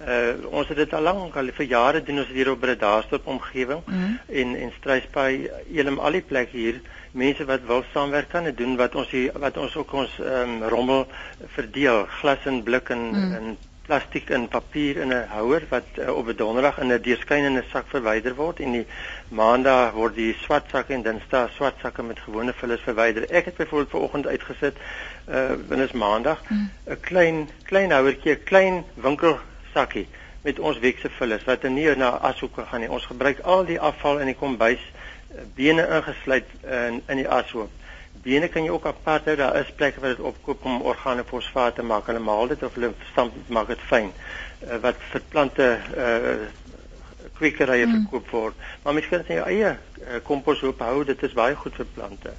Uh 0.07 0.46
ons 0.55 0.68
het 0.68 0.76
dit 0.76 0.92
al 0.94 1.03
lank 1.03 1.36
al 1.36 1.51
vir 1.55 1.66
jare 1.66 2.03
doen 2.03 2.18
ons 2.22 2.28
hier 2.30 2.51
op 2.51 2.61
Bredasdorp 2.61 3.26
omgewing 3.26 3.80
mm 3.84 3.94
-hmm. 3.94 4.18
en 4.26 4.55
en 4.57 4.72
Struisbaai 4.78 5.51
Elim 5.74 5.99
al 5.99 6.12
die 6.12 6.22
plekke 6.22 6.57
hier 6.57 6.80
mense 7.12 7.44
wat 7.44 7.66
wil 7.66 7.82
saamwerk 7.92 8.28
kan 8.28 8.53
doen 8.55 8.76
wat 8.76 8.94
ons 8.94 9.11
hier 9.11 9.32
wat 9.38 9.57
ons 9.57 9.76
ook 9.76 9.92
ons 9.92 10.18
um, 10.18 10.62
rommel 10.62 11.07
verdeel 11.46 12.07
glas 12.20 12.46
en 12.46 12.62
blik 12.62 12.88
en 12.88 13.11
mm. 13.11 13.34
en 13.34 13.57
plastiek 13.88 14.30
en 14.36 14.49
papier 14.49 14.96
in 15.03 15.12
'n 15.12 15.26
houer 15.32 15.62
wat 15.68 15.88
uh, 15.99 16.14
op 16.14 16.28
'n 16.28 16.36
donderdag 16.36 16.78
in 16.78 16.92
'n 16.92 17.03
deurskynende 17.03 17.64
sak 17.72 17.86
verwyder 17.88 18.34
word 18.34 18.61
en 18.61 18.72
die 18.72 18.86
maandag 19.28 19.92
word 19.92 20.14
die 20.14 20.34
swart 20.44 20.70
sakke 20.70 20.92
en 20.92 21.03
dinsdag 21.03 21.51
swart 21.57 21.74
sakke 21.82 22.03
met 22.03 22.18
gewone 22.18 22.53
vullis 22.53 22.80
verwyder. 22.80 23.30
Ek 23.30 23.44
het 23.44 23.57
byvoorbeeld 23.57 23.90
vanoggend 23.90 24.26
uitgesit 24.26 24.76
uh 25.28 25.51
wanneer 25.68 25.86
is 25.86 25.92
maandag 25.92 26.42
'n 26.51 26.55
mm. 26.55 27.01
klein 27.01 27.49
klein 27.62 27.90
houertjie, 27.90 28.32
'n 28.32 28.44
klein 28.44 28.84
winkel 28.94 29.38
sakkie 29.75 30.07
met 30.43 30.59
ons 30.59 30.79
wekse 30.79 31.11
vullis 31.19 31.45
wat 31.49 31.64
er 31.64 31.71
nie 31.75 31.89
na 31.97 32.11
ashoeke 32.31 32.64
gaan 32.71 32.81
nie. 32.81 32.91
Ons 32.91 33.09
gebruik 33.11 33.41
al 33.41 33.64
die 33.69 33.81
afval 33.81 34.23
in 34.23 34.31
die 34.31 34.39
kombuis 34.39 34.83
eh, 34.83 35.43
bene 35.57 35.87
ingesluit 35.99 36.55
in 36.62 37.03
in 37.07 37.23
die 37.23 37.29
ashoop. 37.29 37.75
Bene 38.23 38.49
kan 38.49 38.64
jy 38.64 38.71
ook 38.71 38.87
apart 38.87 39.29
hou. 39.31 39.37
Daar 39.39 39.57
is 39.61 39.75
plekke 39.77 40.01
waar 40.01 40.16
dit 40.16 40.25
opkoop 40.31 40.64
om 40.64 40.81
organofosfaat 40.83 41.75
te 41.79 41.83
maak. 41.83 42.07
Hulle 42.11 42.23
maal 42.23 42.49
dit 42.51 42.62
of 42.62 42.75
hulle 42.75 42.93
stamp 43.12 43.35
maak 43.47 43.69
dit 43.71 43.85
fyn 43.91 44.11
uh, 44.11 44.79
wat 44.83 44.99
vir 45.12 45.29
plante 45.35 45.69
uh 45.97 46.49
kwekerye 47.39 47.87
mm. 47.87 47.93
verkoop 47.95 48.31
word. 48.35 48.62
Maar 48.83 48.97
mens 48.97 49.09
kan 49.09 49.23
sy 49.27 49.37
eie 49.39 49.69
uh, 49.71 50.16
komposhoop 50.27 50.81
hou. 50.83 51.05
Dit 51.07 51.23
is 51.23 51.37
baie 51.39 51.55
goed 51.55 51.77
vir 51.79 51.87
plante. 51.95 52.35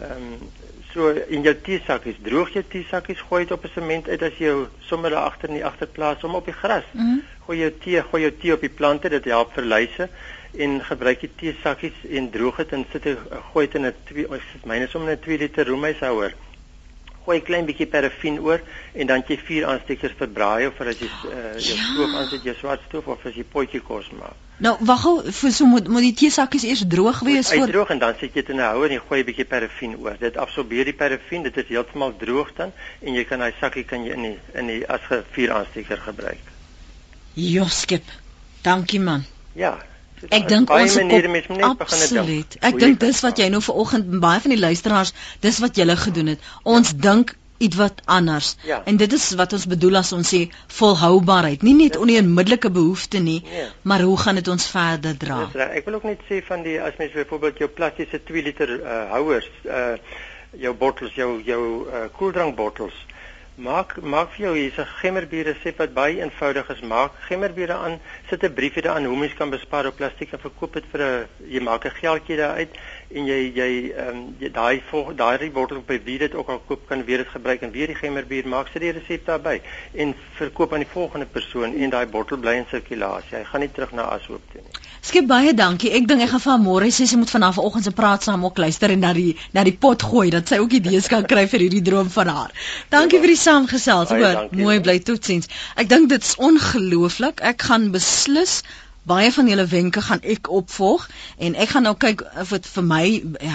Ehm 0.00 0.32
um, 0.34 0.52
So 0.94 1.10
in 1.10 1.42
jou 1.42 1.54
teesakkies, 1.66 2.20
droog 2.22 2.52
jou 2.54 2.62
teesakkies, 2.70 3.22
gooi 3.28 3.42
dit 3.42 3.52
op 3.52 3.64
'n 3.64 3.70
sement 3.74 4.08
uit 4.08 4.22
as 4.22 4.36
jy 4.38 4.52
sommer 4.80 5.10
daar 5.10 5.26
agter 5.26 5.48
in 5.48 5.54
die 5.54 5.64
agterplaas 5.64 6.24
om 6.24 6.34
op 6.34 6.44
die 6.44 6.54
gras. 6.54 6.84
Mm 6.92 7.00
-hmm. 7.00 7.22
Gooi 7.46 7.58
jou 7.58 7.72
tee, 7.82 8.02
gooi 8.02 8.22
jou 8.22 8.32
tee 8.40 8.52
op 8.52 8.60
die 8.60 8.68
plante, 8.68 9.08
dit 9.08 9.24
help 9.24 9.52
vir 9.52 9.64
luise 9.64 10.08
en 10.56 10.80
gebruik 10.84 11.20
die 11.20 11.30
teesakkies 11.36 11.98
en 12.10 12.30
droog 12.30 12.56
dit 12.56 12.72
en 12.72 12.84
sit 12.92 13.02
dit 13.02 13.18
gooi 13.52 13.66
dit 13.66 13.74
in 13.74 13.86
'n 13.86 13.94
2 14.04 14.28
of 14.28 14.42
myne 14.64 14.86
sommer 14.88 15.12
'n 15.12 15.20
2 15.20 15.38
liter 15.38 15.66
roomhuishouer 15.66 16.34
gooi 17.24 17.38
'n 17.38 17.44
klein 17.44 17.66
bietjie 17.66 17.86
parafin 17.86 18.38
oor 18.40 18.60
en 18.92 19.06
dan 19.06 19.22
jy 19.26 19.36
vier 19.36 19.66
aanstekers 19.66 20.14
verbraai 20.18 20.66
of 20.66 20.80
as 20.80 20.98
jy 20.98 21.08
uh, 21.08 21.58
jou 21.58 21.76
ja. 21.76 21.84
stoof 21.90 22.14
aansit 22.14 22.42
jou 22.44 22.54
swart 22.54 22.80
stoof 22.88 23.06
of 23.06 23.26
as 23.26 23.34
jy 23.34 23.44
potjie 23.44 23.80
kos 23.80 24.10
maak. 24.12 24.36
Nou, 24.62 24.76
wag 24.86 25.00
gou, 25.02 25.14
vir 25.34 25.52
so 25.52 25.66
moet 25.66 25.88
moet 25.90 26.04
die 26.06 26.14
teesakkies 26.14 26.64
eers 26.68 26.84
droog 26.86 27.20
wees 27.26 27.50
voor 27.50 27.72
droog 27.72 27.90
en 27.90 27.98
dan 27.98 28.14
sit 28.20 28.34
jy 28.34 28.42
dit 28.42 28.52
in 28.54 28.60
'n 28.60 28.68
houer 28.70 28.90
en 28.90 28.96
jy 28.96 29.02
gooi 29.08 29.20
'n 29.20 29.26
bietjie 29.26 29.48
parafin 29.50 29.96
oor. 29.96 30.16
Dit 30.18 30.36
absorbeer 30.36 30.84
die 30.84 30.94
parafin, 30.94 31.42
dit 31.42 31.56
is 31.56 31.68
heeltemal 31.68 32.14
droog 32.16 32.52
dan 32.56 32.72
en 33.00 33.14
jy 33.14 33.24
kan 33.24 33.38
daai 33.38 33.54
sakkie 33.60 33.84
kan 33.84 34.04
jy 34.04 34.12
in 34.12 34.22
die 34.22 34.38
in 34.54 34.66
die 34.66 34.86
as 34.86 35.00
'n 35.10 35.24
vier 35.32 35.52
aansteker 35.52 35.98
gebruik. 35.98 36.44
Joskip. 37.34 38.04
Dankie 38.62 39.00
man. 39.00 39.24
Ja, 39.52 39.78
Ek 40.30 40.48
dink 40.48 40.70
ons 40.70 40.98
moet 41.02 41.62
absoluut. 41.62 42.58
Ek 42.60 42.78
dink 42.78 43.00
dis 43.00 43.22
wat 43.24 43.38
jy 43.38 43.48
nou 43.52 43.62
vanoggend 43.64 44.20
baie 44.22 44.40
van 44.40 44.54
die 44.54 44.60
luisteraars, 44.60 45.14
dis 45.44 45.58
wat 45.64 45.76
julle 45.76 45.96
gedoen 45.96 46.34
het. 46.34 46.52
Ons 46.62 46.94
ja. 46.94 47.00
dink 47.08 47.34
iets 47.64 47.78
wat 47.78 48.02
anders. 48.04 48.56
Ja. 48.66 48.82
En 48.84 48.96
dit 48.96 49.12
is 49.12 49.30
wat 49.38 49.52
ons 49.52 49.66
bedoel 49.70 50.00
as 50.02 50.12
ons 50.12 50.34
sê 50.34 50.42
volhoubaarheid, 50.78 51.62
nie 51.62 51.74
net 51.78 51.96
onmiddelike 51.96 52.70
behoefte 52.70 53.22
nie, 53.22 53.40
ja. 53.46 53.68
maar 53.82 54.02
hoe 54.02 54.18
gaan 54.18 54.40
dit 54.40 54.48
ons 54.48 54.68
verder 54.70 55.16
dra? 55.16 55.40
Ek 55.70 55.86
wil 55.88 56.00
ook 56.00 56.08
net 56.10 56.22
sê 56.28 56.42
van 56.44 56.64
die 56.66 56.76
as 56.82 56.98
mens 56.98 57.14
byvoorbeeld 57.14 57.64
jou 57.64 57.70
plastiese 57.70 58.20
2 58.26 58.46
liter 58.50 58.76
uh, 58.80 59.00
houers, 59.14 59.48
uh, 59.64 59.94
jou 60.60 60.74
bottels, 60.78 61.14
jou 61.18 61.38
jou 61.46 61.62
uh, 61.86 62.06
koeldrankbottels 62.18 62.94
Maak 63.54 64.00
maak 64.02 64.32
vir 64.34 64.46
jou 64.46 64.52
hier's 64.56 64.78
'n 64.78 64.86
gemmerbier 65.00 65.44
resep 65.46 65.78
wat 65.78 65.94
baie 65.94 66.18
eenvoudig 66.18 66.70
is. 66.70 66.80
Maak 66.80 67.12
gemmerbiere 67.28 67.74
aan, 67.74 68.00
sit 68.28 68.42
'n 68.42 68.52
briefie 68.52 68.82
daaraan 68.82 69.04
hoe 69.04 69.16
mens 69.16 69.34
kan 69.34 69.50
bespaar 69.50 69.86
op 69.86 69.96
plastiek 69.96 70.32
en 70.32 70.40
verkoop 70.40 70.72
dit 70.72 70.84
vir 70.90 71.00
'n 71.00 71.28
jy 71.46 71.60
maak 71.60 71.84
'n 71.84 71.94
geldjie 72.00 72.36
daaruit 72.36 72.72
en 73.14 73.26
jy 73.26 73.52
jy 73.54 73.92
ehm 73.92 74.08
um, 74.08 74.36
daai 74.52 74.82
daai 75.14 75.50
bottel 75.52 75.76
op 75.76 75.88
wie 75.88 76.18
dit 76.18 76.34
ook 76.34 76.48
al 76.48 76.58
koop 76.66 76.88
kan 76.88 77.04
weer 77.04 77.18
dit 77.18 77.28
gebruik 77.28 77.62
en 77.62 77.70
weer 77.70 77.86
die 77.86 78.00
gemmerbier 78.02 78.48
maak 78.48 78.68
sit 78.72 78.82
die 78.82 78.90
resep 78.90 79.24
daarbey 79.24 79.62
en 79.94 80.14
verkoop 80.34 80.72
aan 80.72 80.82
die 80.82 80.94
volgende 80.98 81.26
persoon 81.26 81.76
en 81.76 81.90
daai 81.90 82.06
bottel 82.06 82.36
bly 82.36 82.54
in 82.54 82.66
sirkulasie. 82.70 83.36
Hy 83.38 83.44
gaan 83.44 83.60
nie 83.60 83.72
terug 83.72 83.92
na 83.92 84.02
ashoop 84.02 84.42
toe 84.50 84.60
nie. 84.62 84.83
Skep 85.04 85.26
baie 85.28 85.52
dankie. 85.52 85.90
Ek 85.92 86.06
dink 86.08 86.24
ek 86.24 86.30
gaan 86.32 86.42
van 86.42 86.62
môre 86.64 86.86
sê 86.96 87.04
sy 87.08 87.18
moet 87.20 87.28
vanaf 87.28 87.58
vanoggend 87.58 87.84
se 87.84 87.92
praat 87.96 88.24
saam 88.24 88.46
ook 88.48 88.60
luister 88.62 88.94
en 88.94 89.02
na 89.04 89.10
die 89.16 89.34
na 89.56 89.64
die 89.68 89.74
pot 89.84 90.06
gooi 90.12 90.30
dat 90.32 90.48
sy 90.48 90.60
ook 90.62 90.78
idees 90.78 91.10
kan 91.12 91.26
kry 91.32 91.44
vir 91.52 91.66
hierdie 91.66 91.82
droom 91.84 92.08
van 92.14 92.30
haar. 92.32 92.54
Dankie 92.94 93.20
ja, 93.20 93.24
vir 93.26 93.32
die 93.34 93.42
saamgesels. 93.42 94.14
Hoor, 94.16 94.40
mooi 94.56 94.78
bly 94.86 94.96
totsiens. 95.04 95.50
Ek 95.76 95.92
dink 95.92 96.08
dit 96.14 96.24
is 96.24 96.38
ongelooflik. 96.48 97.44
Ek 97.52 97.68
gaan 97.68 97.90
beslis 97.92 98.62
baie 99.04 99.32
van 99.32 99.48
julle 99.48 99.66
wenke 99.68 100.00
gaan 100.00 100.22
ek 100.22 100.48
opvolg 100.48 101.08
en 101.38 101.54
ek 101.54 101.74
gaan 101.74 101.84
nou 101.88 101.94
kyk 102.00 102.22
of 102.40 102.52
dit 102.56 102.68
vir 102.74 102.84
my 102.88 103.04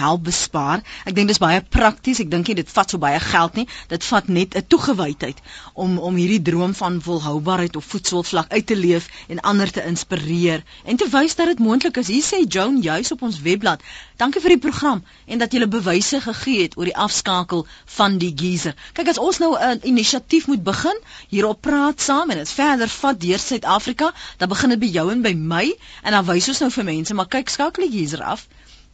help 0.00 0.24
bespaar. 0.28 0.84
Ek 1.04 1.14
dink 1.16 1.28
dis 1.28 1.42
baie 1.42 1.60
prakties. 1.60 2.20
Ek 2.22 2.30
dink 2.30 2.48
nie 2.48 2.58
dit 2.60 2.70
vat 2.70 2.90
so 2.90 3.02
baie 3.02 3.18
geld 3.20 3.58
nie. 3.58 3.66
Dit 3.90 4.04
vat 4.04 4.28
net 4.28 4.56
'n 4.56 4.66
toegewydheid 4.66 5.40
om 5.74 5.98
om 5.98 6.14
hierdie 6.14 6.42
droom 6.42 6.74
van 6.74 7.00
volhoubaarheid 7.02 7.76
op 7.76 7.84
voedselvlak 7.84 8.52
uit 8.52 8.66
te 8.66 8.76
leef 8.76 9.08
en 9.28 9.40
ander 9.40 9.70
te 9.70 9.84
inspireer 9.84 10.62
en 10.84 10.96
te 10.96 11.08
wys 11.08 11.34
dat 11.34 11.46
dit 11.46 11.58
moontlik 11.58 11.96
is. 11.96 12.08
Hier 12.08 12.22
sê 12.22 12.44
Joan 12.46 12.80
juis 12.82 13.12
op 13.12 13.22
ons 13.22 13.40
webblad. 13.40 13.82
Dankie 14.16 14.40
vir 14.40 14.54
die 14.54 14.62
program 14.68 15.02
en 15.26 15.38
dat 15.38 15.52
jy 15.52 15.66
bewyse 15.66 16.20
gegee 16.20 16.62
het 16.62 16.76
oor 16.76 16.84
die 16.84 16.96
afskakel 16.96 17.66
van 17.96 18.18
die 18.18 18.32
geyser. 18.36 18.74
Kyk 18.92 19.08
as 19.08 19.18
ons 19.18 19.38
nou 19.38 19.56
'n 19.58 19.80
inisiatief 19.82 20.46
moet 20.46 20.62
begin 20.62 20.98
hierop 21.28 21.60
praat 21.60 22.00
saam 22.00 22.30
en 22.30 22.38
dit 22.38 22.50
verder 22.50 22.88
vat 22.88 23.20
deur 23.20 23.38
Suid-Afrika, 23.38 24.12
dan 24.38 24.48
begin 24.48 24.68
dit 24.70 24.78
by 24.78 24.86
jou 24.86 25.10
en 25.10 25.22
by 25.22 25.39
my 25.52 25.66
en 26.02 26.16
dan 26.16 26.26
wys 26.28 26.48
ons 26.52 26.60
nou 26.64 26.70
vir 26.74 26.86
mense, 26.88 27.14
maar 27.14 27.28
kyk 27.32 27.52
skakel 27.52 27.86
die 27.86 27.98
geyser 27.98 28.22
af. 28.22 28.46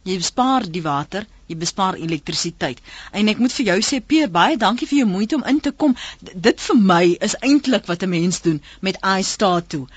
Jy 0.07 0.17
bespaar 0.21 0.65
die 0.71 0.83
water, 0.85 1.25
jy 1.51 1.57
bespaar 1.59 1.97
elektrisiteit. 1.99 2.79
En 3.11 3.27
ek 3.27 3.41
moet 3.43 3.53
vir 3.57 3.65
jou 3.71 3.77
sê 3.83 3.99
Peer, 3.99 4.29
baie 4.31 4.57
dankie 4.57 4.87
vir 4.87 5.01
jou 5.01 5.07
moeite 5.09 5.35
om 5.35 5.43
in 5.51 5.59
te 5.59 5.71
kom. 5.71 5.95
D 6.23 6.35
dit 6.47 6.65
vir 6.67 6.79
my 6.91 7.03
is 7.27 7.35
eintlik 7.41 7.89
wat 7.91 8.03
'n 8.03 8.09
mens 8.09 8.41
doen 8.41 8.61
met 8.81 8.99
I 9.03 9.21
start 9.23 9.69
to. 9.69 9.87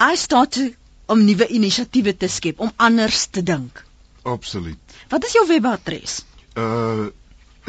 I 0.00 0.16
start 0.16 0.52
to 0.58 0.70
om 1.06 1.24
nuwe 1.24 1.46
inisiatiewe 1.46 2.16
te 2.16 2.28
skep, 2.28 2.60
om 2.60 2.72
anders 2.76 3.26
te 3.26 3.42
dink. 3.42 3.84
Absoluut. 4.22 4.78
Wat 5.08 5.24
is 5.24 5.32
jou 5.32 5.46
webadres? 5.46 6.22
Uh 6.56 7.10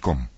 .com 0.00 0.28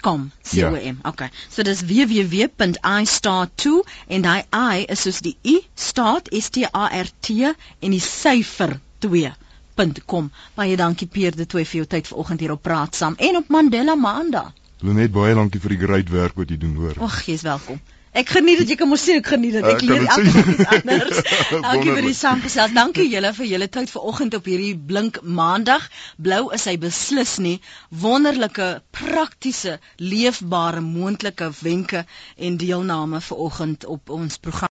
.com 0.00 0.30
M. 0.52 0.56
Ja. 0.56 0.72
Okay. 1.02 1.30
So 1.48 1.62
dis 1.62 1.82
www.istart2 1.82 3.70
en 4.06 4.22
daai 4.22 4.42
i 4.50 4.84
is 4.88 5.00
soos 5.06 5.20
die 5.20 5.36
i 5.42 5.60
start 5.74 6.34
S 6.34 6.50
T 6.50 6.56
A 6.72 6.88
R 7.02 7.08
T 7.20 7.54
en 7.78 7.90
die 7.90 8.00
syfer 8.00 8.80
2 8.98 9.32
www.mandela.com. 9.74 10.30
Baie 10.54 10.76
dankie 10.76 11.08
Peer 11.08 11.36
de 11.36 11.46
Tooi 11.46 11.64
vir 11.64 11.82
jou 11.82 11.86
tyd 11.86 12.06
vanoggend 12.06 12.40
hier 12.40 12.52
op 12.52 12.62
Praat 12.62 12.94
Saam 12.94 13.14
en 13.18 13.36
op 13.36 13.48
Mandela 13.48 13.94
Maandag. 13.94 14.52
Lenet 14.82 15.12
baie 15.12 15.34
dankie 15.34 15.60
vir 15.60 15.76
die 15.76 15.82
great 15.86 16.08
werk 16.10 16.36
wat 16.36 16.50
jy 16.50 16.58
doen 16.58 16.74
hoor. 16.76 16.96
Ag, 17.06 17.22
jy's 17.26 17.44
welkom. 17.46 17.80
Ek 18.12 18.28
geniet 18.28 18.58
dit, 18.60 18.72
jy 18.74 18.76
kan 18.76 18.90
mos 18.90 19.00
sê 19.06 19.14
ek 19.16 19.28
geniet 19.32 19.54
dit. 19.56 19.64
Ek 19.64 19.80
uh, 19.80 19.86
leer 19.88 20.02
elke 20.04 20.32
dag 20.34 20.48
iets 20.52 20.72
anders. 20.74 21.20
dankie 21.68 21.94
vir 21.96 22.08
die 22.08 22.16
saamgesels. 22.18 22.74
Dankie 22.76 23.06
julle 23.08 23.30
vir 23.38 23.48
julle 23.48 23.68
tyd 23.72 23.92
vanoggend 23.94 24.36
op 24.36 24.50
hierdie 24.50 24.74
blink 24.76 25.22
Maandag. 25.22 25.86
Blou 26.20 26.42
is 26.52 26.66
hy 26.68 26.74
beslis 26.82 27.38
nie. 27.40 27.54
Wonderlike, 28.02 28.82
praktiese, 28.92 29.78
leefbare, 30.02 30.84
moontlike 30.84 31.54
wenke 31.62 32.04
en 32.36 32.60
deelname 32.60 33.22
vanoggend 33.30 33.88
op 33.88 34.12
ons 34.18 34.36
program 34.42 34.68